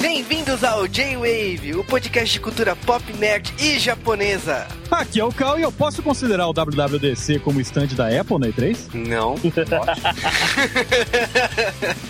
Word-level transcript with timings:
Bem-vindos 0.00 0.64
ao 0.64 0.86
J-Wave, 0.88 1.76
o 1.76 1.84
podcast 1.84 2.32
de 2.34 2.40
cultura 2.40 2.74
pop, 2.74 3.02
nerd 3.14 3.54
e 3.58 3.78
japonesa. 3.78 4.66
Aqui 4.90 5.20
é 5.20 5.24
o 5.24 5.30
Cal 5.32 5.58
e 5.58 5.62
eu 5.62 5.70
posso 5.70 6.02
considerar 6.02 6.48
o 6.48 6.52
WWDC 6.52 7.38
como 7.38 7.60
stand 7.60 7.86
da 7.88 8.08
Apple 8.08 8.38
na 8.38 8.48
E3? 8.48 8.76
Não. 8.94 9.36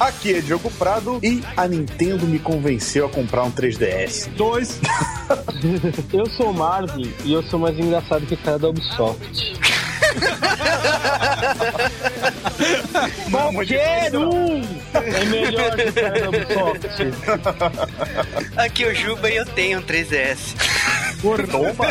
Aqui 0.00 0.34
é 0.34 0.40
Diogo 0.40 0.70
Prado 0.72 1.20
e 1.22 1.43
a 1.57 1.68
Nintendo 1.68 2.26
me 2.26 2.39
convenceu 2.39 3.07
a 3.07 3.08
comprar 3.11 3.44
um 3.44 3.52
3DS. 3.52 4.29
Dois. 4.36 4.80
Eu 6.12 6.27
sou 6.30 6.50
o 6.50 6.54
Marvin 6.54 7.12
e 7.24 7.32
eu 7.32 7.43
sou 7.43 7.58
mais 7.58 7.79
engraçado 7.79 8.24
que 8.27 8.34
o 8.34 8.38
cara 8.38 8.58
da 8.58 8.68
Ubisoft. 8.68 9.54
Qualquer 13.30 14.16
um 14.16 14.62
é 14.94 15.24
melhor 15.26 15.76
que 15.76 15.90
o 16.24 16.29
Ubisoft. 16.29 16.88
Aqui 18.57 18.86
o 18.86 18.94
Juba 18.94 19.29
e 19.30 19.36
eu 19.36 19.44
tenho 19.46 19.79
um 19.80 19.82
3DS. 19.82 20.54
Toma! 21.50 21.86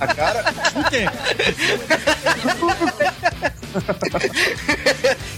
A 0.00 0.06
cara. 0.06 0.44
O 0.76 0.84
quê? 0.90 1.04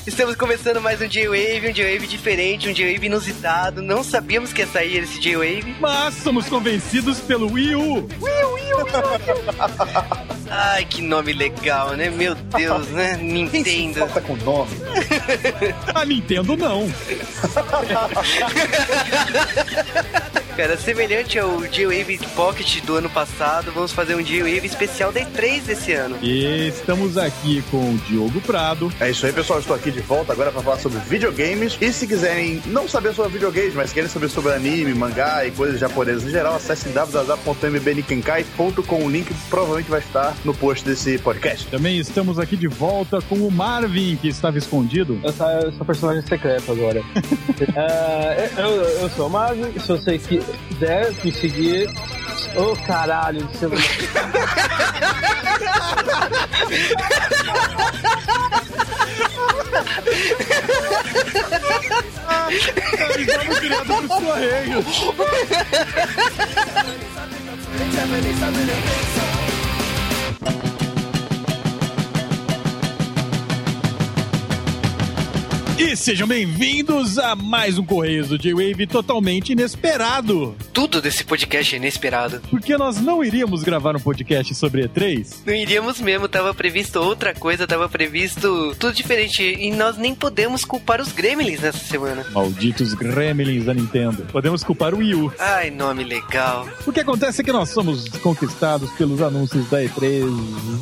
Estamos 0.05 0.34
começando 0.34 0.80
mais 0.80 1.01
um 1.01 1.06
J-Wave, 1.06 1.69
um 1.69 1.73
J-Wave 1.73 2.09
diferente, 2.09 2.69
um 2.69 2.73
J-Wave 2.73 3.06
inusitado. 3.06 3.80
Não 3.80 4.02
sabíamos 4.02 4.52
que 4.52 4.62
ia 4.62 4.66
sair 4.66 4.97
esse 4.98 5.20
J-Wave. 5.20 5.77
Mas 5.78 6.15
somos 6.15 6.48
convencidos 6.48 7.20
pelo 7.20 7.52
Wii 7.52 7.77
U. 7.77 8.09
Ai, 10.51 10.84
que 10.87 11.01
nome 11.01 11.33
legal, 11.33 11.92
né? 11.92 12.11
Meu 12.11 12.34
Deus, 12.34 12.88
né? 12.88 13.16
Quem 13.16 13.48
se 13.65 13.77
Nintendo. 13.77 13.98
falta 14.01 14.20
com 14.20 14.34
nome? 14.37 14.73
A 15.95 16.05
Nintendo 16.05 16.56
não. 16.56 16.92
Cara, 20.56 20.77
semelhante 20.77 21.39
ao 21.39 21.62
J-Wave 21.62 22.19
Pocket 22.34 22.83
do 22.84 22.97
ano 22.97 23.08
passado, 23.08 23.72
vamos 23.72 23.92
fazer 23.92 24.14
um 24.14 24.22
J-Wave 24.22 24.67
especial 24.67 25.11
Day 25.11 25.25
3 25.25 25.64
desse 25.64 25.92
ano. 25.92 26.19
E 26.20 26.69
estamos 26.69 27.17
aqui 27.17 27.64
com 27.70 27.95
o 27.95 27.98
Diogo 28.08 28.39
Prado. 28.42 28.92
É 29.00 29.08
isso 29.11 29.25
aí, 29.25 29.33
pessoal. 29.33 29.61
Estou 29.61 29.75
aqui 29.75 29.91
de 29.91 30.00
volta 30.00 30.30
agora 30.33 30.53
para 30.53 30.61
falar 30.62 30.78
sobre 30.78 30.98
videogames. 31.00 31.78
E 31.80 31.92
se 31.92 32.06
quiserem 32.06 32.62
não 32.67 32.86
saber 32.89 33.14
sobre 33.14 33.33
videogames, 33.33 33.75
mas 33.75 33.92
querem 33.92 34.08
saber 34.08 34.28
sobre 34.28 34.53
anime, 34.53 34.95
mangá 34.95 35.45
e 35.47 35.50
coisas 35.50 35.80
japonesas 35.80 36.25
em 36.25 36.30
geral, 36.30 36.55
acessem 36.56 36.92
www.mbnikenkai.com. 36.92 39.05
O 39.05 39.11
link 39.11 39.33
provavelmente 39.48 39.91
vai 39.91 40.00
estar 40.00 40.36
no 40.45 40.53
post 40.53 40.84
desse 40.84 41.17
podcast. 41.19 41.67
Também 41.69 41.97
estamos 41.98 42.39
aqui 42.39 42.56
de 42.56 42.69
volta 42.69 43.23
com 43.23 43.36
o 43.36 43.50
Marvin, 43.50 44.17
que 44.17 44.28
estava 44.28 44.58
esquecido. 44.58 45.19
Eu 45.23 45.33
sou, 45.33 45.47
eu 45.48 45.73
sou 45.73 45.86
personagem 45.86 46.27
secreto 46.27 46.73
agora. 46.73 47.03
É, 47.75 48.50
eu, 48.58 48.70
eu 48.70 49.08
sou 49.11 49.28
o 49.28 49.30
Marvin, 49.30 49.73
você 50.43 50.59
quiser 50.69 51.12
me 51.25 51.33
seguir. 51.33 51.91
Ô 52.57 52.77
caralho, 52.85 53.47
de 53.47 53.57
celular. 53.57 53.83
Sua 64.09 64.37
regra. 64.37 64.83
E 75.83 75.97
sejam 75.97 76.28
bem-vindos 76.28 77.19
a 77.19 77.34
mais 77.34 77.77
um 77.77 77.84
Correios 77.84 78.28
do 78.28 78.38
J-Wave 78.38 78.86
totalmente 78.86 79.50
inesperado. 79.50 80.55
Tudo 80.72 81.02
desse 81.02 81.24
podcast 81.24 81.74
é 81.74 81.79
inesperado. 81.79 82.40
Porque 82.48 82.77
nós 82.77 83.01
não 83.01 83.23
iríamos 83.23 83.64
gravar 83.64 83.96
um 83.96 84.01
podcast 84.01 84.55
sobre 84.55 84.86
E3? 84.86 85.39
Não 85.45 85.52
iríamos 85.52 86.01
mesmo, 86.01 86.29
tava 86.29 86.55
previsto 86.55 87.01
outra 87.01 87.34
coisa, 87.34 87.67
tava 87.67 87.89
previsto 87.89 88.77
tudo 88.79 88.95
diferente. 88.95 89.42
E 89.42 89.73
nós 89.73 89.98
nem 89.98 90.14
podemos 90.14 90.64
culpar 90.64 91.01
os 91.01 91.11
Gremlins 91.11 91.61
nessa 91.61 91.84
semana. 91.84 92.24
Malditos 92.30 92.95
gremlins 92.95 93.64
da 93.64 93.74
Nintendo. 93.74 94.23
Podemos 94.30 94.62
culpar 94.62 94.95
o 94.95 94.98
Wii 94.98 95.14
U. 95.17 95.33
Ai, 95.36 95.70
nome 95.70 96.05
legal. 96.05 96.68
O 96.86 96.92
que 96.92 97.01
acontece 97.01 97.40
é 97.40 97.45
que 97.45 97.52
nós 97.52 97.70
somos 97.70 98.07
conquistados 98.18 98.89
pelos 98.92 99.20
anúncios 99.20 99.68
da 99.68 99.83
E3 99.83 100.23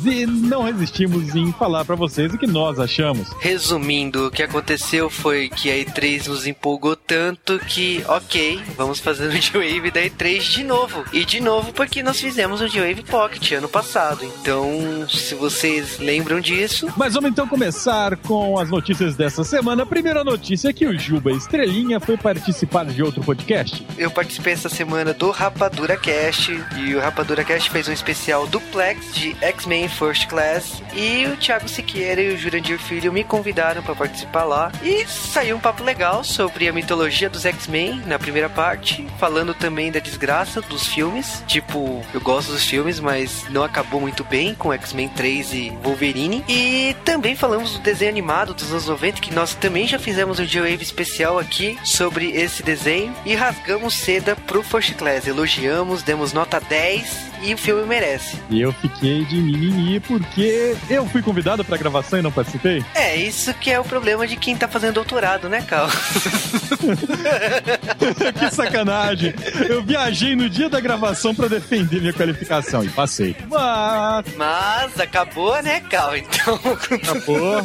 e 0.05 0.27
não 0.27 0.61
resistimos 0.61 1.35
em 1.35 1.51
falar 1.53 1.85
pra 1.85 1.95
vocês 1.95 2.31
o 2.31 2.37
que 2.37 2.45
nós 2.45 2.79
achamos. 2.79 3.27
Resumindo, 3.39 4.27
o 4.27 4.31
que 4.31 4.43
aconteceu 4.43 4.90
foi 5.09 5.49
que 5.49 5.71
a 5.71 5.75
E3 5.75 6.27
nos 6.27 6.45
empolgou 6.45 6.95
tanto 6.95 7.59
que, 7.59 8.03
ok, 8.07 8.61
vamos 8.77 8.99
fazer 8.99 9.27
um 9.29 9.31
G-Wave 9.41 9.91
da 9.91 10.01
E3 10.01 10.39
de 10.39 10.63
novo. 10.63 11.03
E 11.13 11.23
de 11.25 11.39
novo 11.39 11.71
porque 11.73 12.03
nós 12.03 12.19
fizemos 12.19 12.61
o 12.61 12.67
G-Wave 12.67 13.03
Pocket 13.03 13.51
ano 13.53 13.69
passado. 13.69 14.23
Então, 14.23 15.07
se 15.09 15.35
vocês 15.35 15.99
lembram 15.99 16.39
disso, 16.39 16.87
Mas 16.97 17.13
vamos 17.13 17.31
então 17.31 17.47
começar 17.47 18.17
com 18.17 18.57
as 18.59 18.69
notícias 18.69 19.15
dessa 19.15 19.43
semana. 19.43 19.83
A 19.83 19.85
primeira 19.85 20.23
notícia 20.23 20.69
é 20.69 20.73
que 20.73 20.85
o 20.85 20.97
Juba 20.97 21.31
Estrelinha 21.31 21.99
foi 21.99 22.17
participar 22.17 22.85
de 22.85 23.01
outro 23.03 23.23
podcast. 23.23 23.85
eu 23.97 24.11
participei 24.11 24.53
essa 24.53 24.69
semana 24.69 25.13
do 25.13 25.31
Rapadura 25.31 25.97
Cast 25.97 26.51
e 26.77 26.95
o 26.95 26.99
Rapadura 26.99 27.43
Cast 27.43 27.69
fez 27.69 27.87
um 27.87 27.93
especial 27.93 28.47
duplex 28.47 29.13
de 29.13 29.35
X-Men 29.41 29.87
First 29.87 30.27
Class 30.27 30.81
e 30.95 31.27
o 31.27 31.37
Thiago 31.37 31.67
Siqueira 31.69 32.21
e 32.21 32.33
o 32.33 32.37
Jurandir 32.37 32.79
Filho 32.79 33.11
me 33.13 33.23
convidaram 33.23 33.81
para 33.81 33.95
participar 33.95 34.43
lá 34.43 34.71
e 34.83 35.05
saiu 35.07 35.55
um 35.55 35.59
papo 35.59 35.83
legal 35.83 36.23
sobre 36.23 36.67
a 36.67 36.73
mitologia 36.73 37.29
dos 37.29 37.45
X-Men 37.45 38.01
na 38.05 38.17
primeira 38.17 38.49
parte, 38.49 39.07
falando 39.19 39.53
também 39.53 39.91
da 39.91 39.99
desgraça 39.99 40.61
dos 40.61 40.87
filmes. 40.87 41.43
Tipo, 41.47 42.03
eu 42.13 42.21
gosto 42.21 42.51
dos 42.51 42.65
filmes, 42.65 42.99
mas 42.99 43.45
não 43.49 43.63
acabou 43.63 44.01
muito 44.01 44.23
bem 44.23 44.53
com 44.55 44.73
X-Men 44.73 45.09
3 45.09 45.53
e 45.53 45.69
Wolverine. 45.83 46.43
E 46.47 46.95
também 47.05 47.35
falamos 47.35 47.73
do 47.73 47.79
desenho 47.79 48.11
animado 48.11 48.53
dos 48.53 48.71
anos 48.71 48.87
90, 48.87 49.21
que 49.21 49.33
nós 49.33 49.53
também 49.55 49.87
já 49.87 49.99
fizemos 49.99 50.39
um 50.39 50.45
G-Wave 50.45 50.83
especial 50.83 51.37
aqui 51.37 51.77
sobre 51.83 52.31
esse 52.31 52.63
desenho 52.63 53.13
e 53.25 53.35
rasgamos 53.35 53.93
seda 53.93 54.35
pro 54.35 54.63
First 54.63 54.95
Class. 54.95 55.27
Elogiamos, 55.27 56.03
demos 56.03 56.33
nota 56.33 56.59
10 56.59 57.31
e 57.43 57.53
o 57.53 57.57
filme 57.57 57.85
merece. 57.85 58.37
E 58.49 58.61
eu 58.61 58.71
fiquei 58.73 59.25
de 59.25 59.35
mimimi 59.35 59.99
porque 59.99 60.75
eu 60.89 61.05
fui 61.07 61.21
convidado 61.21 61.63
pra 61.63 61.77
gravação 61.77 62.19
e 62.19 62.21
não 62.21 62.31
participei. 62.31 62.83
É, 62.93 63.15
isso 63.15 63.53
que 63.55 63.71
é 63.71 63.79
o 63.79 63.83
problema 63.83 64.27
de 64.27 64.35
quem 64.35 64.55
tá 64.55 64.67
fazendo 64.71 64.95
doutorado, 64.95 65.49
né, 65.49 65.61
Cal? 65.61 65.87
que 68.39 68.51
sacanagem. 68.55 69.33
Eu 69.69 69.83
viajei 69.83 70.35
no 70.35 70.49
dia 70.49 70.69
da 70.69 70.79
gravação 70.79 71.35
pra 71.35 71.47
defender 71.47 71.99
minha 71.99 72.13
qualificação 72.13 72.83
e 72.83 72.89
passei. 72.89 73.35
Mas 73.49 74.25
Mas 74.37 74.99
acabou, 74.99 75.61
né, 75.61 75.81
Cal? 75.81 76.15
Então. 76.17 76.59
acabou. 76.95 77.61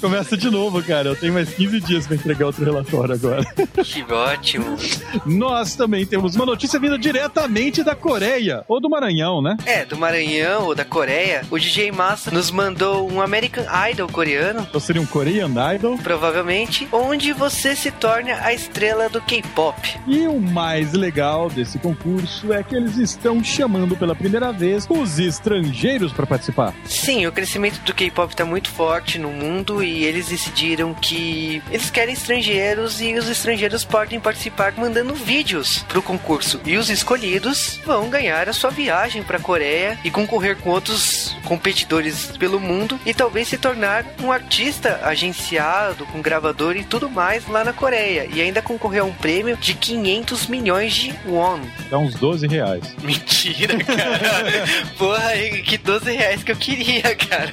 Começa 0.00 0.36
de 0.36 0.50
novo, 0.50 0.82
cara. 0.82 1.08
Eu 1.08 1.16
tenho 1.16 1.32
mais 1.32 1.52
15 1.54 1.80
dias 1.80 2.06
pra 2.06 2.16
entregar 2.16 2.46
outro 2.46 2.64
relatório 2.64 3.14
agora. 3.14 3.44
que 3.84 4.04
ótimo. 4.12 4.76
Nós 5.24 5.74
também 5.74 6.04
temos 6.04 6.34
uma 6.34 6.46
notícia 6.46 6.78
vinda 6.78 6.98
diretamente 6.98 7.82
da 7.82 7.94
Coreia, 7.94 8.64
ou 8.68 8.80
do 8.80 8.90
Maranhão, 8.90 9.40
né? 9.40 9.56
É, 9.64 9.84
do 9.84 9.96
Maranhão 9.96 10.64
ou 10.64 10.74
da 10.74 10.84
Coreia, 10.84 11.42
o 11.50 11.58
DJ 11.58 11.92
Massa 11.92 12.30
nos 12.30 12.50
mandou 12.50 13.10
um 13.10 13.20
American 13.20 13.64
Idol 13.90 14.08
coreano, 14.08 14.66
Ou 14.72 14.80
seria 14.80 15.00
um 15.00 15.06
Korean 15.06 15.50
Idol. 15.74 15.96
Provavelmente, 16.14 16.86
onde 16.92 17.32
você 17.32 17.74
se 17.74 17.90
torna 17.90 18.38
a 18.42 18.54
estrela 18.54 19.08
do 19.08 19.20
K-pop. 19.20 19.98
E 20.06 20.28
o 20.28 20.40
mais 20.40 20.92
legal 20.92 21.50
desse 21.50 21.76
concurso 21.76 22.52
é 22.52 22.62
que 22.62 22.76
eles 22.76 22.96
estão 22.96 23.42
chamando 23.42 23.96
pela 23.96 24.14
primeira 24.14 24.52
vez 24.52 24.86
os 24.88 25.18
estrangeiros 25.18 26.12
para 26.12 26.24
participar. 26.24 26.72
Sim, 26.84 27.26
o 27.26 27.32
crescimento 27.32 27.80
do 27.80 27.92
K-pop 27.92 28.32
está 28.32 28.44
muito 28.44 28.70
forte 28.70 29.18
no 29.18 29.28
mundo 29.30 29.82
e 29.82 30.04
eles 30.04 30.28
decidiram 30.28 30.94
que 30.94 31.60
eles 31.68 31.90
querem 31.90 32.14
estrangeiros 32.14 33.00
e 33.00 33.14
os 33.14 33.28
estrangeiros 33.28 33.84
podem 33.84 34.20
participar 34.20 34.72
mandando 34.76 35.14
vídeos 35.14 35.84
pro 35.88 36.00
concurso. 36.00 36.60
E 36.64 36.76
os 36.76 36.90
escolhidos 36.90 37.80
vão 37.84 38.08
ganhar 38.08 38.48
a 38.48 38.52
sua 38.52 38.70
viagem 38.70 39.24
para 39.24 39.38
a 39.38 39.40
Coreia 39.40 39.98
e 40.04 40.12
concorrer 40.12 40.56
com 40.58 40.70
outros 40.70 41.36
competidores 41.44 42.26
pelo 42.38 42.60
mundo 42.60 43.00
e 43.04 43.12
talvez 43.12 43.48
se 43.48 43.58
tornar 43.58 44.04
um 44.22 44.30
artista 44.30 45.00
agenciado 45.02 46.03
com 46.06 46.20
gravador 46.22 46.76
e 46.76 46.84
tudo 46.84 47.08
mais 47.10 47.46
lá 47.48 47.64
na 47.64 47.72
Coreia 47.72 48.26
e 48.32 48.40
ainda 48.40 48.62
concorrer 48.62 49.02
a 49.02 49.04
um 49.04 49.12
prêmio 49.12 49.56
de 49.56 49.74
500 49.74 50.46
milhões 50.46 50.92
de 50.94 51.14
won. 51.26 51.60
Dá 51.90 51.98
uns 51.98 52.14
12 52.14 52.46
reais. 52.46 52.94
Mentira, 53.02 53.76
cara. 53.84 54.64
Porra, 54.98 55.32
que 55.64 55.78
12 55.78 56.10
reais 56.12 56.42
que 56.42 56.52
eu 56.52 56.56
queria, 56.56 57.14
cara. 57.16 57.52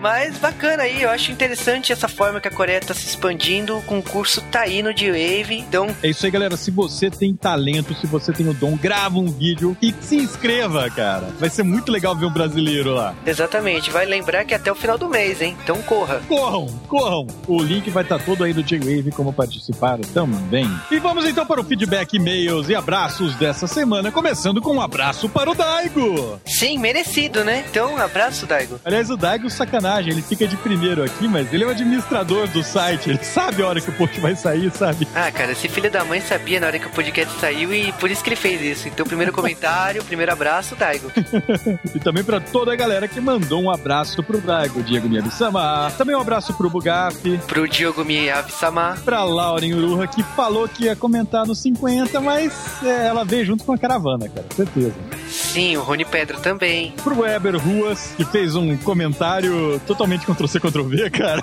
Mas 0.00 0.38
bacana 0.38 0.82
aí, 0.84 1.02
eu 1.02 1.10
acho 1.10 1.30
interessante 1.32 1.92
essa 1.92 2.08
forma 2.08 2.40
que 2.40 2.48
a 2.48 2.50
Coreia 2.50 2.80
tá 2.80 2.94
se 2.94 3.06
expandindo. 3.06 3.76
O 3.78 3.82
concurso 3.82 4.40
tá 4.50 4.66
indo 4.68 4.92
de 4.92 5.06
Wave. 5.10 5.58
Então, 5.58 5.94
É 6.02 6.08
isso 6.08 6.24
aí, 6.24 6.30
galera. 6.32 6.56
Se 6.56 6.70
você 6.70 7.10
tem 7.10 7.34
talento, 7.34 7.94
se 7.94 8.06
você 8.06 8.32
tem 8.32 8.48
o 8.48 8.54
dom, 8.54 8.76
grava 8.76 9.18
um 9.18 9.26
vídeo 9.30 9.76
e 9.80 9.94
se 10.00 10.16
inscreva, 10.16 10.88
cara. 10.90 11.28
Vai 11.38 11.50
ser 11.50 11.62
muito 11.62 11.90
legal 11.92 12.14
ver 12.16 12.26
um 12.26 12.32
brasileiro 12.32 12.92
lá. 12.94 13.14
Exatamente. 13.26 13.90
Vai 13.90 14.06
lembrar 14.06 14.44
que 14.44 14.54
até 14.54 14.70
o 14.70 14.74
final 14.74 14.96
do 14.98 15.08
mês, 15.08 15.40
hein? 15.40 15.56
Então 15.62 15.80
corra. 15.82 16.20
Corram, 16.28 16.66
corram. 16.88 17.26
O 17.46 17.53
link 17.62 17.90
vai 17.90 18.02
estar 18.02 18.18
todo 18.18 18.44
aí 18.44 18.52
do 18.52 18.62
J-Wave 18.62 19.10
como 19.12 19.32
participar 19.32 19.98
também. 20.12 20.68
E 20.90 20.98
vamos 20.98 21.24
então 21.26 21.46
para 21.46 21.60
o 21.60 21.64
feedback, 21.64 22.14
e-mails 22.14 22.68
e 22.68 22.74
abraços 22.74 23.34
dessa 23.34 23.66
semana, 23.66 24.10
começando 24.10 24.60
com 24.60 24.76
um 24.76 24.80
abraço 24.80 25.28
para 25.28 25.50
o 25.50 25.54
Daigo. 25.54 26.40
Sim, 26.44 26.78
merecido, 26.78 27.44
né? 27.44 27.64
Então, 27.68 27.94
um 27.94 27.98
abraço, 27.98 28.46
Daigo. 28.46 28.80
Aliás, 28.84 29.10
o 29.10 29.16
Daigo, 29.16 29.50
sacanagem, 29.50 30.12
ele 30.12 30.22
fica 30.22 30.46
de 30.46 30.56
primeiro 30.56 31.02
aqui, 31.02 31.28
mas 31.28 31.52
ele 31.52 31.64
é 31.64 31.66
o 31.66 31.70
administrador 31.70 32.48
do 32.48 32.62
site, 32.62 33.10
ele 33.10 33.22
sabe 33.22 33.62
a 33.62 33.68
hora 33.68 33.80
que 33.80 33.90
o 33.90 33.92
post 33.92 34.20
vai 34.20 34.36
sair, 34.36 34.70
sabe? 34.70 35.06
Ah, 35.14 35.30
cara, 35.30 35.52
esse 35.52 35.68
filho 35.68 35.90
da 35.90 36.04
mãe 36.04 36.20
sabia 36.20 36.60
na 36.60 36.66
hora 36.66 36.78
que 36.78 36.86
o 36.86 36.90
podcast 36.90 37.38
saiu 37.40 37.72
e 37.72 37.92
por 37.92 38.10
isso 38.10 38.22
que 38.22 38.30
ele 38.30 38.36
fez 38.36 38.60
isso. 38.60 38.88
Então, 38.88 39.06
primeiro 39.06 39.32
comentário, 39.34 40.04
primeiro 40.04 40.32
abraço, 40.32 40.74
Daigo. 40.76 41.10
e 41.94 41.98
também 42.00 42.24
para 42.24 42.40
toda 42.40 42.72
a 42.72 42.76
galera 42.76 43.08
que 43.08 43.20
mandou 43.20 43.62
um 43.62 43.70
abraço 43.70 44.22
pro 44.22 44.40
Daigo, 44.40 44.82
Diego 44.82 45.08
Miyabi-sama. 45.08 45.92
Também 45.96 46.14
um 46.14 46.20
abraço 46.20 46.54
pro 46.54 46.70
Bugaf. 46.70 47.14
Pro 47.46 47.68
Diogo 47.68 48.04
Miyabi-sama. 48.04 48.96
Pra 49.04 49.24
Lauren 49.24 49.74
Uruha, 49.74 50.06
que 50.06 50.22
falou 50.22 50.68
que 50.68 50.84
ia 50.84 50.96
comentar 50.96 51.46
no 51.46 51.54
50, 51.54 52.20
mas 52.20 52.82
é, 52.82 53.06
ela 53.06 53.24
veio 53.24 53.44
junto 53.44 53.64
com 53.64 53.72
a 53.72 53.78
caravana, 53.78 54.28
cara, 54.28 54.46
certeza. 54.54 54.94
Sim, 55.28 55.76
o 55.76 55.82
Rony 55.82 56.04
Pedro 56.04 56.40
também. 56.40 56.92
Pro 57.02 57.20
Weber 57.20 57.56
Ruas, 57.56 58.12
que 58.16 58.24
fez 58.24 58.54
um 58.54 58.76
comentário 58.76 59.80
totalmente 59.86 60.26
Ctrl-C, 60.26 60.60
Ctrl-V, 60.60 61.10
cara. 61.10 61.42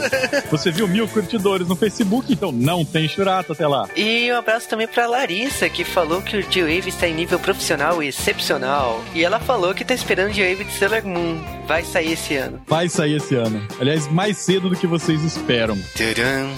Você 0.51 0.69
viu 0.71 0.88
mil 0.88 1.07
curtidores 1.07 1.67
no 1.67 1.75
Facebook, 1.75 2.31
então 2.31 2.51
não 2.51 2.85
tem 2.85 3.07
Churato 3.07 3.53
até 3.53 3.67
lá. 3.67 3.88
E 3.95 4.31
um 4.31 4.38
abraço 4.38 4.69
também 4.69 4.88
pra 4.88 5.07
Larissa, 5.07 5.67
que 5.67 5.83
falou 5.83 6.10
que 6.19 6.37
o 6.37 6.41
J-Wave 6.41 6.89
está 6.89 7.07
em 7.07 7.13
nível 7.13 7.39
profissional 7.39 8.01
e 8.01 8.07
excepcional. 8.07 9.03
E 9.13 9.23
ela 9.23 9.39
falou 9.39 9.71
que 9.75 9.85
tá 9.85 9.93
esperando 9.93 10.31
o 10.31 10.33
J-Wave 10.33 10.63
de 10.63 10.73
Sailor 10.73 11.05
Moon. 11.05 11.39
Vai 11.67 11.83
sair 11.83 12.13
esse 12.13 12.35
ano. 12.35 12.59
Vai 12.65 12.89
sair 12.89 13.17
esse 13.17 13.35
ano. 13.35 13.61
Aliás, 13.79 14.07
mais 14.11 14.37
cedo 14.37 14.67
do 14.67 14.75
que 14.75 14.87
vocês 14.87 15.23
esperam. 15.23 15.77
Tcharam. 15.93 16.49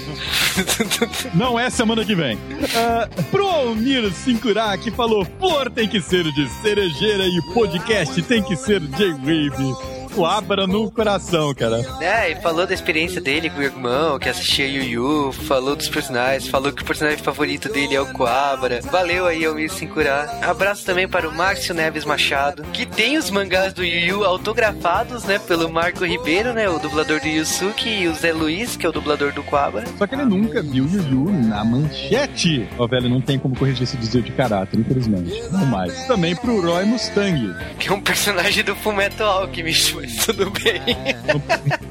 Não 1.36 1.60
é 1.60 1.70
semana 1.70 2.06
que 2.06 2.16
vem. 2.16 2.38
Uh, 2.38 3.24
pro 3.30 3.46
Almir 3.46 4.10
Sincurá, 4.14 4.78
que 4.78 4.92
falou: 4.92 5.28
Flor 5.38 5.70
tem 5.70 5.90
que 5.90 6.00
ser 6.00 6.24
de 6.32 6.48
cerejeira 6.62 7.26
e 7.26 7.54
podcast 7.54 8.22
tem 8.24 8.42
que 8.42 8.56
ser 8.56 8.80
J-Wave. 8.80 10.03
Coabra 10.14 10.68
no 10.68 10.92
coração, 10.92 11.54
cara. 11.54 11.82
É, 12.02 12.32
e 12.32 12.36
falou 12.36 12.68
da 12.68 12.74
experiência 12.74 13.20
dele 13.20 13.50
com 13.50 13.60
o 13.60 13.64
irmão, 13.64 14.20
que 14.20 14.30
assistia 14.30 14.68
Yu 14.68 14.84
Yu, 14.84 15.32
falou 15.32 15.76
dos 15.76 15.90
personagens, 15.90 16.48
falou 16.48 16.72
que 16.72 16.82
o 16.82 16.86
personagem 16.86 17.20
favorito 17.20 17.68
dele 17.70 17.96
é 17.96 18.02
o 18.02 18.06
Coabra. 18.14 18.80
Valeu 18.92 19.26
aí, 19.26 19.44
Almir 19.46 19.72
Sincurá. 19.72 20.40
Abraço 20.42 20.86
também 20.86 21.08
para 21.08 21.28
o 21.28 21.34
Márcio 21.34 21.74
Neves 21.74 22.06
Machado, 22.06 22.64
que 22.74 22.86
tem 22.86 23.18
os 23.18 23.30
mangás 23.30 23.74
do 23.74 23.84
Yu 23.84 24.00
Yu 24.08 24.24
autografados, 24.24 25.24
né, 25.24 25.40
pelo 25.40 25.72
Marco 25.72 26.06
Ribeiro, 26.06 26.54
né, 26.54 26.70
o 26.70 26.80
dublador 26.80 27.20
do 27.20 27.28
Yusuke, 27.28 27.90
e 27.90 28.08
o 28.08 28.14
Zé 28.14 28.32
Luiz, 28.34 28.76
que 28.76 28.86
é 28.86 28.90
o 28.90 28.92
dublador 28.92 29.34
do 29.34 29.44
Coabra. 29.44 29.84
Só 29.98 30.06
que 30.06 30.16
ele 30.16 30.26
nunca 30.26 30.62
viu 30.62 30.86
Yu 30.88 31.02
Yu 31.10 31.32
na 31.48 31.64
manchete. 31.66 32.68
Ó, 32.78 32.88
velho, 32.88 33.10
não 33.10 33.22
tem 33.22 33.40
como 33.40 33.56
corrigir 33.56 33.84
esse 33.84 33.98
desvio 33.98 34.22
de 34.22 34.32
caráter, 34.32 34.80
infelizmente. 34.80 35.42
Não 35.52 35.66
mais. 35.66 36.06
Também 36.06 36.36
pro 36.36 36.62
Roy 36.62 36.86
Mustang. 36.86 37.56
Que 37.80 37.90
é 37.90 37.94
um 37.94 38.02
personagem 38.02 38.64
do 38.64 38.76
Fullmetal 38.76 39.42
Alchemist, 39.42 39.94
tudo 40.26 40.52
bem. 40.52 40.82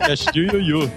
É 0.01 0.39
Yu 0.39 0.61
Yu. 0.61 0.91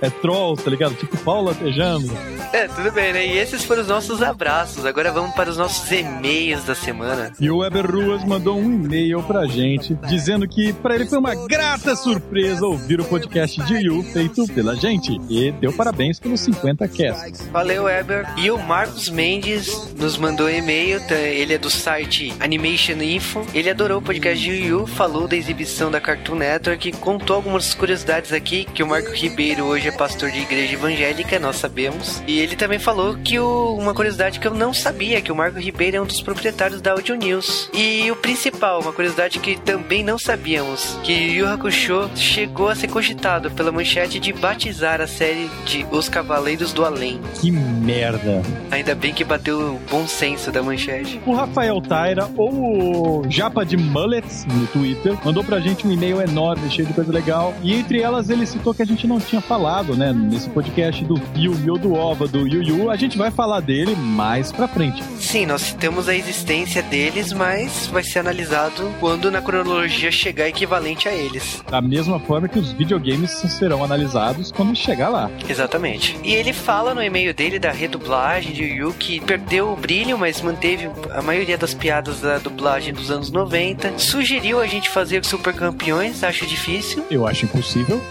É 0.00 0.10
troll, 0.10 0.56
tá 0.56 0.70
ligado? 0.70 0.94
Tipo 0.94 1.16
pau 1.18 1.42
latejando. 1.42 2.10
É, 2.52 2.68
tudo 2.68 2.92
bem, 2.92 3.12
né? 3.12 3.26
E 3.26 3.38
esses 3.38 3.64
foram 3.64 3.82
os 3.82 3.88
nossos 3.88 4.22
abraços. 4.22 4.84
Agora 4.86 5.10
vamos 5.10 5.34
para 5.34 5.50
os 5.50 5.56
nossos 5.56 5.90
e-mails 5.90 6.64
da 6.64 6.74
semana. 6.74 7.32
E 7.40 7.50
o 7.50 7.58
Weber 7.58 7.90
Ruas 7.90 8.24
mandou 8.24 8.58
um 8.58 8.72
e-mail 8.72 9.22
pra 9.22 9.46
gente 9.46 9.94
dizendo 10.08 10.46
que 10.46 10.72
pra 10.72 10.94
ele 10.94 11.06
foi 11.06 11.18
uma 11.18 11.34
grata 11.46 11.96
surpresa 11.96 12.64
ouvir 12.66 13.00
o 13.00 13.04
podcast 13.04 13.62
de 13.64 13.74
Yu 13.86 14.02
feito 14.12 14.46
pela 14.48 14.76
gente. 14.76 15.18
E 15.28 15.50
deu 15.52 15.72
parabéns 15.72 16.20
pelos 16.20 16.40
50 16.40 16.86
casts. 16.88 17.46
Valeu, 17.48 17.84
Weber. 17.84 18.26
E 18.38 18.50
o 18.50 18.58
Marcos 18.58 19.08
Mendes 19.08 19.92
nos 19.98 20.16
mandou 20.16 20.46
um 20.46 20.50
e-mail. 20.50 21.00
tá? 21.06 21.14
Ele 21.14 21.54
é 21.54 21.58
do 21.58 21.70
site 21.70 22.32
Animation 22.40 23.00
Info. 23.02 23.44
Ele 23.54 23.70
adorou 23.70 23.98
o 23.98 24.02
podcast 24.02 24.38
de 24.42 24.50
Yu, 24.68 24.86
falou 24.86 25.26
da 25.34 25.38
exibição 25.38 25.90
da 25.90 26.00
Cartoon 26.00 26.36
Network, 26.36 26.92
contou 26.92 27.34
algumas 27.34 27.74
curiosidades 27.74 28.32
aqui, 28.32 28.64
que 28.72 28.84
o 28.84 28.86
Marco 28.86 29.10
Ribeiro 29.10 29.64
hoje 29.64 29.88
é 29.88 29.90
pastor 29.90 30.30
de 30.30 30.38
igreja 30.38 30.74
evangélica, 30.74 31.40
nós 31.40 31.56
sabemos. 31.56 32.22
E 32.24 32.38
ele 32.38 32.54
também 32.54 32.78
falou 32.78 33.16
que 33.16 33.36
o- 33.40 33.74
uma 33.76 33.92
curiosidade 33.92 34.38
que 34.38 34.46
eu 34.46 34.54
não 34.54 34.72
sabia, 34.72 35.20
que 35.20 35.32
o 35.32 35.34
Marco 35.34 35.58
Ribeiro 35.58 35.96
é 35.96 36.00
um 36.00 36.06
dos 36.06 36.20
proprietários 36.20 36.80
da 36.80 36.92
Audio 36.92 37.16
News. 37.16 37.68
E 37.74 38.08
o 38.12 38.16
principal, 38.16 38.80
uma 38.80 38.92
curiosidade 38.92 39.40
que 39.40 39.58
também 39.58 40.04
não 40.04 40.16
sabíamos, 40.18 40.96
que 41.02 41.12
Yu 41.12 41.48
Hakusho 41.48 42.08
chegou 42.14 42.68
a 42.68 42.76
ser 42.76 42.86
cogitado 42.88 43.50
pela 43.50 43.72
manchete 43.72 44.20
de 44.20 44.32
batizar 44.32 45.00
a 45.00 45.06
série 45.08 45.50
de 45.66 45.84
Os 45.90 46.08
Cavaleiros 46.08 46.72
do 46.72 46.84
Além. 46.84 47.20
Que 47.40 47.50
merda. 47.50 48.40
Ainda 48.70 48.94
bem 48.94 49.12
que 49.12 49.24
bateu 49.24 49.58
o 49.58 49.80
bom 49.90 50.06
senso 50.06 50.52
da 50.52 50.62
manchete. 50.62 51.20
O 51.26 51.34
Rafael 51.34 51.80
Taira, 51.80 52.30
ou 52.36 53.22
o 53.24 53.30
Japa 53.30 53.64
de 53.66 53.76
Mullets, 53.76 54.44
no 54.46 54.66
Twitter, 54.68 55.16
mandou 55.24 55.42
pra 55.42 55.60
gente 55.60 55.86
um 55.86 55.92
e-mail 55.92 56.20
enorme, 56.20 56.70
cheio 56.70 56.86
de 56.86 56.94
coisa 56.94 57.12
legal. 57.12 57.54
E 57.62 57.74
entre 57.74 58.00
elas 58.00 58.30
ele 58.30 58.46
citou 58.46 58.74
que 58.74 58.82
a 58.82 58.86
gente 58.86 59.06
não 59.06 59.18
tinha 59.18 59.40
falado, 59.40 59.96
né, 59.96 60.12
nesse 60.12 60.48
podcast 60.50 61.04
do 61.04 61.16
filme 61.34 61.70
ou 61.70 61.78
do 61.78 61.94
OVA 61.94 62.28
do 62.28 62.46
Yu 62.46 62.62
Yu. 62.62 62.90
A 62.90 62.96
gente 62.96 63.16
vai 63.16 63.30
falar 63.30 63.60
dele 63.60 63.94
mais 63.96 64.52
pra 64.52 64.68
frente. 64.68 65.02
Sim, 65.18 65.46
nós 65.46 65.72
temos 65.74 66.08
a 66.08 66.14
existência 66.14 66.82
deles, 66.82 67.32
mas 67.32 67.86
vai 67.86 68.02
ser 68.02 68.20
analisado 68.20 68.92
quando 69.00 69.30
na 69.30 69.40
cronologia 69.40 70.10
chegar 70.10 70.48
equivalente 70.48 71.08
a 71.08 71.12
eles. 71.12 71.62
Da 71.70 71.80
mesma 71.80 72.20
forma 72.20 72.48
que 72.48 72.58
os 72.58 72.72
videogames 72.72 73.30
serão 73.30 73.82
analisados 73.82 74.52
quando 74.52 74.76
chegar 74.76 75.08
lá. 75.08 75.30
Exatamente. 75.48 76.18
E 76.22 76.32
ele 76.32 76.52
fala 76.52 76.94
no 76.94 77.02
e-mail 77.02 77.32
dele 77.34 77.58
da 77.58 77.70
redublagem 77.70 78.52
de 78.52 78.64
Yu 78.64 78.76
Yu 78.76 78.94
que 78.94 79.20
perdeu 79.20 79.72
o 79.72 79.76
brilho, 79.76 80.18
mas 80.18 80.40
manteve 80.40 80.90
a 81.10 81.22
maioria 81.22 81.56
das 81.56 81.74
piadas 81.74 82.20
da 82.20 82.38
dublagem 82.38 82.92
dos 82.92 83.10
anos 83.10 83.30
90. 83.30 83.98
Sugeriu 83.98 84.60
a 84.60 84.66
gente 84.66 84.88
fazer 84.88 85.13
Super 85.22 85.54
Campeões, 85.54 86.22
acho 86.24 86.46
difícil. 86.46 87.04
Eu 87.10 87.26
acho 87.26 87.44
impossível. 87.44 88.02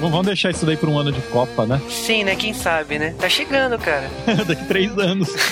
Vamos 0.00 0.26
deixar 0.26 0.50
isso 0.50 0.64
daí 0.64 0.76
pra 0.76 0.88
um 0.88 0.98
ano 0.98 1.12
de 1.12 1.20
Copa, 1.22 1.66
né? 1.66 1.80
Sim, 1.88 2.24
né? 2.24 2.36
Quem 2.36 2.54
sabe, 2.54 2.98
né? 2.98 3.14
Tá 3.18 3.28
chegando, 3.28 3.78
cara. 3.78 4.08
Daqui 4.46 4.64
três 4.66 4.96
anos. 4.98 5.28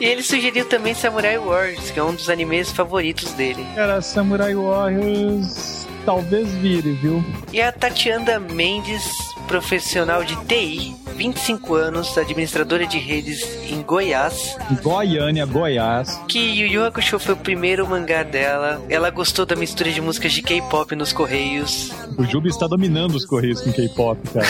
E 0.00 0.06
ele 0.06 0.22
sugeriu 0.22 0.66
também 0.66 0.92
Samurai 0.92 1.38
Wars, 1.38 1.90
que 1.90 1.98
é 1.98 2.02
um 2.02 2.12
dos 2.14 2.28
animes 2.28 2.70
favoritos 2.70 3.32
dele. 3.32 3.64
Cara, 3.74 4.02
Samurai 4.02 4.54
Warriors 4.54 5.83
talvez 6.04 6.52
vire, 6.54 6.92
viu? 6.92 7.24
E 7.52 7.60
a 7.60 7.72
Tatiana 7.72 8.38
Mendes, 8.38 9.10
profissional 9.46 10.24
de 10.24 10.36
TI, 10.44 10.94
25 11.14 11.74
anos, 11.74 12.18
administradora 12.18 12.86
de 12.86 12.98
redes 12.98 13.40
em 13.70 13.82
Goiás. 13.82 14.56
Goiânia, 14.82 15.46
Goiás. 15.46 16.20
Que 16.28 16.38
Yu 16.38 16.66
Yu 16.66 16.84
Hakusho 16.84 17.18
foi 17.18 17.34
o 17.34 17.36
primeiro 17.36 17.86
mangá 17.86 18.22
dela. 18.22 18.82
Ela 18.88 19.10
gostou 19.10 19.46
da 19.46 19.54
mistura 19.54 19.90
de 19.90 20.00
músicas 20.00 20.32
de 20.32 20.42
K-pop 20.42 20.94
nos 20.96 21.12
Correios. 21.12 21.92
O 22.18 22.24
Jubi 22.24 22.48
está 22.48 22.66
dominando 22.66 23.14
os 23.14 23.24
Correios 23.24 23.60
com 23.60 23.72
K-pop, 23.72 24.18
cara. 24.30 24.46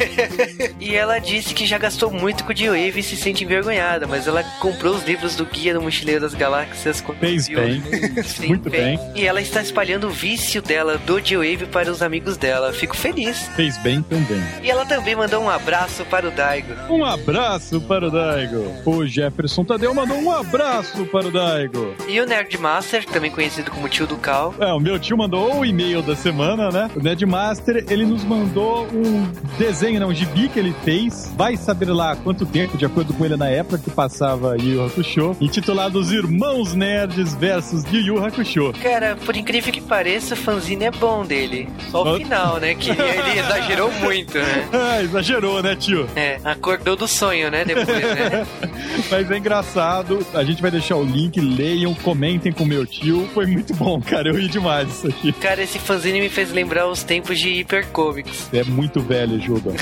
e 0.80 0.94
ela 0.94 1.18
disse 1.18 1.54
que 1.54 1.66
já 1.66 1.76
gastou 1.76 2.10
muito 2.10 2.44
com 2.44 2.50
o 2.50 2.54
J-Wave 2.54 3.00
e 3.00 3.02
se 3.02 3.16
sente 3.16 3.44
envergonhada, 3.44 4.06
mas 4.06 4.26
ela 4.26 4.42
comprou 4.58 4.94
os 4.94 5.04
livros 5.04 5.36
do 5.36 5.44
Guia 5.44 5.74
do 5.74 5.82
Mochileiro 5.82 6.22
das 6.22 6.34
Galáxias. 6.34 7.02
Fez 7.20 7.48
bem. 7.48 7.82
Sim, 8.24 8.48
muito 8.48 8.70
bem. 8.70 8.96
bem. 8.96 9.12
E 9.14 9.26
ela 9.26 9.40
está 9.40 9.60
espalhando 9.60 10.08
o 10.08 10.10
vício 10.10 10.62
dela 10.62 10.79
do 10.98 11.20
J-Wave 11.20 11.66
para 11.66 11.90
os 11.90 12.02
amigos 12.02 12.36
dela. 12.36 12.72
Fico 12.72 12.96
feliz. 12.96 13.48
Fez 13.54 13.76
bem 13.78 14.02
também. 14.02 14.42
E 14.62 14.70
ela 14.70 14.84
também 14.86 15.14
mandou 15.14 15.42
um 15.42 15.50
abraço 15.50 16.04
para 16.06 16.28
o 16.28 16.30
Daigo. 16.30 16.72
Um 16.88 17.04
abraço 17.04 17.80
para 17.82 18.08
o 18.08 18.10
Daigo. 18.10 18.74
O 18.84 19.06
Jefferson 19.06 19.64
Tadeu 19.64 19.94
mandou 19.94 20.18
um 20.18 20.30
abraço 20.30 21.04
para 21.06 21.28
o 21.28 21.30
Daigo. 21.30 21.94
E 22.08 22.20
o 22.20 22.26
Nerdmaster, 22.26 23.04
também 23.04 23.30
conhecido 23.30 23.70
como 23.70 23.88
tio 23.88 24.06
do 24.06 24.16
Cal. 24.16 24.54
É, 24.58 24.72
o 24.72 24.80
meu 24.80 24.98
tio 24.98 25.16
mandou 25.16 25.60
o 25.60 25.64
e-mail 25.64 26.02
da 26.02 26.16
semana, 26.16 26.70
né? 26.70 26.90
O 26.96 27.00
Nerdmaster, 27.00 27.84
ele 27.88 28.04
nos 28.04 28.24
mandou 28.24 28.86
um 28.86 29.30
desenho, 29.58 30.00
não, 30.00 30.08
um 30.08 30.14
gibi 30.14 30.48
que 30.48 30.58
ele 30.58 30.74
fez. 30.84 31.32
Vai 31.36 31.56
saber 31.56 31.90
lá 31.90 32.16
quanto 32.16 32.46
tempo, 32.46 32.78
de 32.78 32.84
acordo 32.84 33.12
com 33.14 33.24
ele 33.24 33.36
na 33.36 33.48
época 33.48 33.78
que 33.78 33.90
passava 33.90 34.56
Yu 34.56 34.70
Yu 34.70 34.84
Hakusho, 34.84 35.36
intitulado 35.40 35.98
Os 35.98 36.10
Irmãos 36.12 36.74
Nerds 36.74 37.34
versus 37.34 37.84
Yu 37.92 38.00
Yu 38.00 38.24
Hakusho. 38.24 38.72
Cara, 38.82 39.16
por 39.24 39.36
incrível 39.36 39.72
que 39.72 39.80
pareça, 39.80 40.34
o 40.34 40.36
fanzine 40.70 40.84
é 40.84 40.90
bom 40.90 41.24
dele. 41.24 41.68
Só 41.90 42.02
o 42.02 42.16
final, 42.16 42.60
né? 42.60 42.74
Que 42.74 42.90
ele 42.90 43.00
exagerou 43.38 43.90
muito, 43.92 44.38
né? 44.38 44.68
Ah, 44.72 45.02
exagerou, 45.02 45.62
né, 45.62 45.74
tio? 45.74 46.08
É, 46.14 46.38
acordou 46.44 46.96
do 46.96 47.08
sonho, 47.08 47.50
né? 47.50 47.64
Depois, 47.64 47.86
né? 47.88 48.46
Mas 49.10 49.30
é 49.30 49.36
engraçado. 49.36 50.24
A 50.34 50.44
gente 50.44 50.62
vai 50.62 50.70
deixar 50.70 50.96
o 50.96 51.04
link, 51.04 51.40
leiam, 51.40 51.94
comentem 51.94 52.52
com 52.52 52.64
meu 52.64 52.86
tio. 52.86 53.28
Foi 53.34 53.46
muito 53.46 53.74
bom, 53.74 54.00
cara. 54.00 54.28
Eu 54.28 54.34
ri 54.34 54.48
demais 54.48 54.88
isso 54.88 55.08
aqui. 55.08 55.32
Cara, 55.32 55.62
esse 55.62 55.78
fanzine 55.78 56.20
me 56.20 56.28
fez 56.28 56.52
lembrar 56.52 56.88
os 56.88 57.02
tempos 57.02 57.38
de 57.38 57.48
Hypercomics. 57.50 58.48
É 58.52 58.62
muito 58.62 59.00
velho, 59.00 59.40
Juba. 59.40 59.72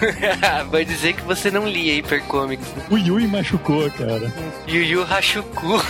vai 0.70 0.84
dizer 0.84 1.14
que 1.14 1.22
você 1.22 1.50
não 1.50 1.68
lia 1.68 1.94
Hypercomics. 1.94 2.66
O 2.90 2.96
Yui 2.96 3.26
machucou, 3.26 3.90
cara. 3.90 4.32
Yu 4.66 4.82
Yu 4.82 5.02
Hashuku. 5.02 5.82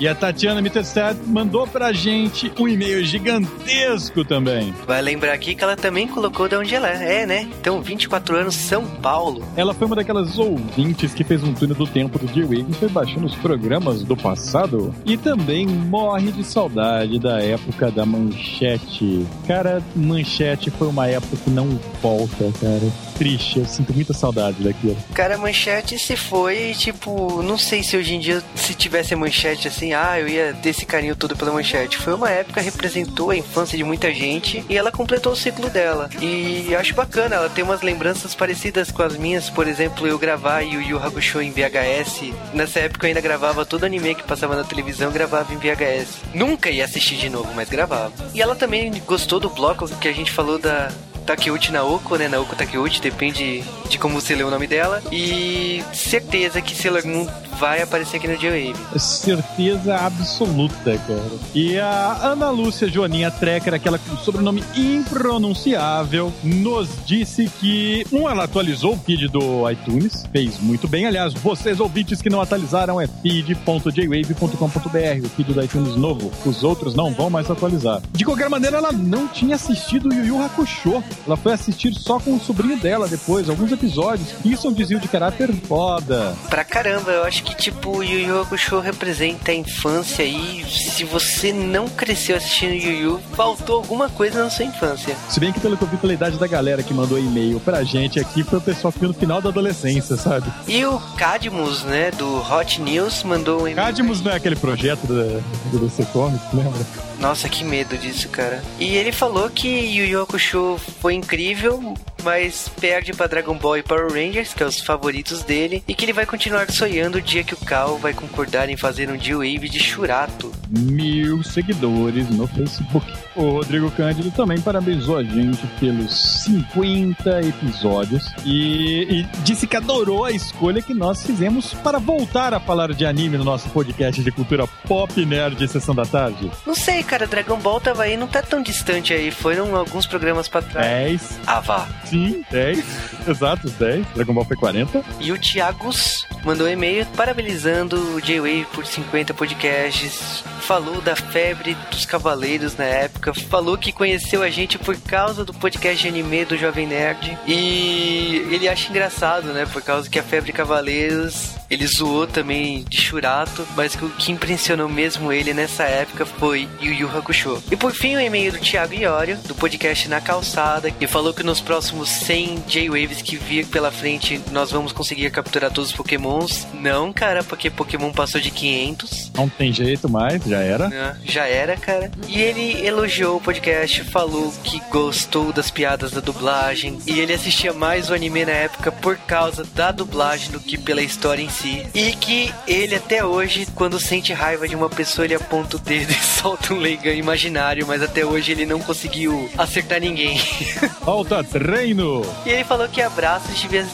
E 0.00 0.08
a 0.08 0.14
Tatiana 0.14 0.60
Mitterstadt 0.60 1.20
mandou 1.26 1.66
pra 1.66 1.92
gente 1.92 2.52
um 2.58 2.66
e-mail 2.66 3.04
gigantesco 3.04 4.24
também. 4.24 4.74
Vai 4.86 5.00
lembrar 5.00 5.32
aqui 5.32 5.54
que 5.54 5.62
ela 5.62 5.76
também 5.76 6.08
colocou 6.08 6.48
de 6.48 6.56
onde 6.56 6.74
ela 6.74 6.88
é, 6.88 7.26
né? 7.26 7.48
Então, 7.60 7.80
24 7.80 8.36
anos, 8.36 8.54
São 8.54 8.84
Paulo. 8.84 9.42
Ela 9.56 9.72
foi 9.72 9.86
uma 9.86 9.96
daquelas 9.96 10.38
ouvintes 10.38 11.14
que 11.14 11.24
fez 11.24 11.42
um 11.42 11.54
túnel 11.54 11.76
do 11.76 11.86
tempo 11.86 12.18
do 12.18 12.26
G-Wave 12.26 12.66
e 12.68 12.74
foi 12.74 12.88
baixando 12.88 13.26
os 13.26 13.34
programas 13.36 14.02
do 14.02 14.16
passado. 14.16 14.94
E 15.04 15.16
também 15.16 15.66
morre 15.66 16.32
de 16.32 16.44
saudade 16.44 17.18
da 17.18 17.40
época 17.40 17.90
da 17.90 18.04
manchete. 18.04 19.26
Cara, 19.46 19.82
manchete 19.94 20.70
foi 20.70 20.88
uma 20.88 21.06
época 21.06 21.36
que 21.36 21.50
não 21.50 21.78
volta, 22.02 22.52
cara 22.60 23.13
triste. 23.14 23.58
Eu 23.58 23.66
sinto 23.66 23.92
muita 23.92 24.12
saudade 24.12 24.62
daquilo. 24.62 24.96
Cara, 25.14 25.36
a 25.36 25.38
manchete 25.38 25.98
se 25.98 26.16
foi, 26.16 26.74
tipo, 26.76 27.42
não 27.42 27.56
sei 27.56 27.82
se 27.82 27.96
hoje 27.96 28.14
em 28.14 28.20
dia, 28.20 28.42
se 28.54 28.74
tivesse 28.74 29.14
manchete 29.14 29.68
assim, 29.68 29.92
ah, 29.92 30.18
eu 30.18 30.28
ia 30.28 30.54
ter 30.54 30.70
esse 30.70 30.84
carinho 30.84 31.16
todo 31.16 31.36
pela 31.36 31.52
manchete. 31.52 31.96
Foi 31.96 32.14
uma 32.14 32.30
época 32.30 32.60
que 32.60 32.66
representou 32.66 33.30
a 33.30 33.36
infância 33.36 33.76
de 33.76 33.84
muita 33.84 34.12
gente 34.12 34.64
e 34.68 34.76
ela 34.76 34.90
completou 34.92 35.32
o 35.32 35.36
ciclo 35.36 35.70
dela. 35.70 36.10
E 36.20 36.74
acho 36.74 36.94
bacana, 36.94 37.36
ela 37.36 37.48
tem 37.48 37.64
umas 37.64 37.82
lembranças 37.82 38.34
parecidas 38.34 38.90
com 38.90 39.02
as 39.02 39.16
minhas, 39.16 39.48
por 39.50 39.66
exemplo, 39.66 40.06
eu 40.06 40.18
gravar 40.18 40.60
Yu 40.60 40.82
Yu 40.82 40.98
Hakusho 40.98 41.40
em 41.40 41.50
VHS. 41.50 42.32
Nessa 42.52 42.80
época 42.80 43.06
eu 43.06 43.08
ainda 43.08 43.20
gravava 43.20 43.64
todo 43.64 43.84
anime 43.84 44.14
que 44.14 44.22
passava 44.22 44.56
na 44.56 44.64
televisão, 44.64 45.10
gravava 45.10 45.52
em 45.52 45.58
VHS. 45.58 46.18
Nunca 46.34 46.70
ia 46.70 46.84
assistir 46.84 47.16
de 47.16 47.28
novo, 47.28 47.52
mas 47.54 47.68
gravava. 47.68 48.12
E 48.34 48.42
ela 48.42 48.54
também 48.54 48.92
gostou 49.06 49.40
do 49.40 49.50
bloco 49.50 49.88
que 49.96 50.08
a 50.08 50.12
gente 50.12 50.30
falou 50.30 50.58
da 50.58 50.90
Takeuchi 51.24 51.72
Naoko, 51.72 52.16
né? 52.16 52.28
Naoko 52.28 52.54
Takeuchi, 52.54 53.00
depende 53.00 53.64
de 53.88 53.98
como 53.98 54.20
você 54.20 54.34
lê 54.34 54.44
o 54.44 54.50
nome 54.50 54.66
dela. 54.66 55.02
E 55.10 55.82
certeza 55.92 56.60
que 56.60 56.74
Sailor 56.74 57.06
Moon 57.06 57.26
vai 57.58 57.80
aparecer 57.80 58.16
aqui 58.16 58.28
no 58.28 58.36
J-Wave. 58.36 58.74
Certeza 58.98 59.96
absoluta, 59.96 60.98
cara. 60.98 61.32
E 61.54 61.78
a 61.78 62.18
Ana 62.22 62.50
Lúcia 62.50 62.88
Joaninha 62.88 63.30
Trecker, 63.30 63.74
aquela 63.74 63.98
com 63.98 64.16
sobrenome 64.16 64.62
impronunciável, 64.76 66.32
nos 66.42 66.88
disse 67.06 67.48
que, 67.60 68.06
um, 68.12 68.28
ela 68.28 68.44
atualizou 68.44 68.94
o 68.94 68.98
feed 68.98 69.28
do 69.28 69.70
iTunes, 69.70 70.26
fez 70.32 70.58
muito 70.58 70.86
bem. 70.86 71.06
Aliás, 71.06 71.32
vocês 71.32 71.80
ouvintes 71.80 72.20
que 72.20 72.28
não 72.28 72.40
atualizaram 72.40 73.00
é 73.00 73.06
feed.jwave.com.br, 73.06 75.24
o 75.24 75.28
feed 75.30 75.52
do 75.52 75.62
iTunes 75.62 75.96
novo. 75.96 76.30
Os 76.44 76.64
outros 76.64 76.94
não 76.94 77.12
vão 77.12 77.30
mais 77.30 77.50
atualizar. 77.50 78.02
De 78.12 78.24
qualquer 78.24 78.50
maneira, 78.50 78.78
ela 78.78 78.92
não 78.92 79.28
tinha 79.28 79.54
assistido 79.54 80.10
o 80.10 80.14
Yu 80.14 80.34
Yu 80.34 80.42
Hakusho. 80.42 81.04
Ela 81.26 81.36
foi 81.36 81.52
assistir 81.52 81.94
só 81.94 82.18
com 82.18 82.34
o 82.34 82.40
sobrinho 82.40 82.78
dela 82.78 83.08
depois, 83.08 83.48
alguns 83.48 83.72
episódios. 83.72 84.28
Isso 84.44 84.66
é 84.66 84.70
um 84.70 84.72
desvio 84.72 85.00
de 85.00 85.08
caráter 85.08 85.52
foda. 85.66 86.36
Pra 86.48 86.64
caramba, 86.64 87.10
eu 87.10 87.24
acho 87.24 87.42
que, 87.42 87.54
tipo, 87.54 88.02
Yu 88.02 88.20
Yu 88.20 88.40
Hakusho 88.40 88.80
representa 88.80 89.50
a 89.50 89.54
infância 89.54 90.22
e 90.22 90.64
se 90.68 91.04
você 91.04 91.52
não 91.52 91.88
cresceu 91.88 92.36
assistindo 92.36 92.74
Yu 92.74 92.92
Yu, 92.92 93.20
faltou 93.34 93.76
alguma 93.76 94.08
coisa 94.08 94.44
na 94.44 94.50
sua 94.50 94.64
infância. 94.64 95.16
Se 95.28 95.40
bem 95.40 95.52
que 95.52 95.60
pelo 95.60 95.76
que 95.76 95.84
eu 95.84 95.88
vi 95.88 95.96
pela 95.96 96.12
idade 96.12 96.38
da 96.38 96.46
galera 96.46 96.82
que 96.82 96.92
mandou 96.92 97.18
e-mail 97.18 97.60
pra 97.60 97.82
gente 97.84 98.20
aqui, 98.20 98.42
foi 98.42 98.58
o 98.58 98.62
pessoal 98.62 98.92
que 98.92 99.04
no 99.04 99.14
final 99.14 99.40
da 99.40 99.48
adolescência, 99.48 100.16
sabe? 100.16 100.52
E 100.66 100.84
o 100.84 100.98
Cadmus, 101.16 101.82
né, 101.84 102.10
do 102.10 102.38
Hot 102.52 102.80
News, 102.80 103.22
mandou 103.22 103.62
um 103.62 103.68
e-mail. 103.68 103.76
Cadmus 103.76 104.20
não 104.22 104.32
é 104.32 104.36
aquele 104.36 104.56
projeto 104.56 105.06
do, 105.06 105.40
do 105.70 105.78
DC 105.86 106.04
Comics, 106.06 106.52
lembra? 106.52 106.80
Nossa, 107.18 107.48
que 107.48 107.64
medo 107.64 107.96
disso, 107.96 108.28
cara. 108.28 108.62
E 108.78 108.96
ele 108.96 109.12
falou 109.12 109.48
que 109.48 109.68
Yu 109.68 110.04
Yu 110.04 110.22
Hakusho 110.22 110.78
foi 111.00 111.14
incrível, 111.14 111.94
mas 112.24 112.68
perde 112.80 113.12
para 113.12 113.26
Dragon 113.26 113.54
Ball 113.54 113.78
e 113.78 113.82
Power 113.82 114.12
Rangers, 114.12 114.52
que 114.52 114.58
são 114.58 114.68
os 114.68 114.80
favoritos 114.80 115.42
dele, 115.42 115.84
e 115.86 115.94
que 115.94 116.04
ele 116.04 116.12
vai 116.12 116.26
continuar 116.26 116.70
sonhando 116.70 117.18
o 117.18 117.22
dia 117.22 117.44
que 117.44 117.54
o 117.54 117.58
Cal 117.58 117.98
vai 117.98 118.12
concordar 118.12 118.68
em 118.68 118.76
fazer 118.76 119.10
um 119.10 119.18
G-Wave 119.18 119.68
de 119.68 119.78
Churato. 119.78 120.52
Mil 120.70 121.42
seguidores 121.42 122.28
no 122.30 122.46
Facebook. 122.48 123.06
O 123.36 123.50
Rodrigo 123.50 123.90
Cândido 123.90 124.30
também 124.30 124.60
parabenizou 124.60 125.18
a 125.18 125.22
gente 125.22 125.66
pelos 125.78 126.44
50 126.44 127.40
episódios 127.40 128.32
e, 128.44 129.02
e 129.10 129.22
disse 129.42 129.66
que 129.66 129.76
adorou 129.76 130.24
a 130.24 130.30
escolha 130.30 130.80
que 130.80 130.94
nós 130.94 131.24
fizemos 131.24 131.74
para 131.74 131.98
voltar 131.98 132.54
a 132.54 132.60
falar 132.60 132.92
de 132.92 133.04
anime 133.04 133.36
no 133.36 133.44
nosso 133.44 133.68
podcast 133.70 134.22
de 134.22 134.30
cultura 134.30 134.66
pop 134.66 135.24
nerd 135.24 135.66
Sessão 135.68 135.94
da 135.94 136.04
Tarde. 136.04 136.50
Não 136.66 136.74
sei, 136.74 137.02
cara, 137.02 137.26
Dragon 137.26 137.58
Ball 137.58 137.80
tava 137.80 138.04
aí, 138.04 138.16
não 138.16 138.26
tá 138.26 138.40
tão 138.40 138.62
distante 138.62 139.12
aí, 139.12 139.30
foram 139.30 139.76
alguns 139.76 140.06
programas 140.06 140.48
pra 140.48 140.62
trás. 140.62 140.84
10. 140.84 141.40
Ah, 141.46 141.60
vá. 141.60 141.88
Sim, 142.14 142.44
10. 142.48 142.84
Exato, 143.26 143.68
10. 143.68 144.06
Dragon 144.14 144.32
Ball 144.32 144.44
foi 144.44 144.56
40. 144.56 145.04
E 145.18 145.32
o 145.32 145.38
Thiagos 145.38 146.24
mandou 146.44 146.68
um 146.68 146.70
e-mail 146.70 147.04
parabenizando 147.16 147.96
o 148.14 148.20
J-Wave 148.20 148.66
por 148.72 148.86
50 148.86 149.34
podcasts. 149.34 150.44
Falou 150.60 151.00
da 151.00 151.16
febre 151.16 151.76
dos 151.90 152.06
cavaleiros 152.06 152.76
na 152.76 152.84
época. 152.84 153.34
Falou 153.34 153.76
que 153.76 153.90
conheceu 153.90 154.44
a 154.44 154.48
gente 154.48 154.78
por 154.78 154.96
causa 154.96 155.44
do 155.44 155.52
podcast 155.52 156.00
de 156.00 156.08
anime 156.08 156.44
do 156.44 156.56
Jovem 156.56 156.86
Nerd. 156.86 157.36
E 157.48 158.46
ele 158.48 158.68
acha 158.68 158.90
engraçado, 158.90 159.52
né? 159.52 159.66
Por 159.66 159.82
causa 159.82 160.08
que 160.08 160.18
a 160.18 160.22
febre 160.22 160.52
cavaleiros 160.52 161.56
ele 161.70 161.86
zoou 161.86 162.26
também 162.26 162.84
de 162.88 163.00
Churato, 163.00 163.66
mas 163.76 163.94
o 163.94 164.08
que 164.10 164.32
impressionou 164.32 164.88
mesmo 164.88 165.32
ele 165.32 165.54
nessa 165.54 165.84
época 165.84 166.26
foi 166.26 166.68
Yu 166.80 166.92
Yu 166.92 167.08
Hakusho. 167.08 167.62
E 167.70 167.76
por 167.76 167.92
fim, 167.92 168.16
o 168.16 168.20
e-mail 168.20 168.52
do 168.52 168.58
Thiago 168.58 168.94
Iorio, 168.94 169.36
do 169.46 169.54
podcast 169.54 170.08
Na 170.08 170.20
Calçada, 170.20 170.90
que 170.90 171.06
falou 171.06 171.32
que 171.32 171.42
nos 171.42 171.60
próximos 171.60 172.08
100 172.08 172.64
J-Waves 172.66 173.22
que 173.22 173.36
vir 173.36 173.66
pela 173.66 173.90
frente, 173.90 174.40
nós 174.50 174.70
vamos 174.70 174.92
conseguir 174.92 175.30
capturar 175.30 175.70
todos 175.70 175.90
os 175.90 175.96
Pokémons. 175.96 176.66
Não, 176.74 177.12
cara, 177.12 177.42
porque 177.42 177.70
Pokémon 177.70 178.12
passou 178.12 178.40
de 178.40 178.50
500. 178.50 179.32
Não 179.34 179.48
tem 179.48 179.72
jeito 179.72 180.08
mais, 180.08 180.42
já 180.44 180.60
era. 180.60 180.88
Não, 180.88 181.24
já 181.24 181.46
era, 181.46 181.76
cara. 181.76 182.10
E 182.28 182.40
ele 182.40 182.86
elogiou 182.86 183.36
o 183.36 183.40
podcast, 183.40 184.04
falou 184.04 184.52
que 184.62 184.80
gostou 184.90 185.52
das 185.52 185.70
piadas 185.70 186.10
da 186.10 186.20
dublagem, 186.20 186.98
e 187.06 187.18
ele 187.20 187.32
assistia 187.32 187.72
mais 187.72 188.10
o 188.10 188.14
anime 188.14 188.44
na 188.44 188.52
época 188.52 188.92
por 188.92 189.16
causa 189.16 189.64
da 189.74 189.90
dublagem 189.90 190.50
do 190.50 190.60
que 190.60 190.76
pela 190.76 191.02
história 191.02 191.42
em 191.42 191.48
si. 191.54 191.86
E 191.94 192.12
que 192.16 192.52
ele 192.66 192.94
até 192.94 193.24
hoje, 193.24 193.66
quando 193.74 193.98
sente 194.00 194.32
raiva 194.32 194.68
de 194.68 194.74
uma 194.74 194.90
pessoa, 194.90 195.24
ele 195.24 195.34
aponta 195.34 195.76
o 195.76 195.80
dedo 195.80 196.10
e 196.12 196.14
solta 196.14 196.74
um 196.74 196.78
Leigan 196.78 197.14
imaginário, 197.14 197.86
mas 197.86 198.02
até 198.02 198.24
hoje 198.24 198.52
ele 198.52 198.66
não 198.66 198.80
conseguiu 198.80 199.50
acertar 199.56 200.00
ninguém. 200.00 200.38
Falta 201.04 201.42
treino! 201.42 202.22
E 202.44 202.50
ele 202.50 202.64
falou 202.64 202.88
que 202.88 203.00
abraços 203.00 203.58
devia 203.60 203.86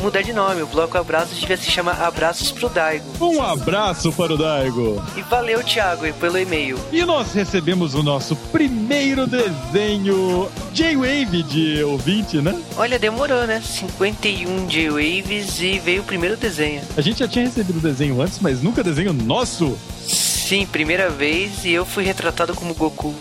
mudar 0.00 0.22
de 0.22 0.32
nome. 0.32 0.62
O 0.62 0.66
bloco 0.66 0.96
Abraços 0.96 1.38
devia 1.38 1.56
se 1.56 1.70
chamar 1.70 2.00
Abraços 2.02 2.50
pro 2.50 2.68
Daigo. 2.68 3.04
Um 3.20 3.42
abraço 3.42 4.12
para 4.12 4.34
o 4.34 4.36
Daigo. 4.36 5.02
E 5.16 5.22
valeu, 5.22 5.62
Thiago, 5.62 6.12
pelo 6.14 6.38
e-mail. 6.38 6.78
E 6.92 7.04
nós 7.04 7.32
recebemos 7.32 7.94
o 7.94 8.02
nosso 8.02 8.34
primeiro 8.34 9.26
desenho 9.26 10.50
J-Wave 10.72 11.42
de 11.42 11.82
ouvinte, 11.82 12.38
né? 12.38 12.60
Olha, 12.76 12.98
demorou, 12.98 13.46
né? 13.46 13.60
51 13.60 14.66
J-Waves 14.66 15.60
e 15.60 15.78
veio 15.78 16.02
o 16.02 16.04
primeiro 16.04 16.36
desenho. 16.36 16.82
A 16.96 17.00
gente 17.00 17.20
já 17.20 17.28
tinha 17.28 17.44
recebido 17.44 17.78
o 17.78 17.82
desenho 17.82 18.20
antes, 18.20 18.38
mas 18.40 18.62
nunca 18.62 18.82
desenho 18.82 19.12
nosso. 19.12 19.76
Sim, 20.06 20.66
primeira 20.66 21.08
vez 21.08 21.64
e 21.64 21.70
eu 21.70 21.86
fui 21.86 22.04
retratado 22.04 22.54
como 22.54 22.74
Goku. 22.74 23.14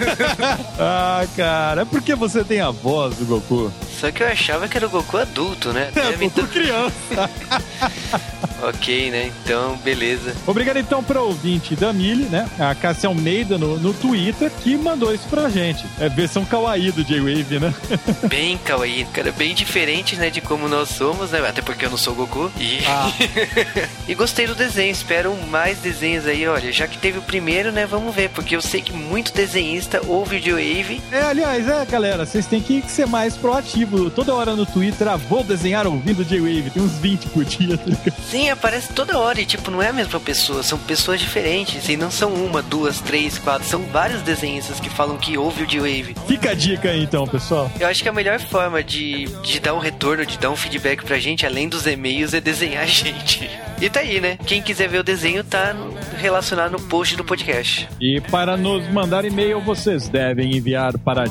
ah, 0.80 1.24
cara, 1.36 1.82
é 1.82 1.84
porque 1.84 2.14
você 2.14 2.42
tem 2.42 2.60
a 2.60 2.70
voz 2.70 3.14
do 3.16 3.26
Goku. 3.26 3.70
Só 4.00 4.10
que 4.10 4.22
eu 4.22 4.28
achava 4.28 4.68
que 4.68 4.76
era 4.76 4.86
o 4.86 4.90
Goku 4.90 5.16
adulto, 5.16 5.72
né? 5.72 5.90
É, 5.96 6.12
Goku 6.16 6.46
criança. 6.48 7.30
ok, 8.62 9.10
né? 9.10 9.32
Então, 9.44 9.76
beleza. 9.78 10.34
Obrigado 10.46 10.78
então 10.78 11.02
para 11.02 11.20
o 11.20 11.26
ouvinte 11.28 11.74
da 11.74 11.92
Mili, 11.92 12.24
né? 12.24 12.48
A 12.58 12.74
Cássia 12.74 13.08
Almeida 13.08 13.56
no, 13.58 13.78
no 13.78 13.92
Twitter, 13.94 14.50
que 14.62 14.76
mandou 14.76 15.14
isso 15.14 15.26
pra 15.28 15.48
gente. 15.48 15.84
É 15.98 16.08
versão 16.08 16.44
kawaii 16.44 16.90
do 16.92 17.02
J-Wave, 17.04 17.58
né? 17.58 17.74
bem 18.28 18.58
kawaii, 18.58 19.04
cara. 19.12 19.32
Bem 19.32 19.54
diferente, 19.54 20.16
né? 20.16 20.30
De 20.30 20.40
como 20.40 20.68
nós 20.68 20.90
somos, 20.90 21.30
né? 21.30 21.40
Até 21.46 21.62
porque 21.62 21.86
eu 21.86 21.90
não 21.90 21.96
sou 21.96 22.14
Goku. 22.14 22.50
E, 22.58 22.80
Ah. 22.86 23.10
e 24.06 24.14
gostei 24.14 24.46
do 24.46 24.54
desenho. 24.54 24.92
Espero 24.92 25.34
mais 25.48 25.78
desenhos 25.78 26.26
aí. 26.26 26.46
Olha, 26.46 26.70
já 26.72 26.86
que 26.86 26.98
teve 26.98 27.18
o 27.18 27.22
primeiro, 27.22 27.72
né? 27.72 27.86
Vamos 27.86 28.14
ver. 28.14 28.30
Porque 28.30 28.54
eu 28.56 28.60
sei 28.62 28.80
que 28.82 28.92
muito 28.92 29.32
desenhista 29.32 30.00
ouve 30.06 30.36
o 30.36 30.40
J-Wave. 30.40 31.00
É, 31.10 31.22
aliás, 31.22 31.68
é, 31.68 31.84
galera, 31.86 32.24
vocês 32.26 32.46
têm 32.46 32.60
que 32.60 32.82
ser 32.90 33.06
mais 33.06 33.36
proativos. 33.36 33.85
Toda 34.14 34.34
hora 34.34 34.54
no 34.54 34.66
Twitter, 34.66 35.08
ah, 35.08 35.16
vou 35.16 35.42
desenhar 35.42 35.86
ouvindo 35.86 36.24
J-Wave. 36.24 36.70
Tem 36.70 36.82
uns 36.82 36.98
20 36.98 37.28
por 37.28 37.44
dia, 37.44 37.76
tá? 37.78 38.12
Sim, 38.30 38.50
aparece 38.50 38.92
toda 38.92 39.18
hora 39.18 39.40
e, 39.40 39.46
tipo, 39.46 39.70
não 39.70 39.82
é 39.82 39.88
a 39.88 39.92
mesma 39.92 40.18
pessoa, 40.20 40.62
são 40.62 40.78
pessoas 40.78 41.20
diferentes. 41.20 41.88
E 41.88 41.96
não 41.96 42.10
são 42.10 42.32
uma, 42.32 42.62
duas, 42.62 43.00
três, 43.00 43.38
quatro, 43.38 43.66
são 43.66 43.82
vários 43.82 44.22
desenhistas 44.22 44.80
que 44.80 44.90
falam 44.90 45.16
que 45.16 45.38
ouve 45.38 45.62
o 45.62 45.66
J-Wave. 45.66 46.16
Fica 46.26 46.50
a 46.50 46.54
dica 46.54 46.90
aí 46.90 47.02
então, 47.02 47.26
pessoal. 47.26 47.70
Eu 47.78 47.86
acho 47.86 48.02
que 48.02 48.08
a 48.08 48.12
melhor 48.12 48.40
forma 48.40 48.82
de, 48.82 49.26
de 49.42 49.60
dar 49.60 49.74
um 49.74 49.78
retorno, 49.78 50.24
de 50.26 50.38
dar 50.38 50.50
um 50.50 50.56
feedback 50.56 51.04
pra 51.04 51.18
gente, 51.18 51.46
além 51.46 51.68
dos 51.68 51.86
e-mails, 51.86 52.34
é 52.34 52.40
desenhar 52.40 52.82
a 52.82 52.86
gente. 52.86 53.48
E 53.80 53.90
tá 53.90 54.00
aí, 54.00 54.20
né? 54.20 54.38
Quem 54.46 54.62
quiser 54.62 54.88
ver 54.88 55.00
o 55.00 55.02
desenho 55.02 55.44
tá 55.44 55.74
relacionado 56.16 56.72
no 56.72 56.80
post 56.80 57.14
do 57.14 57.24
podcast. 57.24 57.88
E 58.00 58.20
para 58.20 58.56
nos 58.56 58.88
mandar 58.88 59.24
e-mail, 59.24 59.60
vocês 59.60 60.08
devem 60.08 60.56
enviar 60.56 60.96
para 60.98 61.24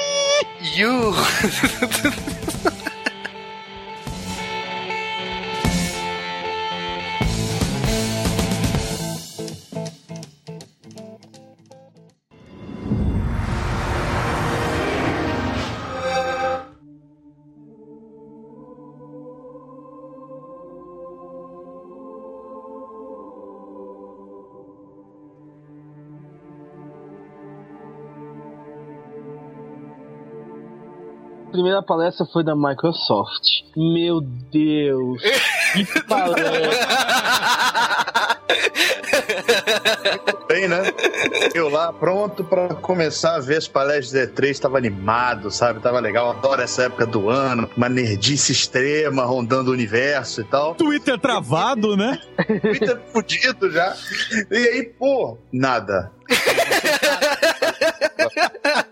You! 0.76 1.12
primeira 31.60 31.82
palestra 31.82 32.24
foi 32.24 32.42
da 32.42 32.56
Microsoft. 32.56 33.44
Meu 33.76 34.22
Deus. 34.22 35.20
Que 35.74 35.84
palestra. 36.08 36.70
Bem, 40.48 40.66
né? 40.66 40.84
Eu 41.54 41.68
lá, 41.68 41.92
pronto 41.92 42.42
pra 42.42 42.68
começar 42.76 43.34
a 43.36 43.40
ver 43.40 43.58
as 43.58 43.68
palestras 43.68 44.10
de 44.10 44.26
E3, 44.32 44.58
tava 44.58 44.78
animado, 44.78 45.50
sabe? 45.50 45.80
Tava 45.80 46.00
legal, 46.00 46.30
adoro 46.30 46.62
essa 46.62 46.84
época 46.84 47.04
do 47.04 47.28
ano, 47.28 47.68
uma 47.76 47.90
nerdice 47.90 48.52
extrema 48.52 49.24
rondando 49.24 49.70
o 49.70 49.74
universo 49.74 50.40
e 50.40 50.44
tal. 50.44 50.74
Twitter 50.74 51.18
travado, 51.18 51.94
né? 51.94 52.18
Twitter 52.62 52.98
fudido 53.12 53.70
já. 53.70 53.94
E 54.50 54.56
aí, 54.56 54.94
pô, 54.98 55.36
nada. 55.52 56.10